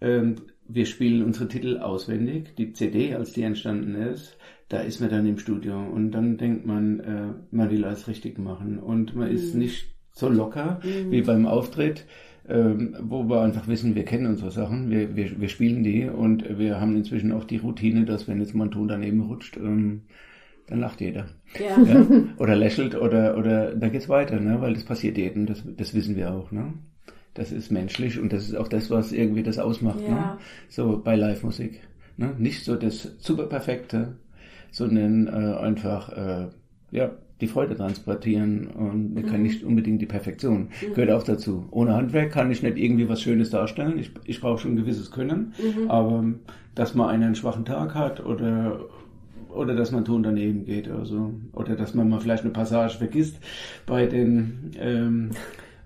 Ähm, 0.00 0.36
wir 0.66 0.86
spielen 0.86 1.22
unsere 1.22 1.48
Titel 1.48 1.78
auswendig. 1.78 2.54
Die 2.56 2.72
CD, 2.72 3.14
als 3.14 3.32
die 3.32 3.42
entstanden 3.42 3.94
ist, 3.94 4.36
da 4.68 4.80
ist 4.80 5.00
man 5.00 5.10
dann 5.10 5.26
im 5.26 5.38
Studio 5.38 5.78
und 5.78 6.12
dann 6.12 6.36
denkt 6.36 6.66
man, 6.66 7.00
äh, 7.00 7.34
man 7.50 7.70
will 7.70 7.84
alles 7.84 8.08
richtig 8.08 8.38
machen 8.38 8.78
und 8.78 9.14
man 9.14 9.28
mhm. 9.28 9.34
ist 9.34 9.54
nicht 9.54 9.94
so 10.12 10.28
locker 10.28 10.80
mhm. 10.82 11.10
wie 11.10 11.22
beim 11.22 11.46
Auftritt, 11.46 12.06
ähm, 12.48 12.96
wo 13.00 13.24
wir 13.24 13.42
einfach 13.42 13.68
wissen, 13.68 13.94
wir 13.94 14.04
kennen 14.04 14.26
unsere 14.26 14.50
Sachen, 14.50 14.90
wir, 14.90 15.16
wir, 15.16 15.40
wir 15.40 15.48
spielen 15.48 15.82
die 15.82 16.08
und 16.08 16.58
wir 16.58 16.80
haben 16.80 16.96
inzwischen 16.96 17.32
auch 17.32 17.44
die 17.44 17.58
Routine, 17.58 18.04
dass 18.04 18.28
wenn 18.28 18.40
jetzt 18.40 18.54
mal 18.54 18.64
ein 18.64 18.70
Ton 18.70 18.88
daneben 18.88 19.22
rutscht, 19.22 19.56
ähm, 19.56 20.02
dann 20.66 20.80
lacht 20.80 21.00
jeder. 21.00 21.26
Ja. 21.58 21.82
ja. 21.82 22.06
Oder 22.38 22.56
lächelt 22.56 22.94
oder, 22.94 23.36
oder 23.36 23.74
da 23.74 23.88
geht's 23.88 24.08
weiter, 24.08 24.40
ne? 24.40 24.62
weil 24.62 24.72
das 24.72 24.84
passiert 24.84 25.18
jedem, 25.18 25.44
das, 25.44 25.62
das 25.76 25.92
wissen 25.94 26.16
wir 26.16 26.32
auch. 26.32 26.52
Ne? 26.52 26.72
Das 27.34 27.52
ist 27.52 27.70
menschlich 27.70 28.18
und 28.18 28.32
das 28.32 28.48
ist 28.48 28.56
auch 28.56 28.68
das, 28.68 28.90
was 28.90 29.12
irgendwie 29.12 29.42
das 29.42 29.58
ausmacht. 29.58 30.00
Ne? 30.00 30.08
Ja. 30.08 30.14
Ne? 30.14 30.38
So 30.68 31.00
bei 31.02 31.16
Live-Musik. 31.16 31.80
Ne? 32.16 32.32
Nicht 32.38 32.64
so 32.64 32.76
das 32.76 33.16
super 33.18 33.46
perfekte, 33.46 34.16
sondern 34.70 35.26
äh, 35.26 35.56
einfach 35.58 36.10
äh, 36.10 36.46
ja 36.90 37.10
die 37.40 37.48
Freude 37.48 37.76
transportieren 37.76 38.68
und 38.68 39.14
mhm. 39.14 39.26
kann 39.26 39.42
nicht 39.42 39.64
unbedingt 39.64 40.00
die 40.00 40.06
Perfektion. 40.06 40.68
Mhm. 40.80 40.94
Gehört 40.94 41.10
auch 41.10 41.24
dazu. 41.24 41.66
Ohne 41.72 41.94
Handwerk 41.94 42.32
kann 42.32 42.50
ich 42.50 42.62
nicht 42.62 42.78
irgendwie 42.78 43.08
was 43.08 43.20
Schönes 43.20 43.50
darstellen. 43.50 43.98
Ich, 43.98 44.12
ich 44.24 44.40
brauche 44.40 44.58
schon 44.58 44.72
ein 44.72 44.76
gewisses 44.76 45.10
Können, 45.10 45.52
mhm. 45.58 45.90
aber 45.90 46.24
dass 46.76 46.94
man 46.94 47.08
einen 47.08 47.34
schwachen 47.34 47.64
Tag 47.64 47.94
hat 47.94 48.24
oder 48.24 48.80
oder 49.48 49.76
dass 49.76 49.92
man 49.92 50.04
Ton 50.04 50.24
daneben 50.24 50.64
geht 50.64 50.88
oder 50.88 51.06
so. 51.06 51.32
Oder 51.52 51.76
dass 51.76 51.94
man 51.94 52.08
mal 52.08 52.20
vielleicht 52.20 52.42
eine 52.42 52.52
Passage 52.52 52.98
vergisst 52.98 53.38
bei 53.86 54.06
den 54.06 54.72
ähm, 54.78 55.30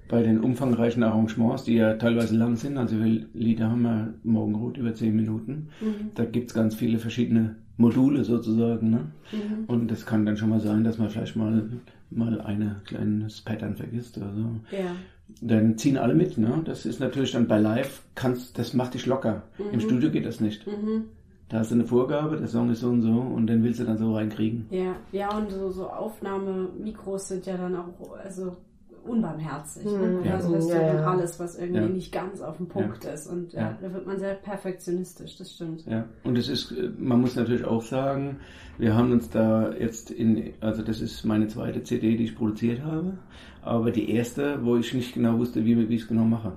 bei 0.08 0.22
den 0.22 0.40
umfangreichen 0.40 1.02
Arrangements, 1.02 1.64
die 1.64 1.74
ja 1.74 1.94
teilweise 1.94 2.36
lang 2.36 2.56
sind, 2.56 2.78
also 2.78 2.98
wir 2.98 3.26
Lieder 3.34 3.70
haben 3.70 3.82
wir 3.82 4.14
Morgenrot 4.24 4.78
über 4.78 4.94
zehn 4.94 5.14
Minuten, 5.14 5.68
mhm. 5.80 6.10
da 6.14 6.24
gibt's 6.24 6.54
ganz 6.54 6.74
viele 6.74 6.98
verschiedene 6.98 7.56
Module 7.78 8.24
sozusagen. 8.24 8.90
Ne? 8.90 9.12
Mhm. 9.32 9.64
Und 9.66 9.90
es 9.90 10.04
kann 10.04 10.26
dann 10.26 10.36
schon 10.36 10.50
mal 10.50 10.60
sein, 10.60 10.84
dass 10.84 10.98
man 10.98 11.08
vielleicht 11.08 11.36
mal, 11.36 11.70
mal 12.10 12.40
ein 12.40 12.76
kleines 12.84 13.40
Pattern 13.40 13.76
vergisst 13.76 14.18
oder 14.18 14.32
so. 14.34 14.76
Ja. 14.76 14.96
Dann 15.40 15.78
ziehen 15.78 15.96
alle 15.96 16.14
mit. 16.14 16.38
Ne? 16.38 16.62
Das 16.64 16.86
ist 16.86 17.00
natürlich 17.00 17.32
dann 17.32 17.46
bei 17.46 17.58
Live, 17.58 18.02
kannst, 18.14 18.58
das 18.58 18.74
macht 18.74 18.94
dich 18.94 19.06
locker. 19.06 19.44
Mhm. 19.58 19.74
Im 19.74 19.80
Studio 19.80 20.10
geht 20.10 20.26
das 20.26 20.40
nicht. 20.40 20.66
Mhm. 20.66 21.04
Da 21.48 21.60
hast 21.60 21.70
du 21.70 21.76
eine 21.76 21.86
Vorgabe, 21.86 22.36
der 22.36 22.48
Song 22.48 22.68
ist 22.70 22.80
so 22.80 22.90
und 22.90 23.00
so 23.00 23.10
und 23.10 23.46
den 23.46 23.62
willst 23.62 23.80
du 23.80 23.84
dann 23.84 23.96
so 23.96 24.14
reinkriegen. 24.14 24.66
Ja, 24.70 24.96
ja 25.12 25.34
und 25.34 25.50
so, 25.50 25.70
so 25.70 25.88
Aufnahmemikros 25.88 27.28
sind 27.28 27.46
ja 27.46 27.56
dann 27.56 27.74
auch, 27.74 28.18
also 28.22 28.56
unbarmherzig. 29.04 29.84
Ne? 29.84 30.20
Mhm. 30.20 30.24
Ja. 30.24 30.34
Also 30.34 30.52
das 30.52 30.64
ist 30.64 30.70
ja, 30.70 30.94
ja, 30.94 31.04
alles, 31.04 31.40
was 31.40 31.58
irgendwie 31.58 31.80
ja. 31.80 31.88
nicht 31.88 32.12
ganz 32.12 32.40
auf 32.40 32.56
dem 32.56 32.68
Punkt 32.68 33.04
ist. 33.04 33.26
Und 33.26 33.52
ja, 33.52 33.76
da 33.80 33.92
wird 33.92 34.06
man 34.06 34.18
sehr 34.18 34.34
perfektionistisch, 34.34 35.36
das 35.36 35.54
stimmt. 35.54 35.84
Ja, 35.86 36.06
und 36.24 36.36
es 36.38 36.48
ist, 36.48 36.74
man 36.98 37.20
muss 37.20 37.36
natürlich 37.36 37.64
auch 37.64 37.82
sagen, 37.82 38.38
wir 38.78 38.94
haben 38.94 39.12
uns 39.12 39.30
da 39.30 39.72
jetzt 39.72 40.10
in, 40.10 40.52
also 40.60 40.82
das 40.82 41.00
ist 41.00 41.24
meine 41.24 41.48
zweite 41.48 41.82
CD, 41.82 42.16
die 42.16 42.24
ich 42.24 42.36
produziert 42.36 42.82
habe, 42.82 43.18
aber 43.62 43.90
die 43.90 44.10
erste, 44.10 44.64
wo 44.64 44.76
ich 44.76 44.94
nicht 44.94 45.14
genau 45.14 45.38
wusste, 45.38 45.64
wie, 45.64 45.88
wie 45.88 45.94
ich 45.94 46.02
es 46.02 46.08
genau 46.08 46.24
mache. 46.24 46.52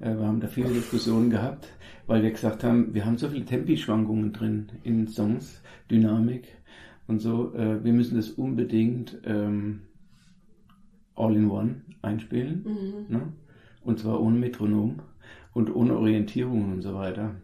Äh, 0.00 0.16
wir 0.16 0.26
haben 0.26 0.40
da 0.40 0.48
viele 0.48 0.68
Diskussionen 0.70 1.30
gehabt, 1.30 1.68
weil 2.06 2.22
wir 2.22 2.30
gesagt 2.30 2.64
haben, 2.64 2.94
wir 2.94 3.04
haben 3.06 3.18
so 3.18 3.28
viele 3.28 3.44
Tempi-Schwankungen 3.44 4.32
drin 4.32 4.68
in 4.82 5.08
Songs, 5.08 5.62
Dynamik 5.90 6.48
und 7.06 7.20
so. 7.20 7.54
Äh, 7.54 7.82
wir 7.84 7.92
müssen 7.92 8.16
das 8.16 8.30
unbedingt 8.30 9.18
ähm, 9.24 9.82
All-in-One 11.22 11.82
einspielen. 12.02 12.64
Mhm. 12.64 13.16
Ne? 13.16 13.22
Und 13.84 13.98
zwar 13.98 14.20
ohne 14.20 14.38
Metronom 14.38 15.00
und 15.54 15.74
ohne 15.74 15.96
Orientierung 15.96 16.72
und 16.72 16.82
so 16.82 16.94
weiter. 16.94 17.36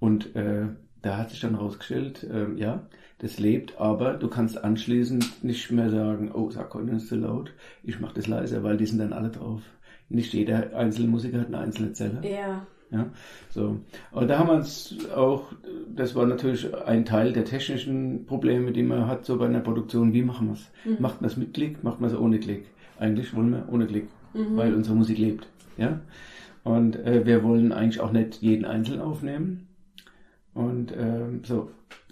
Und 0.00 0.34
äh, 0.36 0.66
da 1.02 1.18
hat 1.18 1.30
sich 1.30 1.40
dann 1.40 1.54
rausgestellt, 1.54 2.24
äh, 2.24 2.52
ja, 2.56 2.86
das 3.18 3.38
lebt, 3.38 3.80
aber 3.80 4.14
du 4.14 4.28
kannst 4.28 4.62
anschließend 4.62 5.44
nicht 5.44 5.70
mehr 5.70 5.90
sagen, 5.90 6.32
oh, 6.32 6.46
das 6.46 6.58
Akkordeon 6.58 6.96
ist 6.96 7.08
zu 7.08 7.16
laut, 7.16 7.52
ich 7.84 8.00
mache 8.00 8.14
das 8.14 8.26
leiser, 8.26 8.62
weil 8.64 8.76
die 8.76 8.86
sind 8.86 8.98
dann 8.98 9.12
alle 9.12 9.30
drauf. 9.30 9.62
Nicht 10.08 10.32
jeder 10.32 10.76
einzelne 10.76 11.08
Musiker 11.08 11.40
hat 11.40 11.46
eine 11.46 11.58
einzelne 11.58 11.92
Zelle. 11.92 12.20
Ja. 12.28 12.66
Ja, 12.90 13.06
so. 13.48 13.80
Und 14.10 14.28
da 14.28 14.38
haben 14.38 14.48
wir 14.48 14.54
uns 14.56 14.94
auch, 15.16 15.44
das 15.88 16.14
war 16.14 16.26
natürlich 16.26 16.74
ein 16.84 17.06
Teil 17.06 17.32
der 17.32 17.46
technischen 17.46 18.26
Probleme, 18.26 18.70
die 18.72 18.82
man 18.82 19.06
hat, 19.06 19.24
so 19.24 19.38
bei 19.38 19.46
einer 19.46 19.60
Produktion, 19.60 20.12
wie 20.12 20.22
machen 20.22 20.48
wir 20.48 20.54
es? 20.54 20.70
Mhm. 20.84 20.96
Macht 21.00 21.22
man 21.22 21.30
es 21.30 21.38
mit 21.38 21.54
Klick, 21.54 21.82
macht 21.82 22.02
man 22.02 22.10
es 22.10 22.16
ohne 22.16 22.38
Klick? 22.38 22.66
Eigentlich 23.02 23.34
wollen 23.34 23.50
wir 23.50 23.68
ohne 23.68 23.86
Klick, 23.86 24.06
mhm. 24.32 24.56
weil 24.56 24.74
unsere 24.74 24.94
Musik 24.94 25.18
lebt. 25.18 25.48
Ja? 25.76 26.00
Und 26.62 26.94
äh, 27.04 27.26
wir 27.26 27.42
wollen 27.42 27.72
eigentlich 27.72 28.00
auch 28.00 28.12
nicht 28.12 28.36
jeden 28.36 28.64
einzeln 28.64 29.00
aufnehmen. 29.00 29.66
Und 30.54 30.94
ähm, 30.96 31.42
so, 31.44 31.70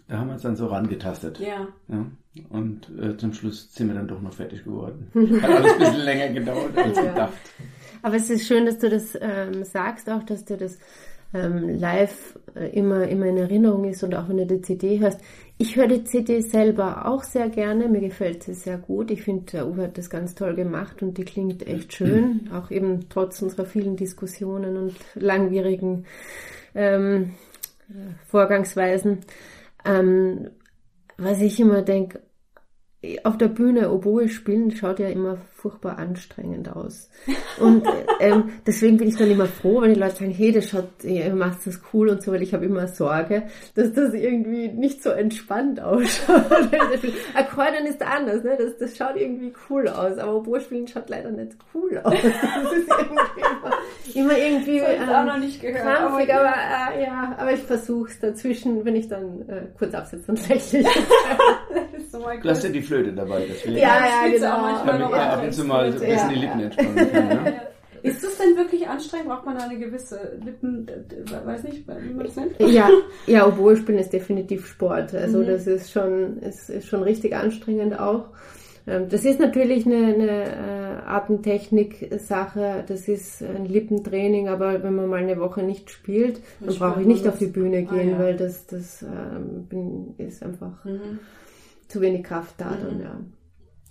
da 0.09 0.19
haben 0.19 0.27
wir 0.27 0.35
uns 0.35 0.43
dann 0.43 0.57
so 0.57 0.67
rangetastet. 0.67 1.39
Ja. 1.39 1.69
ja. 1.87 2.07
Und 2.49 2.91
äh, 3.01 3.17
zum 3.17 3.33
Schluss 3.33 3.73
sind 3.73 3.87
wir 3.87 3.95
dann 3.95 4.09
doch 4.09 4.21
noch 4.21 4.33
fertig 4.33 4.65
geworden. 4.65 5.11
Hat 5.43 5.51
alles 5.51 5.73
ein 5.75 5.79
bisschen 5.79 6.01
länger 6.01 6.29
gedauert 6.33 6.77
als 6.77 6.97
ja. 6.97 7.05
gedacht. 7.05 7.33
Aber 8.03 8.17
es 8.17 8.29
ist 8.29 8.49
schön, 8.49 8.67
dass 8.67 8.79
du 8.79 8.91
das 8.91 9.17
ähm, 9.21 9.63
sagst, 9.63 10.11
auch 10.11 10.25
dass 10.25 10.45
du 10.45 10.57
das 10.57 10.79
ähm, 11.33 11.79
live 11.79 12.39
äh, 12.55 12.71
immer, 12.77 13.07
immer 13.09 13.27
in 13.27 13.37
Erinnerung 13.37 13.85
ist 13.85 14.03
und 14.03 14.15
auch 14.15 14.29
wenn 14.29 14.39
du 14.39 14.47
die 14.47 14.61
CD 14.61 14.99
hörst. 14.99 15.21
Ich 15.59 15.77
höre 15.77 15.89
die 15.89 16.05
CD 16.05 16.41
selber 16.41 17.07
auch 17.07 17.23
sehr 17.23 17.49
gerne, 17.51 17.89
mir 17.89 18.01
gefällt 18.01 18.43
sie 18.43 18.55
sehr 18.55 18.79
gut. 18.79 19.11
Ich 19.11 19.23
finde, 19.23 19.53
der 19.53 19.67
Uwe 19.69 19.85
hat 19.85 19.99
das 19.99 20.11
ganz 20.11 20.35
toll 20.35 20.55
gemacht 20.55 21.03
und 21.03 21.19
die 21.19 21.25
klingt 21.25 21.67
echt 21.67 21.93
schön, 21.93 22.51
auch 22.53 22.71
eben 22.71 23.09
trotz 23.09 23.43
unserer 23.43 23.67
vielen 23.67 23.97
Diskussionen 23.97 24.77
und 24.77 24.97
langwierigen 25.15 26.07
ähm, 26.75 27.33
Vorgangsweisen. 28.27 29.19
Ähm, 29.85 30.51
was 31.17 31.41
ich 31.43 31.61
immer 31.61 31.83
denke, 31.83 32.21
auf 33.25 33.39
der 33.39 33.49
Bühne 33.49 33.91
Oboe 33.91 34.29
spielen 34.29 34.71
schaut 34.73 34.99
ja 34.99 35.09
immer 35.09 35.39
furchtbar 35.55 35.99
anstrengend 35.99 36.75
aus. 36.75 37.09
Und 37.59 37.87
ähm, 38.21 38.51
deswegen 38.67 38.99
bin 38.99 39.09
ich 39.09 39.17
dann 39.17 39.31
immer 39.31 39.47
froh, 39.47 39.81
wenn 39.81 39.95
die 39.95 40.01
Leute 40.01 40.17
sagen, 40.17 40.31
hey, 40.33 40.53
das 40.53 40.69
schaut, 40.69 41.05
ihr 41.05 41.35
macht 41.35 41.67
das 41.67 41.81
cool 41.93 42.11
und 42.11 42.23
so, 42.23 42.31
weil 42.31 42.43
ich 42.43 42.53
habe 42.53 42.67
immer 42.67 42.89
Sorge, 42.89 43.45
dass 43.75 43.95
das 43.95 44.13
irgendwie 44.13 44.69
nicht 44.69 45.03
so 45.03 45.11
entspannt 45.11 45.81
ausschaut. 45.81 46.45
Akkordeon 47.35 47.87
ist 47.87 48.03
anders, 48.03 48.45
ne? 48.45 48.59
Das, 48.59 48.77
das 48.77 48.97
schaut 48.97 49.17
irgendwie 49.17 49.55
cool 49.71 49.89
aus, 49.89 50.19
aber 50.19 50.37
Oboe 50.37 50.61
spielen 50.61 50.87
schaut 50.87 51.09
leider 51.09 51.31
nicht 51.31 51.57
cool 51.75 51.99
aus. 52.05 52.15
Das 52.61 52.73
ist 52.73 52.89
irgendwie 52.89 53.41
immer, 54.15 54.33
immer 54.33 54.39
irgendwie 54.39 54.81
das 54.81 54.89
ähm, 54.89 55.09
auch 55.09 55.25
noch 55.25 55.39
nicht 55.39 55.61
gehört, 55.61 55.83
krampfig, 55.83 56.33
aber, 56.35 56.49
aber 56.49 56.97
äh, 56.97 57.03
ja, 57.05 57.35
aber 57.39 57.53
ich 57.53 57.61
versuche 57.61 58.11
es 58.11 58.21
dazwischen, 58.21 58.85
wenn 58.85 58.97
ich 58.97 59.09
dann 59.09 59.49
äh, 59.49 59.63
kurz 59.79 59.95
absetze 59.95 60.31
und 60.31 60.49
lächle. 60.49 60.85
So 62.11 62.25
Lass 62.43 62.61
dir 62.61 62.71
die 62.71 62.83
Flöte 62.83 63.13
dabei. 63.13 63.47
Deswegen. 63.49 63.77
Ja, 63.77 64.01
ja, 64.05 64.33
genau. 64.33 64.85
Damit 64.85 65.13
er 65.13 65.33
ab 65.33 65.45
und 65.45 65.53
zu 65.53 65.65
mal 65.65 65.87
ein 65.87 65.93
bisschen 65.93 66.11
ja, 66.11 66.29
die 66.29 66.35
Lippen 66.35 66.61
entspannen 66.61 67.13
kann. 67.13 67.55
Ja? 68.03 68.11
Ist 68.11 68.25
das 68.25 68.39
denn 68.39 68.57
wirklich 68.57 68.89
anstrengend? 68.89 69.29
Braucht 69.29 69.45
man 69.45 69.59
da 69.59 69.65
eine 69.65 69.79
gewisse 69.79 70.39
Lippen, 70.43 70.87
weiß 71.45 71.65
nicht, 71.65 71.87
wie 71.87 72.15
man 72.15 72.25
das 72.25 72.37
nennt? 72.37 72.59
Ja, 72.59 72.89
ja, 73.27 73.47
obwohl 73.47 73.77
Spielen 73.77 73.99
ist 73.99 74.13
definitiv 74.13 74.67
Sport. 74.67 75.15
Also 75.15 75.39
mhm. 75.39 75.47
das 75.47 75.67
ist 75.67 75.93
schon, 75.93 76.39
ist, 76.39 76.71
ist 76.71 76.89
schon 76.89 77.03
richtig 77.03 77.37
anstrengend 77.37 77.99
auch. 78.01 78.29
Ähm, 78.87 79.09
das 79.09 79.25
ist 79.25 79.39
natürlich 79.39 79.87
eine, 79.87 80.15
eine 80.15 80.45
äh, 80.45 81.07
Atemtechnik-Sache, 81.07 82.85
das 82.87 83.09
ist 83.09 83.43
ein 83.43 83.67
Lippentraining, 83.67 84.49
aber 84.49 84.83
wenn 84.83 84.97
man 84.97 85.09
mal 85.09 85.21
eine 85.21 85.39
Woche 85.39 85.63
nicht 85.63 85.91
spielt, 85.91 86.41
dann 86.61 86.75
brauche 86.77 87.01
ich 87.03 87.07
nicht 87.07 87.29
auf 87.29 87.39
die 87.39 87.47
Bühne 87.47 87.87
ah, 87.89 87.95
gehen, 87.95 88.15
ah, 88.15 88.19
ja. 88.19 88.19
weil 88.19 88.37
das, 88.37 88.67
das 88.67 89.03
ähm, 89.03 90.15
ist 90.19 90.43
einfach 90.43 90.85
mhm. 90.85 91.19
Zu 91.91 92.01
wenig 92.01 92.25
Kraft 92.25 92.55
da 92.59 92.71
mhm. 92.71 92.83
dann, 92.83 93.01
ja. 93.01 93.21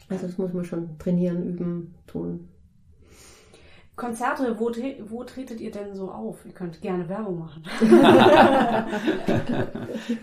Also 0.09 0.25
das 0.25 0.37
muss 0.37 0.53
man 0.53 0.65
schon 0.65 0.97
trainieren, 0.97 1.45
üben, 1.45 1.93
tun. 2.07 2.47
Konzerte, 3.95 4.57
wo, 4.57 4.71
wo 5.09 5.23
tretet 5.25 5.59
ihr 5.59 5.71
denn 5.71 5.93
so 5.93 6.09
auf? 6.09 6.45
Ihr 6.45 6.53
könnt 6.53 6.81
gerne 6.81 7.09
Werbung 7.09 7.39
machen. 7.39 7.63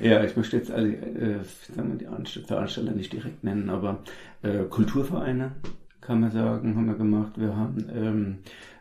ja, 0.00 0.24
ich 0.24 0.34
möchte 0.34 0.56
jetzt 0.56 0.70
alle, 0.70 0.94
äh, 0.94 1.44
sagen 1.74 1.98
wir 1.98 1.98
die 1.98 2.06
Veranstalter 2.40 2.92
nicht 2.92 3.12
direkt 3.12 3.44
nennen, 3.44 3.68
aber 3.68 3.98
äh, 4.42 4.64
Kulturvereine, 4.64 5.52
kann 6.00 6.20
man 6.20 6.30
sagen, 6.30 6.74
haben 6.74 6.86
wir 6.86 6.94
gemacht. 6.94 7.34
Wir 7.36 7.54
haben 7.54 7.86
ähm, 7.94 8.38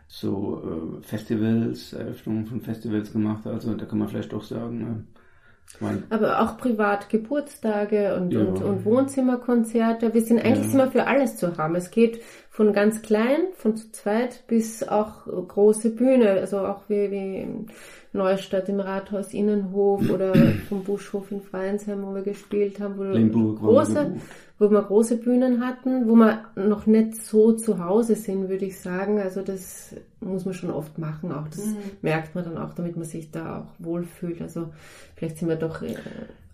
so 0.08 0.62
äh, 0.64 1.02
Festivals, 1.02 1.92
Eröffnungen 1.92 2.46
von 2.46 2.62
Festivals 2.62 3.12
gemacht. 3.12 3.46
Also 3.46 3.74
da 3.74 3.84
kann 3.84 3.98
man 3.98 4.08
vielleicht 4.08 4.32
doch 4.32 4.44
sagen, 4.44 5.08
äh, 5.80 6.14
aber 6.14 6.40
auch 6.40 6.56
privat 6.56 7.08
Geburtstage 7.08 8.16
und, 8.16 8.32
ja. 8.32 8.40
und, 8.40 8.62
und, 8.62 8.84
Wohnzimmerkonzerte. 8.84 10.14
Wir 10.14 10.22
sind 10.22 10.44
eigentlich 10.44 10.72
ja. 10.72 10.74
immer 10.74 10.90
für 10.90 11.06
alles 11.06 11.36
zu 11.36 11.56
haben. 11.56 11.74
Es 11.74 11.90
geht 11.90 12.20
von 12.50 12.72
ganz 12.72 13.02
klein, 13.02 13.40
von 13.56 13.76
zu 13.76 13.90
zweit, 13.92 14.44
bis 14.46 14.86
auch 14.86 15.26
große 15.26 15.90
Bühne. 15.90 16.30
Also 16.30 16.58
auch 16.58 16.82
wie, 16.88 17.10
wie 17.10 17.48
Neustadt 18.12 18.68
im 18.68 18.80
Rathaus 18.80 19.34
Innenhof 19.34 20.08
oder 20.10 20.34
vom 20.68 20.84
Buschhof 20.84 21.30
in 21.30 21.42
Freiensheim, 21.42 22.02
wo 22.02 22.14
wir 22.14 22.22
gespielt 22.22 22.80
haben, 22.80 22.98
wo, 22.98 23.02
Limburg, 23.02 23.60
große, 23.60 24.16
wo 24.58 24.70
wir 24.70 24.82
große 24.82 25.18
Bühnen 25.18 25.64
hatten, 25.64 26.08
wo 26.08 26.14
wir 26.14 26.44
noch 26.54 26.86
nicht 26.86 27.16
so 27.16 27.52
zu 27.52 27.84
Hause 27.84 28.14
sind, 28.14 28.48
würde 28.48 28.64
ich 28.64 28.80
sagen. 28.80 29.20
Also 29.20 29.42
das 29.42 29.94
muss 30.20 30.44
man 30.44 30.54
schon 30.54 30.70
oft 30.70 30.98
machen. 30.98 31.32
Auch 31.32 31.48
das 31.48 31.66
mhm. 31.66 31.76
merkt 32.02 32.34
man 32.34 32.44
dann 32.44 32.58
auch, 32.58 32.74
damit 32.74 32.96
man 32.96 33.04
sich 33.04 33.30
da 33.30 33.60
auch 33.60 33.84
wohlfühlt. 33.84 34.40
Also 34.40 34.68
vielleicht 35.14 35.38
sind 35.38 35.48
wir 35.48 35.56
doch 35.56 35.82
äh, 35.82 35.94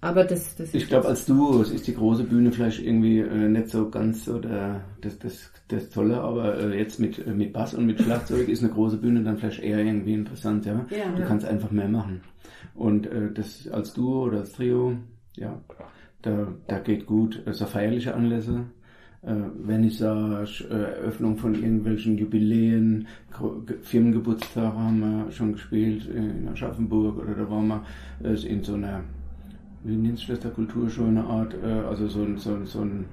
aber 0.03 0.25
das, 0.25 0.57
das 0.57 0.75
Ich 0.75 0.89
glaube, 0.89 1.07
als 1.07 1.27
Duo 1.27 1.63
ist 1.63 1.87
die 1.87 1.95
große 1.95 2.25
Bühne 2.25 2.51
vielleicht 2.51 2.83
irgendwie 2.83 3.21
äh, 3.21 3.49
nicht 3.49 3.69
so 3.69 3.89
ganz 3.89 4.25
so 4.25 4.41
der, 4.41 4.81
das, 5.01 5.17
das, 5.21 5.53
das 5.69 5.91
Tolle, 5.91 6.21
aber 6.21 6.59
äh, 6.59 6.77
jetzt 6.77 6.99
mit, 6.99 7.25
äh, 7.25 7.31
mit 7.31 7.53
Bass 7.53 7.73
und 7.73 7.87
mit 7.87 8.01
Schlagzeug 8.01 8.49
ist 8.49 8.65
eine 8.65 8.73
große 8.73 8.97
Bühne 8.97 9.23
dann 9.23 9.39
vielleicht 9.39 9.63
eher 9.63 9.79
irgendwie 9.79 10.15
interessant, 10.15 10.67
ja. 10.67 10.85
ja 10.91 11.09
du 11.15 11.21
ja. 11.21 11.27
kannst 11.27 11.47
einfach 11.47 11.71
mehr 11.71 11.87
machen. 11.87 12.21
Und 12.75 13.07
äh, 13.07 13.31
das 13.33 13.69
als 13.69 13.93
Duo 13.93 14.25
oder 14.25 14.41
als 14.41 14.53
Trio, 14.53 14.97
ja, 15.37 15.61
da, 16.23 16.49
da 16.67 16.79
geht 16.79 17.07
gut. 17.07 17.43
So 17.51 17.67
feierliche 17.67 18.15
Anlässe, 18.15 18.65
äh, 19.23 19.35
wenn 19.63 19.85
ich 19.85 19.99
sage, 19.99 20.49
äh, 20.71 20.99
Eröffnung 21.01 21.37
von 21.37 21.55
irgendwelchen 21.55 22.17
Jubiläen, 22.19 23.07
Firmengeburtstage 23.83 24.79
haben 24.79 25.01
wir 25.01 25.33
schon 25.33 25.53
gespielt 25.53 26.07
in 26.07 26.49
Aschaffenburg 26.49 27.19
oder 27.19 27.35
da 27.35 27.51
waren 27.51 27.69
wir 27.69 27.85
äh, 28.25 28.47
in 28.47 28.63
so 28.63 28.75
einer 28.75 29.03
wie 29.85 29.97
nennt 29.97 30.19
sich 30.19 30.29
das 30.29 30.41
der 30.41 30.51
Kultur 30.51 30.89
schon 30.89 31.17
eine 31.17 31.25
Art, 31.25 31.55
äh, 31.63 31.67
also 31.67 32.07
so 32.09 32.23
ein, 32.23 32.39
so 32.39 32.55
ein, 32.55 32.67
so 32.67 32.81
ein, 32.83 33.05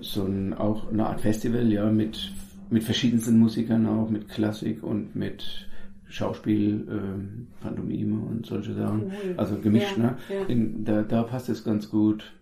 so 0.00 0.24
ein, 0.24 0.54
auch 0.54 0.90
eine 0.90 1.06
Art 1.06 1.20
Festival, 1.20 1.70
ja, 1.70 1.90
mit, 1.90 2.32
mit 2.70 2.82
verschiedensten 2.82 3.38
Musikern 3.38 3.86
auch, 3.86 4.08
mit 4.08 4.28
Klassik 4.28 4.82
und 4.82 5.14
mit 5.14 5.68
Schauspiel, 6.10 6.86
äh, 6.88 7.62
Pantomime 7.62 8.20
und 8.20 8.44
solche 8.44 8.74
Sachen. 8.74 9.04
Cool. 9.04 9.34
Also 9.36 9.58
gemischt, 9.58 9.96
ja, 9.96 10.02
ne? 10.02 10.16
Ja. 10.28 10.44
In, 10.46 10.84
da, 10.84 11.02
da 11.02 11.22
passt 11.22 11.48
es 11.48 11.64
ganz 11.64 11.88
gut. 11.88 12.32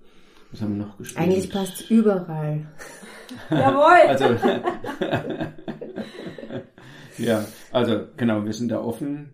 Was 0.50 0.62
haben 0.62 0.78
wir 0.78 0.86
noch 0.86 0.96
gespielt? 0.96 1.22
Eigentlich 1.22 1.50
passt 1.50 1.80
es 1.80 1.90
überall. 1.90 2.66
Jawohl! 3.50 4.08
Also, 4.08 4.24
ja, 7.18 7.44
also 7.72 8.06
genau, 8.16 8.44
wir 8.44 8.52
sind 8.52 8.70
da 8.70 8.80
offen 8.80 9.30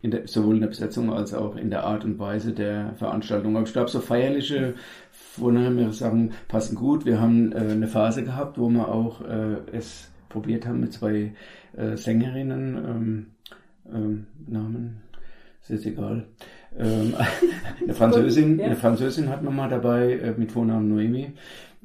in 0.00 0.10
der, 0.10 0.28
sowohl 0.28 0.54
in 0.56 0.60
der 0.60 0.68
Besetzung 0.68 1.12
als 1.12 1.34
auch 1.34 1.56
in 1.56 1.70
der 1.70 1.84
Art 1.84 2.04
und 2.04 2.18
Weise 2.18 2.52
der 2.52 2.94
Veranstaltung. 2.96 3.56
Aber 3.56 3.66
ich 3.66 3.72
glaube, 3.72 3.90
so 3.90 4.00
feierliche 4.00 4.74
vornehme 5.10 5.92
Sachen 5.92 6.32
passen 6.48 6.76
gut. 6.76 7.04
Wir 7.04 7.20
haben 7.20 7.52
äh, 7.52 7.56
eine 7.56 7.88
Phase 7.88 8.24
gehabt, 8.24 8.58
wo 8.58 8.68
wir 8.68 8.88
auch 8.88 9.22
äh, 9.22 9.56
es 9.72 10.10
probiert 10.28 10.66
haben 10.66 10.80
mit 10.80 10.92
zwei 10.92 11.32
äh, 11.76 11.96
Sängerinnen, 11.96 12.76
ähm, 12.76 13.26
ähm, 13.94 14.26
Namen, 14.46 14.98
ist 15.62 15.70
jetzt 15.70 15.86
egal. 15.86 16.26
Ähm, 16.78 17.14
eine 17.82 17.94
Französin, 17.94 18.60
eine 18.60 18.76
Französin 18.76 19.28
hat 19.28 19.42
man 19.42 19.54
mal 19.56 19.68
dabei 19.68 20.12
äh, 20.12 20.34
mit 20.36 20.52
Vornamen 20.52 20.88
Noemi 20.88 21.32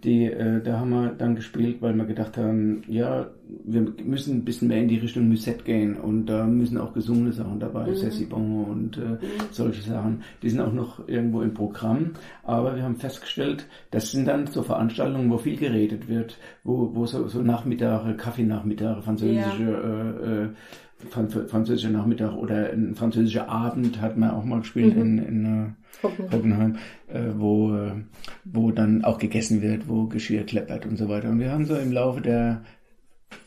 die, 0.04 0.26
äh, 0.26 0.62
da 0.62 0.80
haben 0.80 0.90
wir 0.90 1.10
dann 1.10 1.36
gespielt, 1.36 1.82
weil 1.82 1.94
wir 1.96 2.06
gedacht 2.06 2.38
haben, 2.38 2.82
ja, 2.88 3.28
wir 3.66 3.82
müssen 4.04 4.38
ein 4.38 4.46
bisschen 4.46 4.68
mehr 4.68 4.82
in 4.82 4.88
die 4.88 4.98
Richtung 4.98 5.28
Musette 5.28 5.64
gehen 5.64 5.96
und 5.96 6.26
da 6.26 6.46
müssen 6.46 6.78
auch 6.78 6.94
gesungene 6.94 7.34
Sachen 7.34 7.60
dabei, 7.60 7.88
mhm. 7.88 7.96
C'est 7.96 8.28
bon 8.28 8.66
und 8.66 8.98
äh, 8.98 9.02
mhm. 9.02 9.20
solche 9.52 9.82
Sachen. 9.82 10.24
Die 10.42 10.50
sind 10.50 10.62
auch 10.62 10.74
noch 10.74 11.08
irgendwo 11.08 11.42
im 11.42 11.54
Programm, 11.54 12.12
aber 12.44 12.76
wir 12.76 12.84
haben 12.84 12.96
festgestellt, 12.96 13.68
das 13.92 14.12
sind 14.12 14.28
dann 14.28 14.48
so 14.48 14.64
Veranstaltungen, 14.64 15.30
wo 15.30 15.38
viel 15.38 15.58
geredet 15.58 16.08
wird, 16.08 16.38
wo, 16.64 16.96
wo 16.96 17.06
so, 17.06 17.28
so 17.28 17.42
Nachmittage, 17.42 18.16
Kaffeenachmittage, 18.16 19.02
französische 19.02 19.64
ja. 19.64 20.40
äh, 20.40 20.44
äh, 20.46 20.50
französischer 21.10 21.90
Nachmittag 21.90 22.36
oder 22.36 22.72
ein 22.72 22.96
französischer 22.96 23.50
Abend 23.50 24.02
hat 24.02 24.18
man 24.18 24.32
auch 24.32 24.44
mal 24.44 24.60
gespielt 24.60 24.96
mhm. 24.96 25.02
in, 25.02 25.18
in 25.18 25.46
äh, 25.46 26.08
Hockenheim, 26.32 26.78
äh, 27.08 27.30
wo, 27.36 27.76
äh, 27.76 27.92
wo 28.46 28.72
dann 28.72 29.04
auch 29.04 29.18
gegessen 29.18 29.62
wird, 29.62 29.88
wo 29.88 30.06
Geschirr 30.06 30.44
kleppert 30.44 30.86
und 30.86 30.98
so 30.98 31.10
weiter. 31.10 31.30
Und 31.30 31.40
wir 31.40 31.52
haben 31.52 31.66
so 31.66 31.76
im 31.76 31.92
Laufe 31.92 32.22
der 32.22 32.64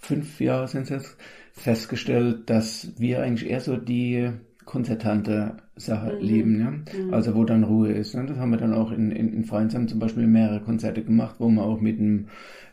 fünf 0.00 0.40
Jahre 0.40 0.68
sind 0.68 0.82
es 0.82 0.90
jetzt 0.90 1.16
festgestellt, 1.52 2.50
dass 2.50 2.92
wir 2.98 3.22
eigentlich 3.22 3.48
eher 3.50 3.60
so 3.60 3.76
die 3.76 4.30
konzertante 4.64 5.56
Sache 5.76 6.14
mhm. 6.14 6.20
leben, 6.20 6.60
ja? 6.60 6.70
Mhm. 6.70 7.14
also 7.14 7.34
wo 7.34 7.44
dann 7.44 7.64
Ruhe 7.64 7.92
ist. 7.92 8.14
Ne? 8.14 8.26
Das 8.26 8.38
haben 8.38 8.50
wir 8.50 8.58
dann 8.58 8.72
auch 8.72 8.92
in, 8.92 9.10
in, 9.10 9.32
in 9.32 9.44
Freinsheim 9.44 9.88
zum 9.88 9.98
Beispiel 9.98 10.26
mehrere 10.26 10.60
Konzerte 10.60 11.02
gemacht, 11.02 11.36
wo 11.38 11.48
wir 11.48 11.62
auch 11.62 11.80
mit 11.80 11.98
einem 11.98 12.28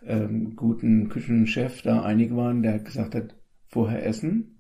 ähm, 0.06 0.56
guten 0.56 1.10
Küchenchef 1.10 1.82
da 1.82 2.02
einig 2.02 2.36
waren, 2.36 2.64
der 2.64 2.80
gesagt 2.80 3.16
hat, 3.16 3.36
vorher 3.68 4.06
essen, 4.06 4.51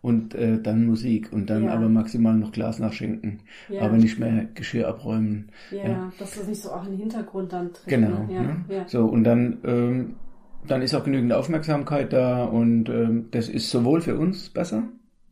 und 0.00 0.34
äh, 0.34 0.60
dann 0.60 0.86
Musik 0.86 1.32
und 1.32 1.50
dann 1.50 1.64
ja. 1.64 1.72
aber 1.72 1.88
maximal 1.88 2.34
noch 2.34 2.52
Glas 2.52 2.78
nachschenken, 2.78 3.40
ja. 3.68 3.82
aber 3.82 3.96
nicht 3.96 4.18
mehr 4.18 4.46
Geschirr 4.54 4.88
abräumen. 4.88 5.50
Ja, 5.70 5.88
ja. 5.88 6.12
dass 6.18 6.36
das 6.36 6.46
nicht 6.46 6.62
so 6.62 6.70
auch 6.70 6.84
in 6.84 6.92
den 6.92 7.00
Hintergrund 7.00 7.52
dann 7.52 7.72
tritt. 7.72 7.88
Genau. 7.88 8.24
Ne? 8.26 8.64
So 8.86 9.04
und 9.06 9.24
dann 9.24 9.58
ähm, 9.64 10.16
dann 10.66 10.82
ist 10.82 10.94
auch 10.94 11.04
genügend 11.04 11.32
Aufmerksamkeit 11.32 12.12
da 12.12 12.44
und 12.44 12.88
ähm, 12.88 13.28
das 13.30 13.48
ist 13.48 13.70
sowohl 13.70 14.00
für 14.00 14.18
uns 14.18 14.50
besser 14.50 14.84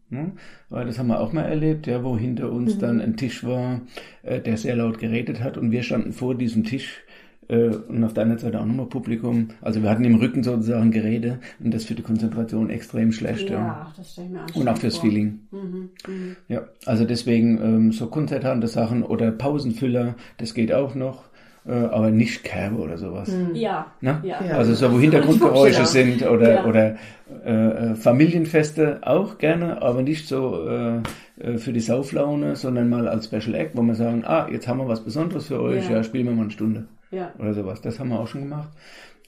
Ne? 0.09 0.33
Weil 0.69 0.87
das 0.87 0.99
haben 0.99 1.09
wir 1.09 1.19
auch 1.19 1.33
mal 1.33 1.43
erlebt, 1.43 1.89
ja, 1.89 2.05
wo 2.05 2.17
hinter 2.17 2.53
uns 2.53 2.77
mhm. 2.77 2.79
dann 2.79 3.01
ein 3.01 3.17
Tisch 3.17 3.43
war, 3.45 3.81
äh, 4.23 4.41
der 4.41 4.57
sehr 4.57 4.77
laut 4.77 4.99
geredet 4.99 5.43
hat 5.43 5.59
und 5.59 5.73
wir 5.73 5.83
standen 5.83 6.13
vor 6.13 6.37
diesem 6.37 6.63
Tisch 6.63 7.03
äh, 7.49 7.69
und 7.69 8.05
auf 8.05 8.15
der 8.15 8.25
anderen 8.25 8.41
Seite 8.41 8.61
auch 8.61 8.67
nochmal 8.67 8.87
Publikum. 8.87 9.49
Also 9.61 9.83
wir 9.83 9.91
hatten 9.91 10.05
im 10.05 10.17
Rücken 10.17 10.43
sozusagen 10.43 10.91
Gerede 10.91 11.39
und 11.63 11.73
das 11.73 11.85
für 11.85 11.95
die 11.95 12.03
Konzentration 12.03 12.71
extrem 12.71 13.13
schlecht. 13.13 13.51
Ja, 13.51 13.57
ja. 13.57 13.93
das 13.97 14.13
stelle 14.13 14.29
ich 14.29 14.33
mir 14.33 14.41
an. 14.41 14.47
Und 14.55 14.69
auch 14.69 14.77
fürs 14.79 14.97
vor. 14.97 15.09
Feeling. 15.09 15.41
Mhm. 15.51 15.91
Mhm. 16.07 16.37
Ja, 16.49 16.63
also 16.85 17.05
deswegen 17.05 17.59
ähm, 17.63 17.93
so 17.93 18.07
konzertante 18.07 18.67
Sachen 18.67 19.03
oder 19.03 19.31
Pausenfüller, 19.31 20.15
das 20.39 20.55
geht 20.55 20.73
auch 20.73 20.95
noch 20.95 21.25
äh, 21.67 21.73
aber 21.73 22.11
nicht 22.11 22.45
Kerbe 22.45 22.77
oder 22.77 22.97
sowas. 22.97 23.29
Hm. 23.29 23.55
Ja. 23.55 23.87
Ja. 24.01 24.21
Also 24.53 24.75
so, 24.75 24.93
wo 24.93 25.01
Hintergrundgeräusche 25.01 25.85
sind 25.85 26.23
oder, 26.23 26.55
ja. 26.55 26.65
oder 26.65 26.97
äh, 27.45 27.95
Familienfeste 27.97 29.01
auch 29.03 29.39
gerne, 29.39 29.83
aber 29.83 30.03
nicht 30.03 30.29
so 30.29 30.65
äh, 30.69 31.01
äh, 31.41 31.59
für 31.59 31.73
die 31.73 31.81
Sauflaune, 31.81 32.57
sondern 32.57 32.89
mal 32.89 33.09
als 33.09 33.27
Special 33.27 33.55
Act, 33.55 33.77
wo 33.77 33.83
wir 33.83 33.95
sagen, 33.95 34.25
ah, 34.25 34.49
jetzt 34.51 34.69
haben 34.69 34.79
wir 34.79 34.89
was 34.89 35.01
Besonderes 35.01 35.49
für 35.49 35.61
euch, 35.61 35.89
ja, 35.89 35.97
ja 35.97 36.05
spielen 36.05 36.27
wir 36.27 36.35
mal 36.35 36.43
eine 36.43 36.51
Stunde. 36.51 36.87
Ja. 37.11 37.33
Oder 37.39 37.55
sowas. 37.55 37.81
Das 37.81 37.99
haben 37.99 38.09
wir 38.11 38.21
auch 38.21 38.29
schon 38.29 38.43
gemacht. 38.43 38.71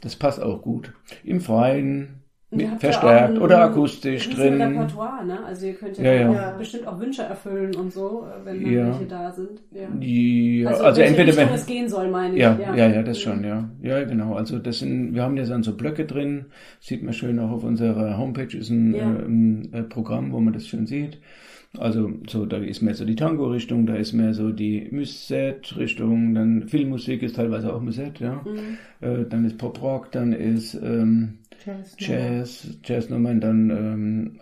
Das 0.01 0.17
passt 0.17 0.41
auch 0.41 0.63
gut. 0.63 0.93
Im 1.25 1.41
Freien, 1.41 2.23
verstärkt 2.79 3.37
ja 3.37 3.41
oder 3.41 3.61
akustisch 3.61 4.31
drin. 4.31 4.61
Repertoire, 4.61 5.27
ne? 5.27 5.45
Also 5.45 5.67
ihr 5.67 5.75
könnt 5.75 5.99
ja, 5.99 6.13
ja, 6.13 6.33
ja, 6.33 6.51
bestimmt 6.57 6.87
auch 6.87 6.99
Wünsche 6.99 7.23
erfüllen 7.23 7.75
und 7.77 7.93
so, 7.93 8.27
wenn 8.45 8.65
dann 8.65 8.87
welche 8.87 9.07
da 9.07 9.31
sind. 9.31 9.61
Ja, 9.71 9.89
ja 10.01 10.69
also, 10.71 10.85
also 10.85 11.01
entweder 11.03 11.37
wenn 11.37 11.49
es 11.51 11.67
gehen 11.67 11.89
soll, 11.89 12.09
meine 12.09 12.35
ich. 12.35 12.41
Ja, 12.41 12.59
ja, 12.75 12.87
ja, 12.89 13.03
das 13.03 13.21
schon, 13.21 13.45
ja, 13.45 13.69
ja, 13.83 14.05
genau. 14.05 14.35
Also 14.35 14.59
das 14.59 14.79
sind, 14.79 15.15
wir 15.15 15.23
haben 15.23 15.37
ja 15.37 15.45
dann 15.45 15.63
so 15.63 15.77
Blöcke 15.77 16.07
drin, 16.07 16.47
sieht 16.81 17.03
man 17.03 17.13
schön 17.13 17.39
auch 17.39 17.51
auf 17.51 17.65
unserer 17.65 18.17
Homepage 18.17 18.57
ist 18.57 18.71
ein, 18.71 18.95
äh, 18.95 19.01
ein 19.01 19.73
äh, 19.75 19.83
Programm, 19.83 20.33
wo 20.33 20.41
man 20.41 20.55
das 20.55 20.67
schön 20.67 20.87
sieht. 20.87 21.21
Also 21.79 22.11
so, 22.29 22.45
da 22.47 22.59
ist 22.59 22.83
mehr 22.83 22.95
so 22.95 23.05
die 23.05 23.15
Tango-Richtung, 23.15 23.87
da 23.87 23.95
ist 23.95 24.13
mehr 24.13 24.35
so 24.35 24.51
die 24.51 24.89
Musette-Richtung, 24.91 26.35
dann 26.35 26.69
Filmmusik 26.69 27.23
ist 27.23 27.37
teilweise 27.37 27.73
auch 27.73 27.81
Musette, 27.81 28.25
ja. 28.25 28.45
Mhm. 28.45 28.79
Äh, 29.01 29.25
dann 29.29 29.45
ist 29.45 29.59
Pop-Rock, 29.59 30.13
dann 30.13 30.33
ist 30.33 30.75
ähm, 30.75 31.39
Jazz, 31.65 31.97
Jazz, 31.99 32.79
Jazznummern, 32.85 33.41
dann 33.41 33.71
ähm, 33.71 34.41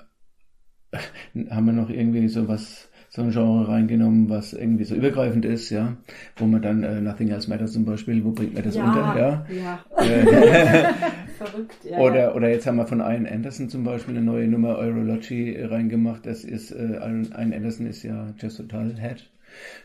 haben 1.50 1.66
wir 1.66 1.72
noch 1.72 1.90
irgendwie 1.90 2.28
so 2.28 2.48
was 2.48 2.88
so 3.08 3.22
ein 3.22 3.30
Genre 3.30 3.66
reingenommen, 3.66 4.28
was 4.28 4.52
irgendwie 4.52 4.84
so 4.84 4.94
übergreifend 4.94 5.44
ist, 5.44 5.70
ja, 5.70 5.96
wo 6.36 6.46
man 6.46 6.60
dann 6.60 6.82
äh, 6.82 7.00
Nothing 7.00 7.28
Else 7.28 7.48
Matters 7.48 7.72
zum 7.72 7.84
Beispiel, 7.84 8.22
wo 8.24 8.32
bringt 8.32 8.54
man 8.54 8.62
das 8.62 8.74
ja, 8.74 8.84
unter, 8.84 9.18
ja? 9.18 9.46
ja. 9.50 10.04
Äh, 10.04 10.92
Verrückt, 11.36 11.76
ja. 11.84 11.98
Oder, 11.98 12.34
oder 12.34 12.48
jetzt 12.48 12.66
haben 12.66 12.76
wir 12.76 12.86
von 12.86 13.00
Ian 13.00 13.26
Anderson 13.26 13.68
zum 13.68 13.84
Beispiel 13.84 14.16
eine 14.16 14.24
neue 14.24 14.48
Nummer 14.48 14.76
Eurology 14.76 15.60
reingemacht. 15.60 16.24
Das 16.24 16.44
ist, 16.44 16.70
äh, 16.70 16.94
Ian 16.94 17.32
Anderson 17.34 17.86
ist 17.86 18.02
ja 18.02 18.34
Jazz 18.38 18.56
Total 18.56 18.98
Head 18.98 19.30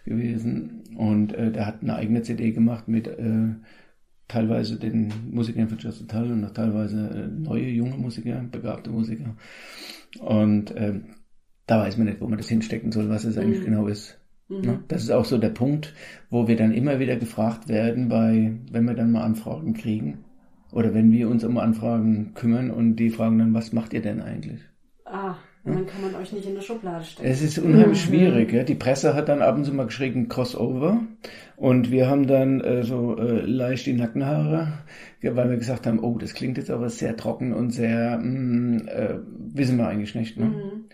gewesen 0.06 0.84
und 0.98 1.34
äh, 1.34 1.52
der 1.52 1.66
hat 1.66 1.82
eine 1.82 1.96
eigene 1.96 2.22
CD 2.22 2.52
gemacht 2.52 2.88
mit 2.88 3.08
äh, 3.08 3.50
teilweise 4.30 4.80
den 4.80 5.12
Musikern 5.30 5.68
von 5.68 5.78
Jazz 5.78 6.00
Total 6.00 6.32
und 6.32 6.46
auch 6.46 6.52
teilweise 6.52 7.10
äh, 7.10 7.28
neue 7.28 7.68
junge 7.68 7.98
Musiker, 7.98 8.42
begabte 8.50 8.90
Musiker. 8.90 9.36
Und 10.22 10.72
äh, 10.72 11.02
da 11.68 11.80
weiß 11.82 11.98
man 11.98 12.08
nicht, 12.08 12.22
wo 12.22 12.28
man 12.28 12.38
das 12.38 12.48
hinstecken 12.48 12.94
soll, 12.94 13.10
was 13.10 13.26
es 13.26 13.38
eigentlich 13.38 13.60
mhm. 13.60 13.66
genau 13.66 13.88
ist. 13.88 14.18
Mhm. 14.48 14.62
Ne? 14.62 14.84
Das 14.88 15.04
ist 15.04 15.12
auch 15.12 15.26
so 15.26 15.38
der 15.38 15.50
Punkt, 15.50 15.94
wo 16.30 16.48
wir 16.48 16.56
dann 16.56 16.72
immer 16.72 17.00
wieder 17.00 17.18
gefragt 17.18 17.68
werden, 17.68 18.08
bei, 18.08 18.54
wenn 18.72 18.86
wir 18.86 18.94
dann 18.94 19.12
mal 19.12 19.24
Anfragen 19.24 19.74
kriegen 19.74 20.24
oder 20.72 20.94
wenn 20.94 21.12
wir 21.12 21.30
uns 21.30 21.44
um 21.44 21.58
Anfragen 21.58 22.34
kümmern 22.34 22.72
und 22.72 22.96
die 22.96 23.10
fragen 23.10 23.40
dann, 23.40 23.54
was 23.54 23.74
macht 23.74 23.94
ihr 23.94 24.02
denn 24.02 24.22
eigentlich? 24.22 24.62
Ah, 25.06 25.36
und 25.64 25.76
dann 25.76 25.86
kann 25.86 26.02
man 26.02 26.16
euch 26.16 26.34
nicht 26.34 26.48
in 26.48 26.56
der 26.56 26.62
Schublade 26.62 27.04
stecken. 27.04 27.30
Es 27.30 27.42
ist 27.42 27.60
unheimlich 27.60 28.06
mhm. 28.06 28.10
schwierig. 28.10 28.52
Ja. 28.52 28.64
Die 28.64 28.76
Presse 28.76 29.14
hat 29.14 29.30
dann 29.30 29.44
ab 29.44 29.56
und 29.56 29.66
zu 29.66 29.74
mal 29.74 29.86
geschrieben 29.86 30.28
Crossover 30.28 31.02
und 31.56 31.92
wir 31.92 32.10
haben 32.10 32.26
dann 32.26 32.62
äh, 32.62 32.84
so 32.84 33.16
äh, 33.18 33.42
leicht 33.42 33.86
die 33.86 33.94
Nackenhaare, 33.94 34.74
weil 35.22 35.50
wir 35.52 35.58
gesagt 35.58 35.86
haben, 35.86 36.00
oh, 36.00 36.18
das 36.18 36.34
klingt 36.34 36.58
jetzt 36.58 36.72
aber 36.72 36.90
sehr 36.90 37.16
trocken 37.16 37.54
und 37.54 37.70
sehr, 37.70 38.18
mh, 38.18 38.24
mm, 38.24 38.88
äh, 38.88 39.20
wissen 39.54 39.78
wir 39.78 39.88
eigentlich 39.88 40.16
nicht. 40.16 40.38
Ne? 40.38 40.46
Mhm. 40.46 40.86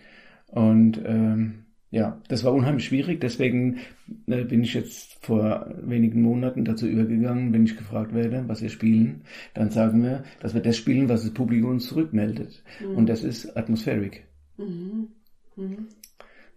Und 0.48 1.00
ähm, 1.06 1.64
ja, 1.90 2.20
das 2.28 2.44
war 2.44 2.52
unheimlich 2.52 2.86
schwierig. 2.86 3.20
Deswegen 3.20 3.78
äh, 4.26 4.44
bin 4.44 4.62
ich 4.62 4.74
jetzt 4.74 5.24
vor 5.24 5.72
wenigen 5.82 6.22
Monaten 6.22 6.64
dazu 6.64 6.86
übergegangen, 6.86 7.52
wenn 7.52 7.64
ich 7.64 7.76
gefragt 7.76 8.14
werde, 8.14 8.44
was 8.46 8.60
wir 8.60 8.68
spielen, 8.68 9.22
dann 9.54 9.70
sagen 9.70 10.02
wir, 10.02 10.24
dass 10.40 10.54
wir 10.54 10.60
das 10.60 10.76
spielen, 10.76 11.08
was 11.08 11.22
das 11.22 11.32
Publikum 11.32 11.70
uns 11.70 11.86
zurückmeldet. 11.86 12.62
Mhm. 12.80 12.96
Und 12.96 13.08
das 13.08 13.24
ist 13.24 13.56
Atmospheric. 13.56 14.24
Mhm. 14.58 15.08
Mhm. 15.56 15.88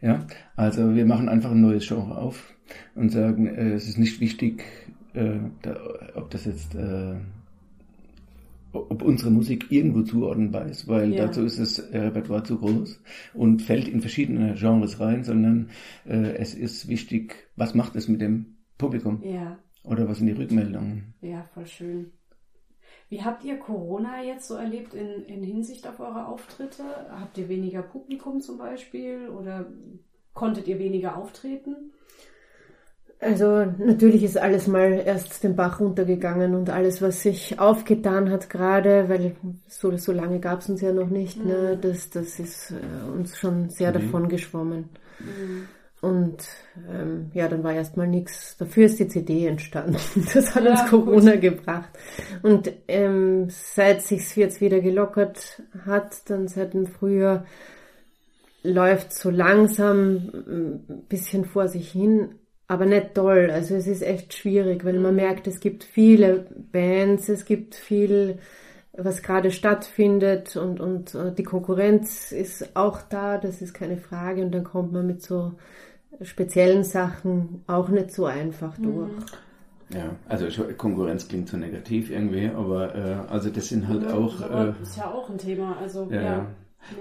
Ja, 0.02 0.26
also 0.56 0.96
wir 0.96 1.06
machen 1.06 1.30
einfach 1.30 1.52
ein 1.52 1.62
neues 1.62 1.88
Genre 1.88 2.18
auf 2.18 2.54
und 2.96 3.10
sagen, 3.10 3.48
äh, 3.48 3.74
es 3.74 3.88
ist 3.88 4.00
nicht 4.00 4.20
wichtig, 4.20 4.64
äh, 5.14 5.40
da, 5.62 5.78
ob 6.16 6.30
das 6.32 6.46
jetzt 6.46 6.76
äh, 6.76 7.16
ob 8.74 9.02
unsere 9.02 9.32
Musik 9.32 9.72
irgendwo 9.72 10.02
zuordnenbar 10.02 10.68
ist, 10.68 10.88
weil 10.88 11.14
ja. 11.14 11.26
dazu 11.26 11.44
ist 11.44 11.60
das 11.60 11.92
Repertoire 11.92 12.44
zu 12.44 12.60
groß 12.60 13.02
und 13.34 13.62
fällt 13.62 13.88
in 13.88 14.02
verschiedene 14.02 14.56
Genres 14.56 15.00
rein, 15.00 15.24
sondern 15.24 15.70
äh, 16.06 16.36
es 16.36 16.54
ist 16.54 16.88
wichtig, 16.88 17.50
was 17.56 17.76
macht 17.76 17.96
es 17.96 18.08
mit 18.08 18.22
dem 18.22 18.58
Publikum? 18.78 19.22
Ja. 19.24 19.60
Oder 19.84 20.08
was 20.08 20.20
sind 20.20 20.28
die 20.28 20.34
Rückmeldungen? 20.34 21.14
Ja, 21.22 21.44
voll 21.54 21.66
schön. 21.66 22.12
Wie 23.10 23.24
habt 23.24 23.44
ihr 23.44 23.58
Corona 23.58 24.24
jetzt 24.24 24.48
so 24.48 24.56
erlebt 24.56 24.94
in, 24.94 25.26
in 25.26 25.44
Hinsicht 25.44 25.86
auf 25.86 26.00
eure 26.00 26.28
Auftritte? 26.28 26.84
Habt 27.10 27.38
ihr 27.38 27.50
weniger 27.50 27.82
Publikum 27.82 28.40
zum 28.40 28.58
Beispiel 28.58 29.28
oder 29.28 29.70
konntet 30.34 30.68
ihr 30.68 30.80
weniger 30.80 31.18
auftreten? 31.18 31.92
Also 33.22 33.66
natürlich 33.78 34.24
ist 34.24 34.38
alles 34.38 34.66
mal 34.66 35.04
erst 35.06 35.44
den 35.44 35.56
Bach 35.56 35.80
runtergegangen 35.80 36.56
und 36.56 36.72
alles, 36.72 37.04
was 37.04 37.22
sich 37.22 37.60
aufgetan 37.60 38.32
hat 38.32 38.50
gerade, 38.50 39.10
weil 39.10 39.36
so, 39.68 39.96
so 39.96 40.12
lange 40.12 40.40
gab 40.40 40.62
es 40.62 40.70
uns 40.70 40.82
ja 40.82 40.92
noch 40.92 41.10
nicht, 41.10 41.38
ne, 41.38 41.44
mhm. 41.44 41.62
ne, 41.62 41.78
das, 41.80 42.10
das 42.10 42.40
ist 42.40 42.72
äh, 42.72 43.12
uns 43.12 43.38
schon 43.38 43.70
sehr 43.70 43.90
mhm. 43.90 43.94
davon 43.94 44.28
geschwommen. 44.28 44.90
Mhm. 45.20 45.68
Und 46.02 46.48
ähm, 46.90 47.30
ja, 47.36 47.48
dann 47.48 47.64
war 47.64 47.74
erstmal 47.74 48.08
nichts. 48.08 48.58
Dafür 48.58 48.86
ist 48.86 48.98
die 48.98 49.08
CD 49.08 49.46
entstanden. 49.46 49.98
Das 50.34 50.56
hat 50.56 50.64
ja, 50.64 50.72
uns 50.72 50.90
Corona 50.90 51.34
gut. 51.34 51.42
gebracht. 51.42 51.90
Und 52.42 52.72
ähm, 52.88 53.46
seit 53.50 54.02
sich's 54.02 54.36
jetzt 54.36 54.62
wieder 54.62 54.80
gelockert 54.80 55.62
hat, 55.86 56.28
dann 56.28 56.48
seit 56.48 56.74
dem 56.74 56.88
Frühjahr 56.88 57.46
läuft 58.64 59.14
so 59.14 59.30
langsam 59.30 60.32
ein 60.48 61.06
bisschen 61.08 61.46
vor 61.46 61.68
sich 61.68 61.92
hin, 61.92 62.36
aber 62.72 62.86
nicht 62.86 63.16
toll. 63.16 63.52
Also 63.52 63.76
es 63.76 63.86
ist 63.86 64.02
echt 64.02 64.34
schwierig, 64.34 64.86
weil 64.86 64.98
man 64.98 65.14
merkt, 65.14 65.46
es 65.46 65.60
gibt 65.60 65.84
viele 65.84 66.46
Bands, 66.72 67.28
es 67.28 67.44
gibt 67.44 67.76
viel, 67.76 68.40
was 68.94 69.22
gerade 69.24 69.52
stattfindet 69.52 70.56
und, 70.56 70.80
und 70.80 71.14
äh, 71.14 71.34
die 71.34 71.44
Konkurrenz 71.44 72.32
ist 72.32 72.74
auch 72.78 73.02
da, 73.02 73.38
das 73.38 73.62
ist 73.62 73.74
keine 73.74 73.98
Frage. 73.98 74.42
Und 74.44 74.52
dann 74.54 74.64
kommt 74.64 74.94
man 74.94 75.06
mit 75.06 75.22
so 75.22 75.52
speziellen 76.22 76.86
Sachen 76.86 77.62
auch 77.68 77.90
nicht 77.90 78.14
so 78.14 78.26
einfach 78.26 78.78
mhm. 78.78 78.84
durch. 78.84 79.12
Ja, 79.90 80.16
also 80.30 80.48
Konkurrenz 80.78 81.28
klingt 81.28 81.50
so 81.50 81.58
negativ 81.58 82.10
irgendwie, 82.10 82.50
aber 82.56 82.96
äh, 82.96 83.18
also 83.30 83.50
das 83.50 83.68
sind 83.68 83.90
halt 83.90 84.04
ja, 84.04 84.14
auch. 84.14 84.40
Äh, 84.50 84.74
ist 84.82 84.96
ja 84.96 85.12
auch 85.12 85.30
ein 85.30 85.38
Thema. 85.38 85.76
Also 85.82 86.08
ja, 86.10 86.22
ja. 86.22 86.48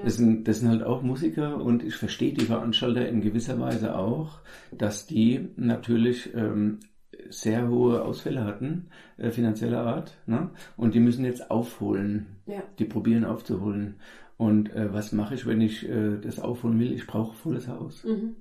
Das, 0.04 0.16
sind, 0.16 0.46
das 0.46 0.60
sind 0.60 0.68
halt 0.68 0.82
auch 0.82 1.02
Musiker 1.02 1.56
und 1.56 1.82
ich 1.82 1.96
verstehe 1.96 2.32
die 2.32 2.44
Veranstalter 2.44 3.08
in 3.08 3.20
gewisser 3.20 3.58
Weise 3.58 3.96
auch, 3.96 4.40
dass 4.72 5.06
die 5.06 5.48
natürlich 5.56 6.34
ähm, 6.34 6.78
sehr 7.28 7.68
hohe 7.68 8.02
Ausfälle 8.02 8.44
hatten, 8.44 8.88
äh, 9.16 9.30
finanzieller 9.30 9.82
Art, 9.82 10.16
ne? 10.26 10.50
und 10.76 10.94
die 10.94 11.00
müssen 11.00 11.24
jetzt 11.24 11.50
aufholen. 11.50 12.26
Ja. 12.46 12.62
Die 12.78 12.84
probieren 12.84 13.24
aufzuholen. 13.24 13.96
Und 14.36 14.72
äh, 14.74 14.92
was 14.92 15.12
mache 15.12 15.34
ich, 15.34 15.46
wenn 15.46 15.60
ich 15.60 15.88
äh, 15.88 16.16
das 16.18 16.40
aufholen 16.40 16.78
will? 16.78 16.92
Ich 16.92 17.06
brauche 17.06 17.36
volles 17.36 17.68
Haus. 17.68 18.04
Mhm. 18.04 18.36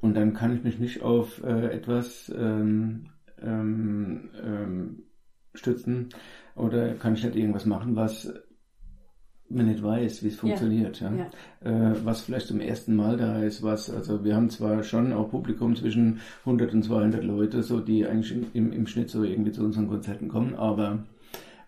Und 0.00 0.14
dann 0.14 0.34
kann 0.34 0.54
ich 0.54 0.64
mich 0.64 0.78
nicht 0.78 1.02
auf 1.02 1.42
äh, 1.42 1.66
etwas 1.74 2.32
ähm, 2.36 3.06
ähm, 3.40 4.30
ähm, 4.42 5.02
stützen 5.54 6.08
oder 6.54 6.94
kann 6.94 7.14
ich 7.14 7.24
nicht 7.24 7.36
irgendwas 7.36 7.66
machen, 7.66 7.96
was 7.96 8.32
man 9.50 9.66
nicht 9.66 9.82
weiß, 9.82 10.22
wie 10.22 10.28
es 10.28 10.36
funktioniert. 10.36 11.00
Ja. 11.00 11.12
ja. 11.12 11.90
Äh, 11.92 12.04
was 12.04 12.22
vielleicht 12.22 12.46
zum 12.46 12.60
ersten 12.60 12.94
Mal 12.94 13.16
da 13.16 13.42
ist, 13.42 13.62
was, 13.62 13.90
also 13.90 14.24
wir 14.24 14.36
haben 14.36 14.50
zwar 14.50 14.82
schon 14.82 15.12
auch 15.12 15.30
Publikum 15.30 15.76
zwischen 15.76 16.20
100 16.40 16.72
und 16.72 16.84
200 16.84 17.24
Leute, 17.24 17.62
so 17.62 17.80
die 17.80 18.06
eigentlich 18.06 18.36
im, 18.54 18.72
im 18.72 18.86
Schnitt 18.86 19.10
so 19.10 19.24
irgendwie 19.24 19.52
zu 19.52 19.64
unseren 19.64 19.88
Konzerten 19.88 20.28
kommen, 20.28 20.54
aber 20.54 21.04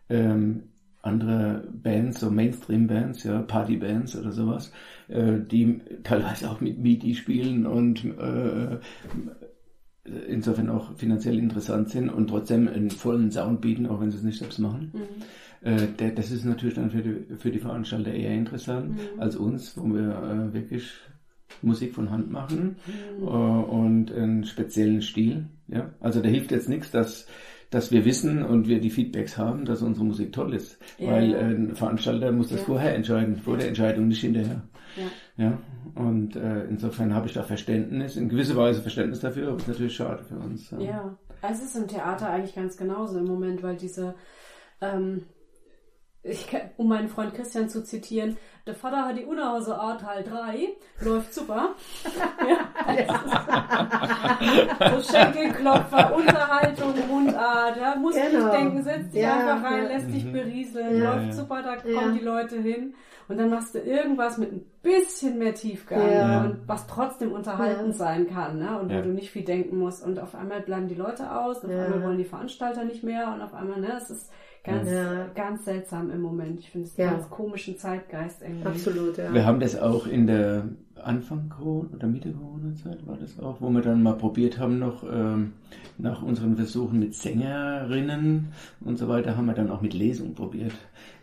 ähm, 0.09 0.65
andere 1.03 1.65
Bands, 1.73 2.21
so 2.21 2.31
Mainstream-Bands, 2.31 3.25
ja, 3.25 3.43
Party-Bands 3.43 4.17
oder 4.17 4.31
sowas, 4.31 4.73
äh, 5.09 5.39
die 5.41 5.81
teilweise 6.05 6.51
auch 6.51 6.61
mit 6.61 6.79
MIDI 6.79 7.15
spielen 7.15 7.67
und 7.67 8.05
äh, 8.05 8.79
insofern 10.05 10.69
auch 10.69 10.97
finanziell 10.97 11.39
interessant 11.39 11.91
sind 11.91 12.11
und 12.11 12.29
trotzdem 12.29 12.69
einen 12.69 12.91
vollen 12.91 13.31
Sound 13.31 13.61
bieten, 13.61 13.87
auch 13.87 14.01
wenn 14.01 14.11
sie 14.11 14.19
es 14.19 14.25
nicht 14.25 14.39
selbst 14.39 14.59
machen. 14.59 14.93
Mhm. 14.95 15.69
Äh, 15.69 16.13
das 16.15 16.31
ist 16.31 16.45
natürlich 16.45 16.75
dann 16.75 16.91
für 16.91 17.03
die, 17.03 17.37
für 17.37 17.51
die 17.51 17.61
Veranstalter 17.61 18.13
eher 18.13 18.35
interessant 18.35 18.91
mhm. 18.91 19.21
als 19.21 19.37
uns, 19.37 19.77
wo 19.77 19.85
wir 19.95 20.51
äh, 20.51 20.55
wirklich 20.55 20.91
Musik 21.61 21.95
von 21.95 22.11
Hand 22.11 22.33
machen 22.33 22.77
mhm. 23.19 23.25
und 23.25 24.13
einen 24.13 24.45
speziellen 24.45 25.03
Stil. 25.03 25.47
Ja? 25.69 25.91
Also 26.01 26.21
da 26.21 26.29
hilft 26.29 26.51
jetzt 26.51 26.69
nichts, 26.69 26.91
dass 26.91 27.27
dass 27.71 27.91
wir 27.91 28.05
wissen 28.05 28.43
und 28.43 28.69
wir 28.69 28.81
die 28.81 28.91
Feedbacks 28.91 29.39
haben, 29.39 29.65
dass 29.65 29.81
unsere 29.81 30.05
Musik 30.05 30.31
toll 30.31 30.53
ist. 30.53 30.79
Ja. 30.99 31.11
Weil 31.11 31.35
ein 31.35 31.75
Veranstalter 31.75 32.31
muss 32.31 32.51
das 32.51 32.61
ja. 32.61 32.67
vorher 32.67 32.95
entscheiden, 32.95 33.39
vor 33.39 33.57
der 33.57 33.69
Entscheidung, 33.69 34.09
nicht 34.09 34.21
hinterher. 34.21 34.63
Ja. 34.95 35.05
Ja? 35.37 35.59
Und 35.95 36.37
äh, 36.37 36.65
insofern 36.65 37.15
habe 37.15 37.27
ich 37.27 37.35
da 37.35 37.43
Verständnis, 37.43 38.17
in 38.17 38.29
gewisser 38.29 38.57
Weise 38.57 38.83
Verständnis 38.83 39.21
dafür, 39.21 39.49
aber 39.49 39.57
es 39.57 39.63
ist 39.63 39.69
natürlich 39.69 39.97
schade 39.97 40.25
für 40.25 40.37
uns. 40.37 40.71
Ja. 40.71 40.81
ja, 40.81 41.17
es 41.43 41.63
ist 41.63 41.77
im 41.77 41.89
Theater 41.89 42.29
eigentlich 42.31 42.55
ganz 42.55 42.77
genauso 42.77 43.19
im 43.19 43.27
Moment, 43.27 43.63
weil 43.63 43.77
diese 43.77 44.15
ähm, 44.81 45.27
ich, 46.25 46.47
um 46.77 46.89
meinen 46.89 47.09
Freund 47.09 47.35
Christian 47.35 47.69
zu 47.69 47.83
zitieren, 47.83 48.37
der 48.65 48.75
Vater 48.75 49.07
hat 49.07 49.19
die 49.19 49.25
Unerhause 49.25 49.77
A 49.77 49.97
Teil 49.97 50.23
3, 50.23 50.69
läuft 51.05 51.35
super. 51.35 51.75
ja, 52.49 52.69
so 55.03 55.13
Schenkelklopfer, 55.13 56.15
Unterhaltung, 56.15 56.95
Mundart, 57.09 57.77
ja, 57.77 57.97
muss 57.97 58.15
genau. 58.15 58.45
nicht 58.45 58.53
denken, 58.53 58.83
setz 58.85 59.11
dich 59.11 59.23
ja, 59.23 59.35
einfach 59.35 59.69
rein, 59.69 59.83
ja. 59.83 59.89
lässt 59.89 60.13
dich 60.13 60.25
mhm. 60.25 60.33
berieseln, 60.33 61.03
ja, 61.03 61.15
läuft 61.15 61.35
super, 61.35 61.61
da 61.63 61.77
kommen 61.77 62.15
die 62.15 62.25
Leute 62.25 62.61
hin. 62.61 62.95
Und 63.29 63.39
dann 63.39 63.51
machst 63.51 63.75
du 63.75 63.79
irgendwas 63.79 64.39
mit 64.39 64.53
ein 64.53 64.65
bisschen 64.83 65.39
mehr 65.39 65.55
Tiefgang 65.55 66.45
und 66.45 66.69
was 66.69 66.87
trotzdem 66.87 67.33
unterhaltend 67.33 67.95
sein 67.95 68.27
kann, 68.29 68.59
ne? 68.59 68.79
Und 68.79 68.93
wo 68.93 69.01
du 69.01 69.09
nicht 69.11 69.31
viel 69.31 69.45
denken 69.45 69.79
musst. 69.79 70.05
Und 70.05 70.19
auf 70.19 70.35
einmal 70.35 70.61
bleiben 70.61 70.89
die 70.89 70.95
Leute 70.95 71.35
aus, 71.35 71.65
auf 71.65 71.71
einmal 71.71 72.03
wollen 72.03 72.19
die 72.19 72.25
Veranstalter 72.25 72.85
nicht 72.85 73.03
mehr 73.03 73.33
und 73.33 73.41
auf 73.41 73.55
einmal, 73.55 73.81
ne, 73.81 73.95
es 73.97 74.11
ist 74.11 74.31
Ganz, 74.65 74.89
ja. 74.89 75.27
ganz 75.35 75.65
seltsam 75.65 76.11
im 76.11 76.21
Moment. 76.21 76.61
Ich 76.61 76.71
finde 76.71 76.87
es 76.87 76.97
ja. 76.97 77.11
ganz 77.11 77.29
komischen 77.29 77.77
Zeitgeist 77.77 78.43
irgendwie. 78.43 78.67
Absolut, 78.67 79.17
ja. 79.17 79.35
Wir 79.35 79.45
haben 79.45 79.59
das 79.59 79.77
auch 79.77 80.07
in 80.07 80.29
der 80.29 80.69
Anfang 81.03 81.49
Corona 81.49 81.89
oder 81.95 82.07
Mitte 82.07 82.33
Corona-Zeit 82.33 83.05
war 83.07 83.17
das 83.17 83.41
auch, 83.41 83.61
wo 83.61 83.71
wir 83.71 83.83
dann 83.83 84.05
mal 84.05 84.15
probiert 84.15 84.59
haben, 84.59 84.79
noch 84.79 85.03
ähm, 85.03 85.53
nach 85.99 86.23
unseren 86.23 86.57
Versuchen 86.57 87.01
mit 87.01 87.15
Sängerinnen 87.15 88.53
und 88.85 88.99
so 88.99 89.09
weiter, 89.09 89.37
haben 89.37 89.47
wir 89.47 89.55
dann 89.55 89.71
auch 89.71 89.81
mit 89.81 89.95
Lesung 89.95 90.35
probiert. 90.35 90.73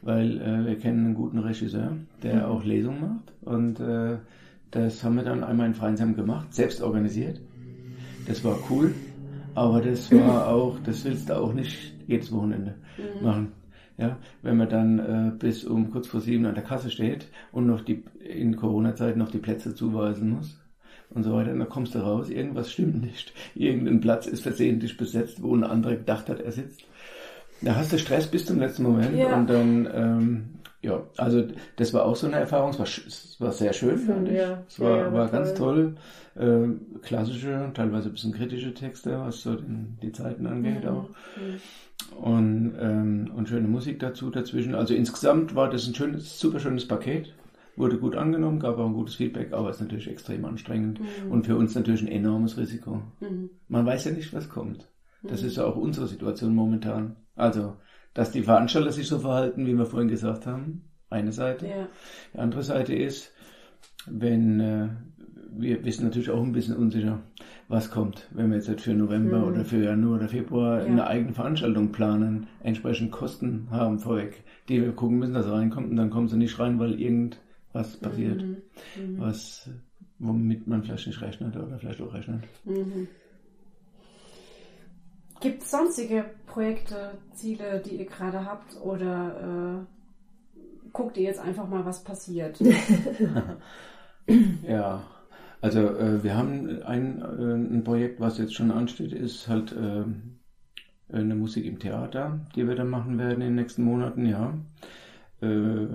Weil 0.02 0.42
äh, 0.42 0.66
wir 0.66 0.78
kennen 0.78 1.06
einen 1.06 1.16
guten 1.16 1.40
Regisseur, 1.40 1.94
der 2.24 2.36
mhm. 2.36 2.44
auch 2.44 2.64
Lesung 2.66 3.00
macht. 3.00 3.32
Und 3.42 3.80
äh, 3.80 4.18
das 4.72 5.04
haben 5.04 5.16
wir 5.16 5.24
dann 5.24 5.46
einmal 5.46 5.68
in 5.68 5.76
Freinsam 5.76 6.16
gemacht, 6.16 6.54
selbst 6.54 6.82
organisiert. 6.82 7.40
Das 8.28 8.44
war 8.44 8.58
cool. 8.70 8.94
Aber 9.56 9.82
das 9.82 10.12
war 10.14 10.50
auch, 10.50 10.78
das 10.84 11.06
willst 11.06 11.30
du 11.30 11.38
auch 11.38 11.54
nicht 11.54 11.99
jedes 12.10 12.32
Wochenende 12.32 12.76
mhm. 12.98 13.26
machen. 13.26 13.52
Ja, 14.00 14.18
wenn 14.44 14.56
man 14.56 14.70
dann 14.70 15.00
äh, 15.00 15.32
bis 15.38 15.66
um 15.66 15.92
kurz 15.92 16.08
vor 16.08 16.22
sieben 16.22 16.46
an 16.46 16.56
der 16.56 16.64
Kasse 16.64 16.90
steht 16.90 17.28
und 17.52 17.68
noch 17.68 17.82
die 17.82 18.04
in 18.24 18.56
Corona-Zeit 18.56 19.18
noch 19.18 19.30
die 19.30 19.40
Plätze 19.40 19.76
zuweisen 19.76 20.30
muss 20.30 20.58
und 21.10 21.24
so 21.24 21.34
weiter, 21.34 21.54
dann 21.54 21.68
kommst 21.68 21.96
du 21.96 22.00
raus, 22.00 22.30
irgendwas 22.30 22.72
stimmt 22.72 23.02
nicht. 23.02 23.34
Irgendein 23.56 24.00
Platz 24.00 24.26
ist 24.26 24.44
versehentlich 24.44 24.96
besetzt, 24.96 25.44
wo 25.44 25.54
ein 25.54 25.66
anderer 25.66 25.98
gedacht 25.98 26.30
hat, 26.30 26.40
er 26.40 26.54
sitzt. 26.54 26.84
Da 27.62 27.76
hast 27.76 27.92
du 27.92 28.00
Stress 28.00 28.28
bis 28.28 28.46
zum 28.46 28.60
letzten 28.60 28.84
Moment 28.84 29.18
ja. 29.18 29.36
und 29.36 29.50
dann, 29.50 29.90
ähm, 29.94 30.46
ja, 30.82 31.04
also 31.18 31.46
das 31.76 31.94
war 31.94 32.06
auch 32.06 32.16
so 32.16 32.28
eine 32.28 32.38
Erfahrung. 32.38 32.70
Es 32.70 32.80
war, 32.80 32.86
es 32.86 33.36
war 33.40 33.52
sehr 33.52 33.74
schön, 33.74 33.98
fand 33.98 34.30
ich. 34.30 34.38
Ja. 34.38 34.64
Es 34.66 34.80
war, 34.80 34.98
ja, 34.98 35.14
war 35.14 35.30
toll. 35.30 35.40
ganz 35.40 35.54
toll. 35.56 35.96
Äh, 36.36 37.02
klassische, 37.02 37.70
teilweise 37.74 38.08
ein 38.08 38.12
bisschen 38.14 38.32
kritische 38.32 38.74
Texte, 38.74 39.20
was 39.20 39.42
so 39.42 39.56
den, 39.56 39.98
die 40.02 40.14
Zeiten 40.14 40.48
angeht 40.48 40.86
mhm. 40.86 40.90
auch. 40.90 41.10
Mhm 41.36 41.60
und, 42.16 42.76
ähm, 42.80 43.32
und 43.36 43.50
schöne 43.50 43.68
Musik 43.68 44.00
dazu 44.00 44.30
dazwischen. 44.30 44.76
Also 44.76 44.94
insgesamt 44.94 45.56
war 45.56 45.70
das 45.70 45.88
ein 45.88 45.96
schönes, 45.96 46.40
super 46.40 46.60
schönes 46.60 46.88
Paket. 46.88 47.34
Wurde 47.76 47.98
gut 47.98 48.16
angenommen, 48.16 48.60
gab 48.60 48.78
auch 48.78 48.88
ein 48.88 48.94
gutes 48.94 49.16
Feedback, 49.16 49.54
aber 49.54 49.70
ist 49.70 49.80
natürlich 49.80 50.10
extrem 50.10 50.44
anstrengend 50.44 51.00
mhm. 51.00 51.32
und 51.32 51.46
für 51.46 51.56
uns 51.56 51.76
natürlich 51.76 52.02
ein 52.02 52.10
enormes 52.10 52.58
Risiko. 52.58 53.04
Mhm. 53.22 53.52
Man 53.70 53.86
weiß 53.86 54.06
ja 54.06 54.12
nicht, 54.12 54.34
was 54.34 54.50
kommt. 54.50 54.90
Das 55.24 55.42
mhm. 55.42 55.48
ist 55.48 55.58
ja 55.58 55.66
auch 55.66 55.78
unsere 55.78 56.08
Situation 56.08 56.54
momentan. 56.54 57.16
Also, 57.36 57.78
dass 58.14 58.32
die 58.32 58.44
Veranstalter 58.44 58.92
sich 58.92 59.08
so 59.08 59.20
verhalten, 59.20 59.66
wie 59.66 59.74
wir 59.74 59.86
vorhin 59.86 60.10
gesagt 60.10 60.46
haben, 60.46 60.90
eine 61.10 61.32
Seite. 61.32 61.68
Ja. 61.68 61.88
Die 62.34 62.40
andere 62.40 62.64
Seite 62.64 62.94
ist, 62.94 63.32
wenn 64.08 64.60
äh, 64.60 64.90
wir, 65.52 65.82
sind 65.92 66.06
natürlich 66.06 66.30
auch 66.30 66.42
ein 66.42 66.52
bisschen 66.52 66.76
unsicher, 66.76 67.22
was 67.70 67.92
kommt, 67.92 68.28
wenn 68.32 68.50
wir 68.50 68.58
jetzt 68.58 68.82
für 68.82 68.96
November 68.96 69.38
mhm. 69.38 69.48
oder 69.48 69.64
für 69.64 69.84
Januar 69.84 70.18
oder 70.18 70.28
Februar 70.28 70.80
ja. 70.80 70.86
eine 70.86 71.06
eigene 71.06 71.34
Veranstaltung 71.34 71.92
planen, 71.92 72.48
entsprechend 72.64 73.12
Kosten 73.12 73.68
haben 73.70 74.00
vorweg, 74.00 74.44
die 74.68 74.82
wir 74.82 74.92
gucken 74.92 75.20
müssen, 75.20 75.36
dass 75.36 75.46
er 75.46 75.54
reinkommt 75.54 75.92
und 75.92 75.96
dann 75.96 76.10
kommen 76.10 76.28
sie 76.28 76.38
nicht 76.38 76.58
rein, 76.58 76.80
weil 76.80 77.00
irgendwas 77.00 77.96
passiert, 77.98 78.42
mhm. 78.42 78.58
Mhm. 78.98 79.20
was 79.20 79.70
womit 80.18 80.68
man 80.68 80.84
vielleicht 80.84 81.08
nicht 81.08 81.22
rechnet 81.22 81.56
oder 81.56 81.78
vielleicht 81.78 82.02
auch 82.02 82.14
rechnet. 82.14 82.44
Mhm. 82.66 83.08
Gibt 85.40 85.62
es 85.62 85.72
sonstige 85.72 86.26
Projekte, 86.48 87.12
Ziele, 87.34 87.82
die 87.86 87.98
ihr 87.98 88.06
gerade 88.06 88.46
habt 88.46 88.82
oder 88.82 89.78
äh, 89.78 90.90
guckt 90.92 91.18
ihr 91.18 91.24
jetzt 91.24 91.40
einfach 91.40 91.70
mal, 91.70 91.86
was 91.86 92.04
passiert? 92.04 92.60
ja, 94.68 95.04
also 95.62 95.80
äh, 95.80 96.24
wir 96.24 96.38
haben 96.38 96.82
ein, 96.84 97.22
äh, 97.22 97.76
ein 97.76 97.84
Projekt, 97.84 98.20
was 98.20 98.38
jetzt 98.38 98.54
schon 98.54 98.72
ansteht, 98.72 99.14
ist 99.14 99.48
halt 99.48 99.74
äh, 99.74 100.04
eine 101.12 101.36
Musik 101.36 101.66
im 101.66 101.80
Theater, 101.80 102.40
die 102.56 102.68
wir 102.68 102.76
dann 102.76 102.90
machen 102.90 103.18
werden 103.18 103.42
in 103.42 103.48
den 103.50 103.56
nächsten 103.56 103.84
Monaten, 103.84 104.26
ja. 104.26 104.54
Äh, 105.42 105.88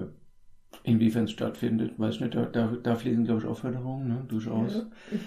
inwiefern 0.82 1.24
es 1.24 1.30
stattfindet, 1.30 1.98
weiß 1.98 2.16
ich 2.16 2.20
nicht, 2.20 2.34
da, 2.34 2.46
da, 2.46 2.76
da 2.82 2.94
fließen, 2.96 3.24
glaube 3.24 3.40
ich, 3.40 3.46
auch 3.46 3.58
Förderungen, 3.58 4.08
ne? 4.08 4.24
durchaus. 4.28 4.74
Ja. 4.74 5.18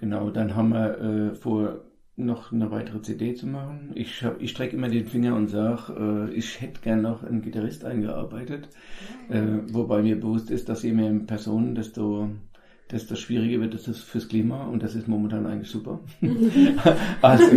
Genau, 0.00 0.30
dann 0.30 0.54
haben 0.54 0.70
wir 0.70 0.98
äh, 0.98 1.34
vor, 1.34 1.80
noch 2.16 2.52
eine 2.52 2.70
weitere 2.70 3.02
CD 3.02 3.34
zu 3.34 3.46
machen. 3.46 3.92
Ich, 3.94 4.24
ich 4.38 4.50
strecke 4.50 4.76
immer 4.76 4.88
den 4.88 5.06
Finger 5.06 5.36
und 5.36 5.48
sage, 5.48 6.28
äh, 6.30 6.34
ich 6.34 6.60
hätte 6.60 6.80
gern 6.80 7.02
noch 7.02 7.22
einen 7.22 7.42
Gitarrist 7.42 7.84
eingearbeitet, 7.84 8.68
äh, 9.28 9.42
wobei 9.70 10.02
mir 10.02 10.18
bewusst 10.18 10.50
ist, 10.50 10.68
dass 10.68 10.82
je 10.82 10.92
mehr 10.92 11.12
Personen, 11.26 11.74
desto 11.74 12.30
desto 12.90 13.16
schwieriger 13.16 13.60
wird 13.60 13.74
es 13.74 13.98
fürs 13.98 14.28
Klima 14.28 14.64
und 14.64 14.82
das 14.82 14.94
ist 14.94 15.08
momentan 15.08 15.46
eigentlich 15.46 15.70
super. 15.70 16.00
also 17.22 17.56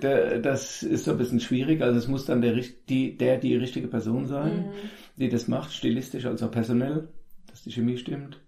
das, 0.00 0.40
das, 0.42 0.82
ist 0.82 1.04
so 1.04 1.12
ein 1.12 1.18
bisschen 1.18 1.40
schwierig. 1.40 1.82
Also 1.82 1.98
es 1.98 2.06
muss 2.06 2.26
dann 2.26 2.42
der, 2.42 2.60
die, 2.88 3.16
der 3.16 3.38
die 3.38 3.56
richtige 3.56 3.88
Person 3.88 4.26
sein, 4.26 4.58
mhm. 4.58 4.72
die 5.16 5.28
das 5.28 5.48
macht, 5.48 5.72
stilistisch 5.72 6.26
als 6.26 6.42
auch 6.42 6.50
personell, 6.50 7.08
dass 7.50 7.64
die 7.64 7.72
Chemie 7.72 7.96
stimmt. 7.96 8.38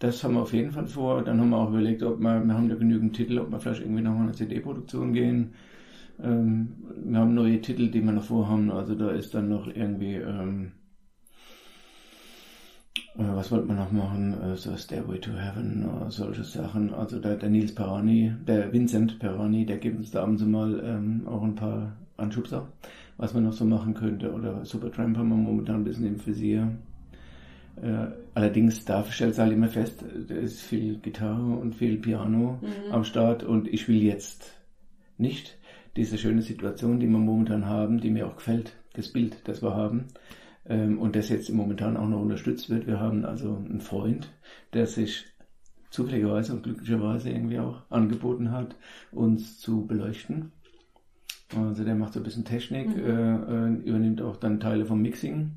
Das 0.00 0.22
haben 0.22 0.34
wir 0.34 0.42
auf 0.42 0.52
jeden 0.52 0.72
Fall 0.72 0.86
vor. 0.86 1.22
Dann 1.22 1.40
haben 1.40 1.50
wir 1.50 1.58
auch 1.58 1.70
überlegt, 1.70 2.02
ob 2.02 2.18
wir, 2.20 2.44
wir 2.44 2.54
haben 2.54 2.68
ja 2.68 2.76
genügend 2.76 3.14
Titel, 3.16 3.38
ob 3.38 3.50
wir 3.50 3.60
vielleicht 3.60 3.82
irgendwie 3.82 4.02
nochmal 4.02 4.24
eine 4.24 4.32
CD-Produktion 4.32 5.12
gehen. 5.12 5.54
Ähm, 6.20 6.68
wir 7.04 7.18
haben 7.18 7.34
neue 7.34 7.60
Titel, 7.60 7.88
die 7.90 8.02
wir 8.02 8.12
noch 8.12 8.24
vorhaben. 8.24 8.70
Also 8.70 8.94
da 8.94 9.10
ist 9.10 9.34
dann 9.34 9.48
noch 9.48 9.68
irgendwie 9.68 10.14
ähm, 10.14 10.66
äh, 10.66 10.77
was 13.18 13.50
wollte 13.50 13.66
man 13.66 13.76
noch 13.76 13.90
machen? 13.90 14.34
Äh, 14.42 14.56
so 14.56 14.76
Stairway 14.76 15.18
to 15.18 15.32
Heaven 15.32 15.88
oder 15.88 16.10
solche 16.10 16.44
Sachen. 16.44 16.94
Also 16.94 17.18
der, 17.18 17.36
der 17.36 17.50
Nils 17.50 17.74
Perani, 17.74 18.32
der 18.46 18.72
Vincent 18.72 19.18
Perani, 19.18 19.66
der 19.66 19.78
gibt 19.78 19.98
uns 19.98 20.12
da 20.12 20.22
abends 20.22 20.44
mal 20.44 20.80
ähm, 20.84 21.26
auch 21.26 21.42
ein 21.42 21.56
paar 21.56 21.96
Anschubser, 22.16 22.68
was 23.16 23.34
man 23.34 23.44
noch 23.44 23.52
so 23.52 23.64
machen 23.64 23.94
könnte. 23.94 24.32
Oder 24.32 24.64
Supertramp 24.64 25.16
haben 25.16 25.30
wir 25.30 25.36
momentan 25.36 25.76
ein 25.76 25.84
bisschen 25.84 26.06
im 26.06 26.26
Visier. 26.26 26.70
Äh, 27.82 28.06
allerdings 28.34 28.84
da 28.84 29.04
stellt 29.04 29.32
es 29.32 29.38
halt 29.38 29.52
immer 29.52 29.68
fest, 29.68 30.04
da 30.28 30.34
ist 30.34 30.60
viel 30.60 30.98
Gitarre 30.98 31.56
und 31.56 31.74
viel 31.74 31.96
Piano 31.96 32.58
mhm. 32.60 32.92
am 32.92 33.04
Start 33.04 33.42
und 33.42 33.68
ich 33.68 33.88
will 33.88 34.02
jetzt 34.02 34.52
nicht 35.16 35.58
diese 35.96 36.18
schöne 36.18 36.42
Situation, 36.42 37.00
die 37.00 37.08
wir 37.08 37.18
momentan 37.18 37.66
haben, 37.66 38.00
die 38.00 38.10
mir 38.10 38.26
auch 38.26 38.36
gefällt, 38.36 38.74
das 38.94 39.08
Bild, 39.08 39.36
das 39.44 39.62
wir 39.62 39.74
haben, 39.74 40.06
ähm, 40.68 40.98
und 40.98 41.16
das 41.16 41.28
jetzt 41.28 41.50
momentan 41.50 41.96
auch 41.96 42.08
noch 42.08 42.20
unterstützt 42.20 42.70
wird. 42.70 42.86
Wir 42.86 43.00
haben 43.00 43.24
also 43.24 43.56
einen 43.56 43.80
Freund, 43.80 44.32
der 44.72 44.86
sich 44.86 45.24
zufälligerweise 45.90 46.52
und 46.52 46.62
glücklicherweise 46.62 47.30
irgendwie 47.30 47.58
auch 47.58 47.82
angeboten 47.90 48.50
hat, 48.52 48.76
uns 49.10 49.58
zu 49.58 49.86
beleuchten. 49.86 50.52
Also 51.56 51.82
der 51.82 51.94
macht 51.94 52.12
so 52.12 52.20
ein 52.20 52.24
bisschen 52.24 52.44
Technik, 52.44 52.88
mhm. 52.88 53.04
äh, 53.04 53.66
äh 53.66 53.74
übernimmt 53.84 54.20
auch 54.20 54.36
dann 54.36 54.60
Teile 54.60 54.84
vom 54.84 55.00
Mixing. 55.00 55.52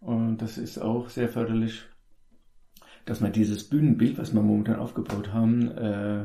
Und 0.00 0.40
das 0.40 0.58
ist 0.58 0.78
auch 0.78 1.08
sehr 1.08 1.28
förderlich, 1.28 1.82
dass 3.04 3.20
man 3.20 3.32
dieses 3.32 3.68
Bühnenbild, 3.68 4.18
was 4.18 4.32
wir 4.32 4.42
momentan 4.42 4.76
aufgebaut 4.76 5.32
haben, 5.32 5.70
äh, 5.72 6.24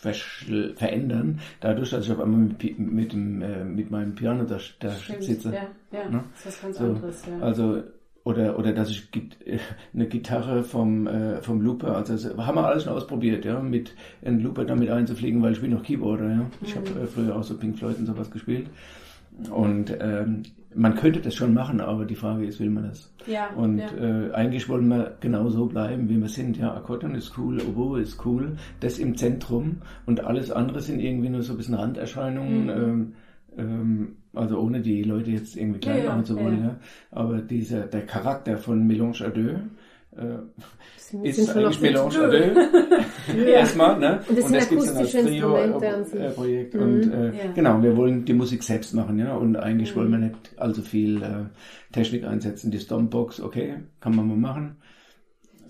verändern, 0.00 1.40
dadurch, 1.60 1.90
dass 1.90 2.04
ich 2.04 2.12
auf 2.12 2.20
einmal 2.20 2.40
mit, 2.40 2.78
mit, 2.78 3.12
dem, 3.12 3.42
äh, 3.42 3.64
mit 3.64 3.90
meinem 3.90 4.14
Piano 4.14 4.44
da, 4.44 4.58
da 4.78 4.90
sitze. 4.90 5.52
Ja, 5.52 5.98
ja, 5.98 6.08
ne? 6.08 6.24
das 6.32 6.54
ist 6.54 6.62
was 6.62 6.62
ganz 6.62 6.78
so, 6.78 6.84
anderes. 6.84 7.26
Ja. 7.26 7.44
Also, 7.44 7.82
oder, 8.22 8.58
oder 8.58 8.72
dass 8.72 8.90
ich 8.90 9.08
eine 9.94 10.06
Gitarre 10.06 10.62
vom, 10.62 11.06
äh, 11.06 11.42
vom 11.42 11.60
Looper, 11.60 11.96
also 11.96 12.36
haben 12.36 12.56
wir 12.56 12.66
alles 12.66 12.84
schon 12.84 12.92
ausprobiert, 12.92 13.44
ja, 13.44 13.60
mit 13.60 13.94
einem 14.24 14.40
Looper 14.40 14.64
damit 14.64 14.90
einzufliegen, 14.90 15.42
weil 15.42 15.52
ich 15.52 15.60
bin 15.60 15.72
noch 15.72 15.82
Keyboarder, 15.82 16.28
ja. 16.28 16.50
Ich 16.62 16.74
mhm. 16.74 16.80
habe 16.80 17.00
äh, 17.00 17.06
früher 17.06 17.34
auch 17.34 17.42
so 17.42 17.56
Pink 17.56 17.78
Floyd 17.78 17.98
und 17.98 18.06
sowas 18.06 18.30
gespielt. 18.30 18.68
Und 19.50 19.96
ähm, 20.00 20.42
man 20.74 20.94
könnte 20.94 21.20
das 21.20 21.34
schon 21.34 21.54
machen, 21.54 21.80
aber 21.80 22.04
die 22.04 22.14
Frage 22.14 22.44
ist, 22.44 22.60
will 22.60 22.70
man 22.70 22.84
das? 22.84 23.12
Ja. 23.26 23.50
Und 23.50 23.78
ja. 23.78 23.88
Äh, 23.96 24.32
eigentlich 24.32 24.68
wollen 24.68 24.88
wir 24.88 25.16
genau 25.20 25.48
so 25.48 25.66
bleiben, 25.66 26.08
wie 26.08 26.20
wir 26.20 26.28
sind. 26.28 26.56
Ja, 26.56 26.74
Akkordeon 26.74 27.14
ist 27.14 27.36
cool, 27.38 27.60
Oboe 27.60 28.00
ist 28.00 28.24
cool, 28.24 28.56
das 28.80 28.98
im 28.98 29.16
Zentrum 29.16 29.78
und 30.06 30.24
alles 30.24 30.50
andere 30.50 30.80
sind 30.80 31.00
irgendwie 31.00 31.28
nur 31.28 31.42
so 31.42 31.54
ein 31.54 31.56
bisschen 31.56 31.74
Randerscheinungen. 31.74 32.64
Mhm. 32.64 32.70
Ähm, 32.70 33.12
ähm, 33.56 34.16
also 34.34 34.58
ohne 34.60 34.80
die 34.80 35.02
Leute 35.02 35.30
jetzt 35.30 35.56
irgendwie 35.56 35.80
klein 35.80 36.06
machen 36.06 36.24
zu 36.24 36.36
wollen. 36.36 36.62
Ja. 36.62 36.76
Aber 37.10 37.40
dieser, 37.40 37.86
der 37.86 38.06
Charakter 38.06 38.56
von 38.58 38.86
Mélange 38.86 39.22
à 39.24 39.30
deux, 39.30 39.58
äh, 40.18 41.28
ist 41.28 41.56
eigentlich 41.56 41.80
Mélange 41.80 42.18
à 42.18 42.28
deux. 42.28 43.46
Erstmal, 43.46 43.98
ne? 43.98 44.20
Und 44.28 44.38
das, 44.38 44.44
und 44.44 44.54
das 44.54 44.68
gibt 44.68 44.82
es 44.82 44.86
dann 44.88 44.96
als 44.98 45.12
Trio-Projekt. 45.12 46.74
Äh, 46.74 46.78
und 46.78 47.12
äh, 47.12 47.26
ja. 47.26 47.52
genau, 47.54 47.82
wir 47.82 47.96
wollen 47.96 48.24
die 48.24 48.34
Musik 48.34 48.62
selbst 48.62 48.94
machen, 48.94 49.18
ja. 49.18 49.34
Und 49.34 49.56
eigentlich 49.56 49.94
mhm. 49.94 50.00
wollen 50.00 50.10
wir 50.12 50.18
nicht 50.18 50.36
allzu 50.56 50.82
viel 50.82 51.22
äh, 51.22 51.44
Technik 51.92 52.24
einsetzen. 52.24 52.70
Die 52.70 52.78
Stompbox, 52.78 53.40
okay, 53.40 53.76
kann 54.00 54.16
man 54.16 54.28
mal 54.28 54.36
machen. 54.36 54.76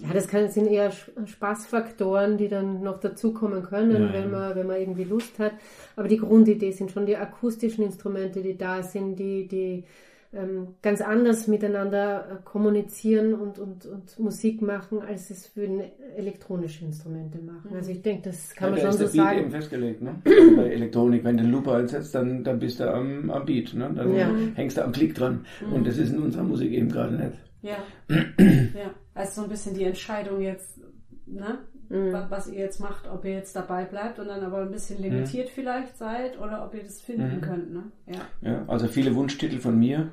Ja, 0.01 0.15
das 0.15 0.29
kann, 0.29 0.49
sind 0.49 0.69
eher 0.69 0.93
Spaßfaktoren, 0.93 2.39
die 2.39 2.49
dann 2.49 2.83
noch 2.83 3.01
dazukommen 3.01 3.65
können, 3.65 4.03
ja, 4.03 4.13
wenn, 4.13 4.31
man, 4.31 4.55
wenn 4.55 4.67
man 4.67 4.77
irgendwie 4.77 5.05
Lust 5.05 5.39
hat. 5.41 5.53
Aber 5.97 6.07
die 6.07 6.19
Grundidee 6.19 6.71
sind 6.71 6.93
schon 6.93 7.07
die 7.07 7.17
akustischen 7.17 7.85
Instrumente, 7.85 8.41
die 8.41 8.57
da 8.57 8.83
sind, 8.83 9.17
die, 9.17 9.49
die 9.49 9.85
ähm, 10.33 10.75
ganz 10.83 11.01
anders 11.01 11.47
miteinander 11.47 12.29
äh, 12.31 12.45
kommunizieren 12.45 13.33
und, 13.33 13.59
und, 13.59 13.87
und 13.87 14.19
Musik 14.19 14.61
machen, 14.61 15.01
als 15.01 15.31
es 15.31 15.57
würden 15.57 15.83
elektronische 16.17 16.85
Instrumente 16.85 17.39
machen. 17.39 17.71
Also 17.75 17.91
ich 17.91 18.03
denke, 18.03 18.29
das 18.29 18.55
kann 18.55 18.77
ja, 18.77 18.83
man 18.85 18.93
schon 18.93 19.07
so 19.07 19.07
sagen. 19.07 19.31
Beat 19.31 19.41
eben 19.41 19.51
festgelegt, 19.51 20.03
ne? 20.03 20.21
Also 20.25 20.57
bei 20.57 20.71
Elektronik, 20.71 21.25
wenn 21.25 21.39
du 21.39 21.45
den 21.45 21.53
Looper 21.53 21.77
einsetzt, 21.77 22.15
dann, 22.15 22.45
dann 22.45 22.59
bist 22.59 22.79
du 22.79 22.93
am, 22.93 23.31
am 23.31 23.47
Beat, 23.47 23.73
ne? 23.73 23.91
Dann 23.95 24.15
ja. 24.15 24.31
hängst 24.55 24.77
du 24.77 24.85
am 24.85 24.93
Klick 24.93 25.15
dran. 25.15 25.47
Mhm. 25.67 25.73
Und 25.73 25.87
das 25.87 25.97
ist 25.97 26.13
in 26.13 26.19
unserer 26.19 26.45
Musik 26.45 26.73
eben 26.73 26.91
gerade 26.91 27.15
nicht. 27.15 27.39
Ja. 27.63 27.77
ja. 28.09 28.95
Also 29.15 29.41
so 29.41 29.43
ein 29.45 29.49
bisschen 29.49 29.75
die 29.75 29.85
Entscheidung 29.85 30.43
jetzt, 30.43 30.79
ne? 31.27 31.59
Mhm. 31.89 32.13
Was 32.29 32.49
ihr 32.49 32.59
jetzt 32.59 32.81
macht, 32.81 33.09
ob 33.09 33.25
ihr 33.25 33.33
jetzt 33.33 33.57
dabei 33.57 33.85
bleibt 33.85 34.19
und 34.19 34.29
dann 34.29 34.43
aber 34.43 34.59
ein 34.59 34.71
bisschen 34.71 35.01
limitiert 35.01 35.49
mhm. 35.49 35.53
vielleicht 35.55 35.97
seid 35.97 36.39
oder 36.39 36.65
ob 36.65 36.75
ihr 36.75 36.83
das 36.83 37.01
finden 37.01 37.37
mhm. 37.37 37.41
könnt, 37.41 37.73
ne? 37.73 37.85
Ja. 38.07 38.21
ja. 38.43 38.65
Also 38.67 38.89
viele 38.89 39.15
Wunschtitel 39.15 39.59
von 39.59 39.79
mir 39.79 40.11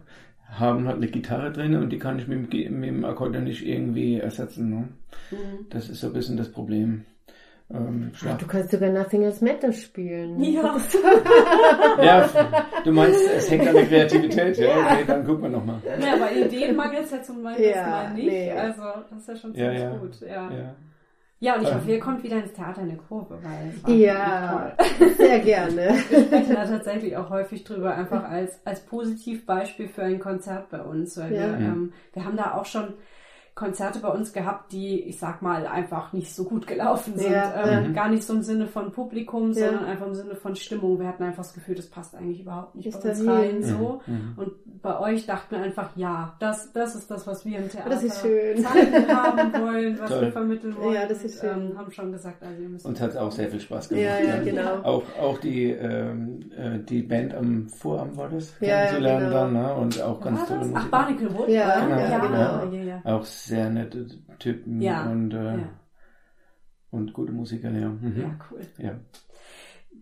haben 0.50 0.88
halt 0.88 0.98
eine 0.98 1.08
Gitarre 1.08 1.52
drin 1.52 1.76
und 1.76 1.90
die 1.90 2.00
kann 2.00 2.20
ich 2.20 2.28
mit 2.28 2.54
dem, 2.54 2.80
mit 2.80 2.90
dem 2.90 3.04
Akkordeon 3.04 3.44
nicht 3.44 3.66
irgendwie 3.66 4.20
ersetzen. 4.20 4.70
Ne? 4.70 4.88
Mhm. 5.32 5.66
Das 5.70 5.90
ist 5.90 6.00
so 6.00 6.08
ein 6.08 6.14
bisschen 6.14 6.38
das 6.38 6.52
Problem. 6.52 7.06
Ähm, 7.74 8.12
Ach, 8.24 8.38
du 8.38 8.46
kannst 8.46 8.70
sogar 8.70 8.92
Nothing 8.92 9.24
Else 9.24 9.44
Matter 9.44 9.74
spielen. 9.74 10.40
Ja. 10.44 10.80
ja, 12.04 12.30
du 12.84 12.92
meinst, 12.92 13.20
es 13.36 13.50
hängt 13.50 13.68
an 13.68 13.74
der 13.74 13.86
Kreativität, 13.86 14.58
ja? 14.58 14.68
Okay, 14.92 15.04
dann 15.08 15.26
gucken 15.26 15.44
wir 15.44 15.50
nochmal. 15.50 15.82
Ja, 16.00 16.14
aber 16.14 16.32
Ideen 16.32 16.76
mangelt 16.76 17.06
es 17.06 17.12
ja 17.12 17.24
zum 17.24 17.42
Beispiel 17.42 17.70
ja, 17.70 17.88
mal 17.88 18.14
nicht. 18.14 18.28
Nee. 18.28 18.52
Also, 18.52 18.82
das 19.10 19.20
ist 19.20 19.28
ja 19.28 19.36
schon 19.36 19.56
ziemlich 19.56 19.80
ja, 19.80 19.90
ja. 19.90 19.98
gut. 19.98 20.22
Ja. 20.22 20.76
Ja. 21.46 21.56
Und 21.56 21.64
ich 21.64 21.74
hoffe, 21.74 21.92
ihr 21.92 22.00
kommt 22.00 22.24
wieder 22.24 22.38
ins 22.38 22.54
Theater 22.54 22.82
in 22.82 22.90
der 22.90 22.98
Kurve, 22.98 23.38
weil 23.42 23.96
ja, 23.98 24.76
sehr 25.18 25.40
gerne. 25.40 25.96
Wir 26.10 26.22
sprechen 26.24 26.56
da 26.56 26.66
tatsächlich 26.66 27.16
auch 27.16 27.30
häufig 27.30 27.64
drüber, 27.64 27.96
einfach 27.96 28.24
als, 28.24 28.60
als 28.66 28.82
Positivbeispiel 28.82 29.88
für 29.88 30.04
ein 30.04 30.20
Konzert 30.20 30.70
bei 30.70 30.82
uns. 30.82 31.18
Weil 31.18 31.34
ja. 31.34 31.42
wir, 31.42 31.66
ähm, 31.66 31.94
wir 32.14 32.26
haben 32.26 32.36
da 32.36 32.54
auch 32.54 32.66
schon 32.66 32.94
Konzerte 33.56 34.00
bei 34.00 34.10
uns 34.10 34.34
gehabt, 34.34 34.74
die, 34.74 35.00
ich 35.04 35.18
sag 35.18 35.42
mal, 35.42 35.66
einfach 35.66 36.12
nicht 36.12 36.36
so 36.36 36.44
gut 36.44 36.68
gelaufen 36.68 37.18
sind. 37.18 37.32
Ja, 37.32 37.66
ähm, 37.66 37.86
ja. 37.86 37.92
Gar 37.92 38.10
nicht 38.10 38.26
so 38.26 38.34
im 38.34 38.42
Sinne 38.42 38.68
von 38.68 38.92
Publikum, 38.92 39.54
ja. 39.54 39.68
sondern 39.68 39.86
einfach 39.86 40.08
im 40.08 40.14
Sinne 40.14 40.36
von 40.36 40.58
Stimmung. 40.58 41.00
Wir 41.00 41.08
hatten 41.08 41.24
einfach 41.24 41.44
das 41.44 41.54
Gefühl, 41.54 41.76
das 41.76 41.88
passt 41.88 42.16
eigentlich 42.16 42.42
überhaupt 42.42 42.76
nicht 42.76 42.88
ist 42.88 43.02
bei 43.02 43.12
uns 43.12 43.26
rein. 43.26 43.64
So. 43.64 44.02
Mhm. 44.08 44.34
Und 44.36 44.82
bei 44.82 45.00
euch 45.00 45.26
dachten 45.26 45.56
wir 45.56 45.64
einfach, 45.64 45.96
ja, 45.96 46.36
das, 46.40 46.74
das 46.74 46.96
ist 46.96 47.10
das, 47.10 47.26
was 47.28 47.46
wir 47.46 47.60
im 47.60 47.70
Theater 47.70 47.98
zeigen 47.98 48.66
haben 49.08 49.54
wollen, 49.54 50.00
was 50.02 50.10
Toll. 50.10 50.22
wir 50.22 50.32
vermitteln 50.34 50.76
wollen. 50.76 50.94
Ja, 50.94 51.08
das 51.08 51.24
ist 51.24 51.40
schön. 51.40 51.50
Und, 51.50 51.72
ähm, 51.72 51.78
haben 51.78 51.92
schon 51.92 52.12
gesagt, 52.12 52.44
also 52.44 52.62
ihr 52.62 52.68
müsst. 52.68 52.86
Uns 52.86 53.00
hat 53.00 53.16
auch 53.16 53.32
sehr 53.32 53.50
viel 53.50 53.62
Spaß 53.62 53.88
gemacht. 53.88 54.06
Ja, 54.06 54.20
ja, 54.20 54.44
genau. 54.44 54.84
Auch, 54.84 55.04
auch 55.22 55.40
die, 55.40 55.72
ähm, 55.72 56.52
äh, 56.58 56.80
die 56.80 57.04
Band 57.04 57.34
am 57.34 57.70
Vorabend 57.70 58.18
war 58.18 58.28
das, 58.28 58.54
ja, 58.60 58.88
kennenzulernen 58.88 59.30
genau. 59.30 59.40
dann, 59.40 59.54
ne? 59.54 59.76
Und 59.76 60.02
auch 60.02 60.20
ganz 60.20 60.46
tolle 60.46 60.60
Musik. 60.60 60.76
Ach, 60.78 60.88
Barnacle 60.90 61.34
Wood? 61.34 61.48
Ja, 61.48 61.80
genau. 61.80 62.00
Ja, 62.00 62.20
genau. 62.20 62.85
Auch 63.06 63.24
sehr 63.24 63.70
nette 63.70 64.08
Typen 64.40 64.82
ja. 64.82 65.10
Und, 65.10 65.32
äh, 65.32 65.58
ja. 65.60 65.80
und 66.90 67.14
gute 67.14 67.32
Musiker, 67.32 67.70
ja. 67.70 67.90
Mhm. 67.90 68.20
Ja, 68.20 68.40
cool. 68.50 68.62
Ja. 68.80 69.00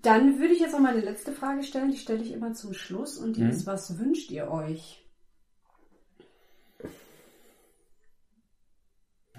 Dann 0.02 0.40
würde 0.40 0.54
ich 0.54 0.62
jetzt 0.62 0.72
noch 0.72 0.80
meine 0.80 1.02
letzte 1.02 1.34
Frage 1.34 1.64
stellen, 1.64 1.92
die 1.92 1.98
stelle 1.98 2.24
ich 2.24 2.32
immer 2.32 2.54
zum 2.54 2.74
Schluss 2.74 3.18
und 3.18 3.36
die 3.36 3.44
mhm. 3.44 3.50
ist, 3.50 3.68
was 3.68 4.00
wünscht 4.00 4.32
ihr 4.32 4.50
euch? 4.50 5.06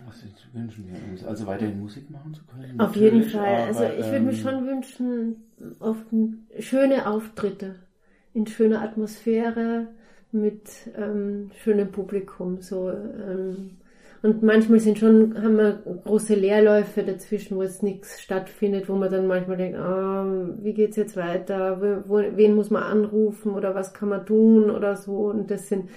Was 0.07 0.23
wünschen 0.53 0.87
wir 0.87 1.03
uns? 1.11 1.25
Also 1.25 1.47
weiterhin 1.47 1.81
Musik 1.81 2.11
machen 2.11 2.35
zu 2.35 2.45
können? 2.45 2.79
Auf 2.79 2.95
jeden 2.95 3.23
Fall. 3.23 3.47
Aber, 3.47 3.67
also 3.67 3.85
ich 3.85 4.05
würde 4.05 4.17
ähm, 4.17 4.25
mir 4.27 4.35
schon 4.35 4.67
wünschen, 4.67 5.37
oft 5.81 6.07
schöne 6.59 7.07
Auftritte 7.07 7.77
in 8.35 8.47
schöner 8.47 8.83
Atmosphäre 8.83 9.89
mit 10.35 10.69
ähm, 10.97 11.51
schönem 11.63 11.91
Publikum. 11.91 12.61
So 12.61 12.91
ähm, 12.91 13.71
und 14.25 14.43
manchmal 14.43 14.81
sind 14.81 14.99
schon, 14.99 15.37
haben 15.37 15.59
wir 15.59 15.83
große 16.05 16.35
Leerläufe 16.35 17.03
dazwischen, 17.03 17.59
wo 17.59 17.63
jetzt 17.63 17.83
nichts 17.83 18.23
stattfindet, 18.23 18.89
wo 18.89 18.95
man 18.95 19.11
dann 19.13 19.27
manchmal 19.27 19.59
denkt, 19.59 19.79
ah, 19.79 20.25
wie 20.63 20.73
geht's 20.73 20.97
jetzt 20.97 21.15
weiter? 21.17 22.03
Wo, 22.07 22.17
wen 22.17 22.55
muss 22.55 22.71
man 22.71 22.85
anrufen 22.85 23.53
oder 23.53 23.75
was 23.75 23.93
kann 23.93 24.09
man 24.09 24.25
tun 24.25 24.71
oder 24.71 24.97
so. 24.97 25.27
Und 25.27 25.51
das 25.51 25.69
sind 25.69 25.91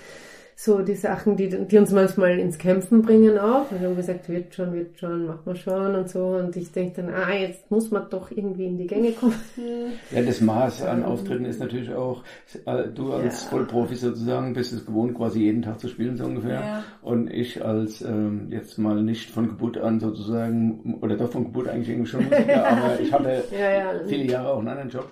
so 0.59 0.79
die 0.79 0.95
Sachen, 0.95 1.37
die, 1.37 1.49
die 1.49 1.77
uns 1.77 1.91
manchmal 1.91 2.39
ins 2.39 2.57
Kämpfen 2.57 3.03
bringen 3.03 3.37
auch. 3.37 3.69
Wir 3.69 3.87
haben 3.87 3.95
gesagt, 3.95 4.27
wird 4.27 4.55
schon, 4.55 4.73
wird 4.73 4.97
schon, 4.97 5.27
machen 5.27 5.41
wir 5.45 5.55
schon 5.55 5.95
und 5.95 6.09
so. 6.09 6.29
Und 6.29 6.55
ich 6.57 6.71
denke 6.71 7.03
dann, 7.03 7.13
ah, 7.13 7.31
jetzt 7.31 7.69
muss 7.69 7.91
man 7.91 8.09
doch 8.09 8.31
irgendwie 8.31 8.65
in 8.65 8.75
die 8.79 8.87
Gänge 8.87 9.11
kommen. 9.11 9.35
Ja, 10.11 10.21
das 10.21 10.41
Maß 10.41 10.83
an 10.83 11.03
Auftritten 11.03 11.45
ist 11.45 11.59
natürlich 11.59 11.93
auch, 11.93 12.23
äh, 12.65 12.87
du 12.93 13.13
als 13.13 13.43
ja. 13.43 13.49
Vollprofi 13.49 13.95
sozusagen 13.95 14.53
bist 14.53 14.73
es 14.73 14.85
gewohnt, 14.85 15.15
quasi 15.15 15.41
jeden 15.41 15.61
Tag 15.61 15.79
zu 15.79 15.89
spielen, 15.89 16.17
so 16.17 16.23
ungefähr. 16.25 16.61
Ja. 16.61 16.83
Und 17.01 17.31
ich 17.31 17.63
als 17.63 18.01
ähm, 18.01 18.47
jetzt 18.49 18.79
mal 18.79 19.03
nicht 19.03 19.29
von 19.29 19.49
Geburt 19.49 19.77
an 19.77 19.99
sozusagen, 19.99 20.97
oder 21.01 21.17
doch 21.17 21.31
von 21.31 21.45
Geburt 21.45 21.67
eigentlich 21.67 21.89
irgendwie 21.89 22.09
schon 22.09 22.23
Musiker, 22.29 22.67
aber 22.67 22.99
ich 22.99 23.11
hatte 23.11 23.43
ja, 23.51 23.91
viele 24.07 24.31
Jahre 24.31 24.53
auch 24.53 24.59
einen 24.59 24.69
anderen 24.69 24.89
Job. 24.89 25.09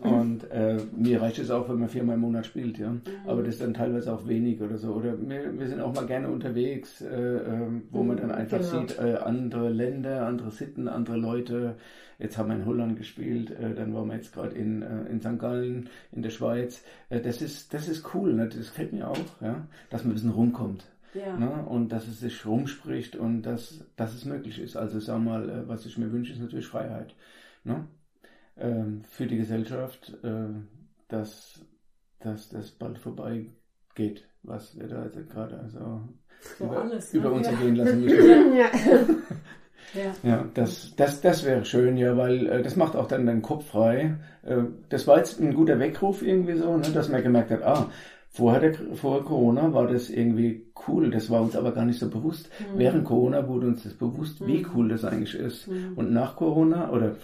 Und 0.00 0.50
äh, 0.50 0.78
mir 0.96 1.22
reicht 1.22 1.38
es 1.38 1.50
auch, 1.50 1.68
wenn 1.68 1.80
man 1.80 1.88
viermal 1.88 2.16
im 2.16 2.20
Monat 2.20 2.46
spielt, 2.46 2.78
ja. 2.78 2.90
Mhm. 2.90 3.00
Aber 3.26 3.42
das 3.42 3.54
ist 3.54 3.62
dann 3.62 3.74
teilweise 3.74 4.12
auch 4.12 4.26
wenig 4.26 4.60
oder 4.60 4.76
so. 4.76 4.92
Oder 4.92 5.14
wir, 5.20 5.58
wir 5.58 5.68
sind 5.68 5.80
auch 5.80 5.94
mal 5.94 6.06
gerne 6.06 6.28
unterwegs, 6.28 7.00
äh, 7.00 7.36
äh, 7.36 7.68
wo 7.90 8.02
man 8.02 8.16
dann 8.16 8.30
einfach 8.30 8.58
genau. 8.58 8.80
sieht, 8.80 8.98
äh, 8.98 9.16
andere 9.16 9.70
Länder, 9.70 10.26
andere 10.26 10.50
Sitten, 10.50 10.88
andere 10.88 11.16
Leute. 11.16 11.76
Jetzt 12.18 12.38
haben 12.38 12.48
wir 12.48 12.56
in 12.56 12.64
Holland 12.64 12.96
gespielt, 12.96 13.50
äh, 13.50 13.74
dann 13.74 13.94
waren 13.94 14.08
wir 14.08 14.16
jetzt 14.16 14.32
gerade 14.32 14.54
in, 14.54 14.82
äh, 14.82 15.04
in 15.10 15.20
St. 15.20 15.38
Gallen, 15.38 15.90
in 16.12 16.22
der 16.22 16.30
Schweiz. 16.30 16.82
Äh, 17.10 17.20
das 17.20 17.42
ist, 17.42 17.74
das 17.74 17.88
ist 17.88 18.14
cool, 18.14 18.32
ne? 18.32 18.48
das 18.48 18.68
gefällt 18.68 18.92
mir 18.92 19.08
auch, 19.08 19.40
ja, 19.40 19.66
dass 19.90 20.02
man 20.02 20.12
ein 20.12 20.14
bisschen 20.14 20.30
rumkommt. 20.30 20.86
Ja. 21.12 21.36
Ne? 21.36 21.64
Und 21.66 21.90
dass 21.90 22.08
es 22.08 22.20
sich 22.20 22.44
rumspricht 22.46 23.16
und 23.16 23.42
dass, 23.42 23.84
dass 23.96 24.14
es 24.14 24.24
möglich 24.24 24.58
ist. 24.58 24.76
Also 24.76 24.98
sag 25.00 25.18
mal, 25.20 25.48
äh, 25.48 25.68
was 25.68 25.86
ich 25.86 25.98
mir 25.98 26.10
wünsche, 26.12 26.32
ist 26.32 26.40
natürlich 26.40 26.66
Freiheit. 26.66 27.14
Ne? 27.64 27.86
Ähm, 28.58 29.02
für 29.08 29.26
die 29.26 29.36
Gesellschaft, 29.36 30.16
äh, 30.22 30.48
dass, 31.08 31.60
dass 32.20 32.48
das 32.48 32.70
bald 32.70 32.98
vorbei 32.98 33.46
geht, 33.94 34.28
was 34.42 34.78
wir 34.78 34.88
da 34.88 35.04
jetzt 35.04 35.30
gerade 35.30 35.58
also 35.58 36.02
so 36.58 36.64
über, 36.64 36.80
alles, 36.82 37.12
ne? 37.12 37.20
über 37.20 37.32
uns 37.32 37.46
ergehen 37.46 37.76
lassen 37.76 38.00
müssen. 38.04 38.56
ja. 38.56 38.70
Ja. 39.94 40.12
ja, 40.28 40.44
das, 40.52 40.94
das, 40.96 41.20
das 41.20 41.44
wäre 41.44 41.64
schön, 41.64 41.96
ja, 41.96 42.16
weil 42.16 42.46
äh, 42.46 42.62
das 42.62 42.76
macht 42.76 42.96
auch 42.96 43.06
dann 43.06 43.24
deinen 43.24 43.42
Kopf 43.42 43.68
frei. 43.68 44.16
Äh, 44.42 44.64
das 44.88 45.06
war 45.06 45.18
jetzt 45.18 45.40
ein 45.40 45.54
guter 45.54 45.78
Weckruf 45.78 46.22
irgendwie 46.22 46.54
so, 46.54 46.76
ne, 46.76 46.88
dass 46.92 47.08
man 47.08 47.22
gemerkt 47.22 47.50
hat, 47.50 47.62
ah, 47.62 47.88
vorher 48.28 48.60
der, 48.60 48.96
vor 48.96 49.24
Corona 49.24 49.72
war 49.72 49.86
das 49.86 50.10
irgendwie 50.10 50.66
cool, 50.86 51.10
das 51.10 51.30
war 51.30 51.40
uns 51.40 51.56
aber 51.56 51.72
gar 51.72 51.84
nicht 51.84 51.98
so 51.98 52.10
bewusst. 52.10 52.50
Mhm. 52.58 52.78
Während 52.78 53.04
Corona 53.04 53.48
wurde 53.48 53.68
uns 53.68 53.84
das 53.84 53.94
bewusst, 53.94 54.46
wie 54.46 54.58
mhm. 54.58 54.70
cool 54.74 54.88
das 54.88 55.04
eigentlich 55.04 55.34
ist. 55.34 55.68
Mhm. 55.68 55.92
Und 55.96 56.12
nach 56.12 56.36
Corona, 56.36 56.90
oder 56.90 57.16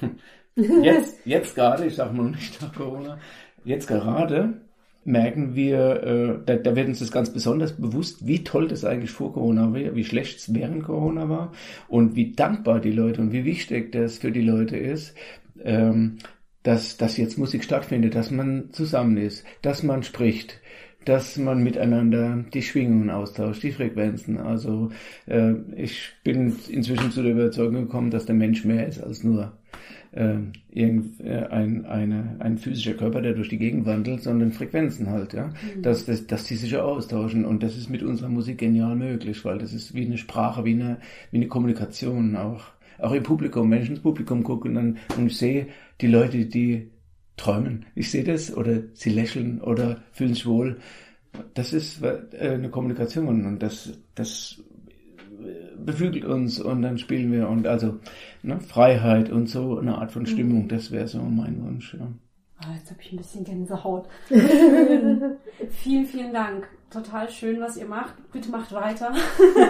Jetzt, 0.57 1.19
jetzt 1.25 1.55
gerade, 1.55 1.87
ich 1.87 1.95
sage 1.95 2.15
mal 2.15 2.31
nicht 2.31 2.61
nach 2.61 2.75
Corona, 2.75 3.19
jetzt 3.65 3.87
gerade 3.87 4.61
merken 5.05 5.55
wir, 5.57 6.03
äh, 6.03 6.39
da, 6.47 6.57
da 6.57 6.77
wird 6.77 6.89
uns 6.89 7.01
das 7.01 7.11
ganz 7.11 7.33
besonders 7.33 7.73
bewusst, 7.73 8.27
wie 8.27 8.45
toll 8.45 8.69
das 8.69 8.85
eigentlich 8.85 9.11
vor 9.11 9.33
Corona 9.33 9.73
war, 9.73 9.97
wie 9.97 10.05
schlecht 10.05 10.39
es 10.39 10.55
während 10.55 10.85
Corona 10.85 11.29
war 11.29 11.53
und 11.89 12.15
wie 12.15 12.33
dankbar 12.33 12.81
die 12.81 12.93
Leute 12.93 13.21
und 13.21 13.33
wie 13.33 13.45
wichtig 13.45 13.93
das 13.93 14.19
für 14.19 14.31
die 14.31 14.43
Leute 14.43 14.77
ist, 14.77 15.15
ähm, 15.65 16.19
dass, 16.63 16.97
dass 16.97 17.17
jetzt 17.17 17.39
Musik 17.39 17.65
stattfindet, 17.65 18.15
dass 18.15 18.31
man 18.31 18.73
zusammen 18.73 19.17
ist, 19.17 19.45
dass 19.63 19.83
man 19.83 20.05
spricht, 20.05 20.61
dass 21.05 21.37
man 21.37 21.65
miteinander 21.65 22.45
die 22.55 22.63
Schwingungen 22.63 23.11
austauscht, 23.11 23.65
die 23.65 23.73
Frequenzen. 23.73 24.39
Also 24.39 24.91
äh, 25.27 25.55
ich 25.77 26.13
bin 26.23 26.57
inzwischen 26.69 27.11
zu 27.11 27.23
der 27.23 27.33
Überzeugung 27.33 27.87
gekommen, 27.87 28.11
dass 28.11 28.27
der 28.27 28.37
Mensch 28.37 28.65
mehr 28.65 28.87
ist 28.87 29.03
als 29.03 29.25
nur 29.25 29.53
äh, 30.13 30.37
irgend, 30.71 31.21
äh, 31.21 31.47
ein, 31.51 31.87
eine, 31.87 32.37
ein 32.39 32.59
physischer 32.59 32.95
Körper, 32.95 33.23
der 33.23 33.33
durch 33.33 33.49
die 33.49 33.59
Gegend 33.59 33.87
wandelt, 33.87 34.23
sondern 34.23 34.53
Frequenzen 34.53 35.11
halt, 35.11 35.33
ja. 35.33 35.49
Mhm. 35.49 35.83
Dass, 35.83 36.05
dass, 36.05 36.27
dass 36.27 36.45
die 36.45 36.57
sich 36.57 36.71
ja 36.73 36.83
austauschen 36.83 37.45
und 37.45 37.63
das 37.63 37.77
ist 37.77 37.89
mit 37.89 38.03
unserer 38.03 38.29
Musik 38.29 38.59
genial 38.59 38.95
möglich, 38.95 39.45
weil 39.45 39.59
das 39.59 39.73
ist 39.73 39.95
wie 39.95 40.07
eine 40.07 40.19
Sprache, 40.19 40.65
wie 40.65 40.75
eine, 40.75 40.99
wie 41.31 41.39
eine 41.39 41.49
Kommunikation 41.49 42.37
auch. 42.37 42.65
Auch 42.99 43.13
im 43.13 43.23
Publikum, 43.23 43.71
wenn 43.71 43.83
ich 43.83 43.89
ins 43.89 44.01
Publikum 44.01 44.45
gucke 44.45 44.69
und, 44.69 44.75
dann, 44.75 44.99
und 45.17 45.27
ich 45.27 45.37
sehe 45.37 45.67
die 46.01 46.07
Leute, 46.07 46.45
die 46.45 46.91
träumen. 47.37 47.87
Ich 47.95 48.11
sehe 48.11 48.25
das 48.25 48.55
oder 48.55 48.83
sie 48.93 49.11
lächeln 49.11 49.61
oder 49.61 50.03
fühlen 50.13 50.35
sich 50.35 50.47
wohl. 50.47 50.79
Das 51.55 51.73
ist 51.73 52.03
äh, 52.03 52.51
eine 52.51 52.69
Kommunikation 52.69 53.47
und 53.47 53.59
das, 53.59 53.99
das 54.15 54.63
beflügelt 55.77 56.25
uns 56.25 56.61
und 56.61 56.83
dann 56.83 56.99
spielen 56.99 57.33
wir 57.33 57.49
und 57.49 57.67
also 57.67 57.99
ne, 58.43 58.61
Freiheit 58.61 59.31
und 59.31 59.49
so 59.49 59.79
eine 59.79 59.99
Art 59.99 60.13
von 60.13 60.27
Stimmung, 60.27 60.69
das 60.69 60.91
wäre 60.91 61.09
so 61.09 61.21
mein 61.23 61.63
Wunsch. 61.65 61.95
Ja. 61.95 62.09
Oh, 62.65 62.73
jetzt 62.75 62.91
habe 62.91 63.01
ich 63.03 63.13
ein 63.13 63.17
bisschen 63.17 63.45
Gänsehaut. 63.45 64.09
vielen, 65.71 66.07
vielen 66.07 66.33
Dank. 66.33 66.69
Total 66.93 67.31
schön, 67.31 67.61
was 67.61 67.77
ihr 67.77 67.87
macht. 67.87 68.15
Bitte 68.33 68.51
macht 68.51 68.73
weiter. 68.73 69.13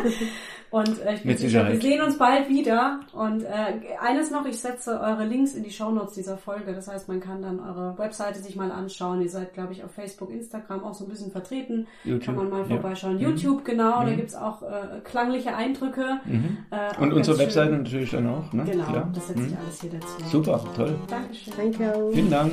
Und 0.72 1.00
äh, 1.02 1.14
ich 1.16 1.22
bin 1.22 1.36
sicher, 1.36 1.68
wir 1.68 1.78
sehen 1.78 2.00
uns 2.00 2.16
bald 2.16 2.48
wieder. 2.48 3.00
Und 3.12 3.44
äh, 3.44 3.74
eines 4.00 4.30
noch, 4.30 4.46
ich 4.46 4.58
setze 4.58 4.98
eure 4.98 5.26
Links 5.26 5.52
in 5.52 5.62
die 5.62 5.70
Shownotes 5.70 6.14
dieser 6.14 6.38
Folge. 6.38 6.72
Das 6.74 6.88
heißt, 6.88 7.08
man 7.08 7.20
kann 7.20 7.42
dann 7.42 7.60
eure 7.60 7.98
Webseite 7.98 8.40
sich 8.40 8.56
mal 8.56 8.72
anschauen. 8.72 9.20
Ihr 9.20 9.28
seid, 9.28 9.52
glaube 9.52 9.74
ich, 9.74 9.84
auf 9.84 9.92
Facebook, 9.92 10.30
Instagram 10.30 10.82
auch 10.82 10.94
so 10.94 11.04
ein 11.04 11.10
bisschen 11.10 11.30
vertreten. 11.30 11.86
YouTube, 12.04 12.24
kann 12.24 12.36
man 12.36 12.48
mal 12.48 12.64
vorbeischauen. 12.64 13.18
Ja. 13.18 13.28
YouTube, 13.28 13.60
mhm. 13.60 13.64
genau, 13.64 14.00
mhm. 14.00 14.06
da 14.06 14.14
gibt's 14.14 14.34
auch 14.34 14.62
äh, 14.62 15.00
klangliche 15.04 15.54
Eindrücke. 15.54 16.20
Mhm. 16.24 16.56
Äh, 16.70 17.00
Und 17.02 17.12
unsere 17.12 17.38
Webseite 17.38 17.72
natürlich 17.72 18.10
dann 18.10 18.26
auch. 18.30 18.50
Ne? 18.54 18.64
Genau, 18.64 18.84
Klar. 18.84 19.10
das 19.14 19.28
setze 19.28 19.42
ich 19.42 19.50
mhm. 19.50 19.58
alles 19.62 19.80
hier 19.80 19.90
dazu. 19.90 20.24
Super, 20.30 20.64
toll. 20.74 20.94
Dankeschön. 21.06 21.52
Danke. 21.54 22.10
Vielen 22.14 22.30
Dank. 22.30 22.52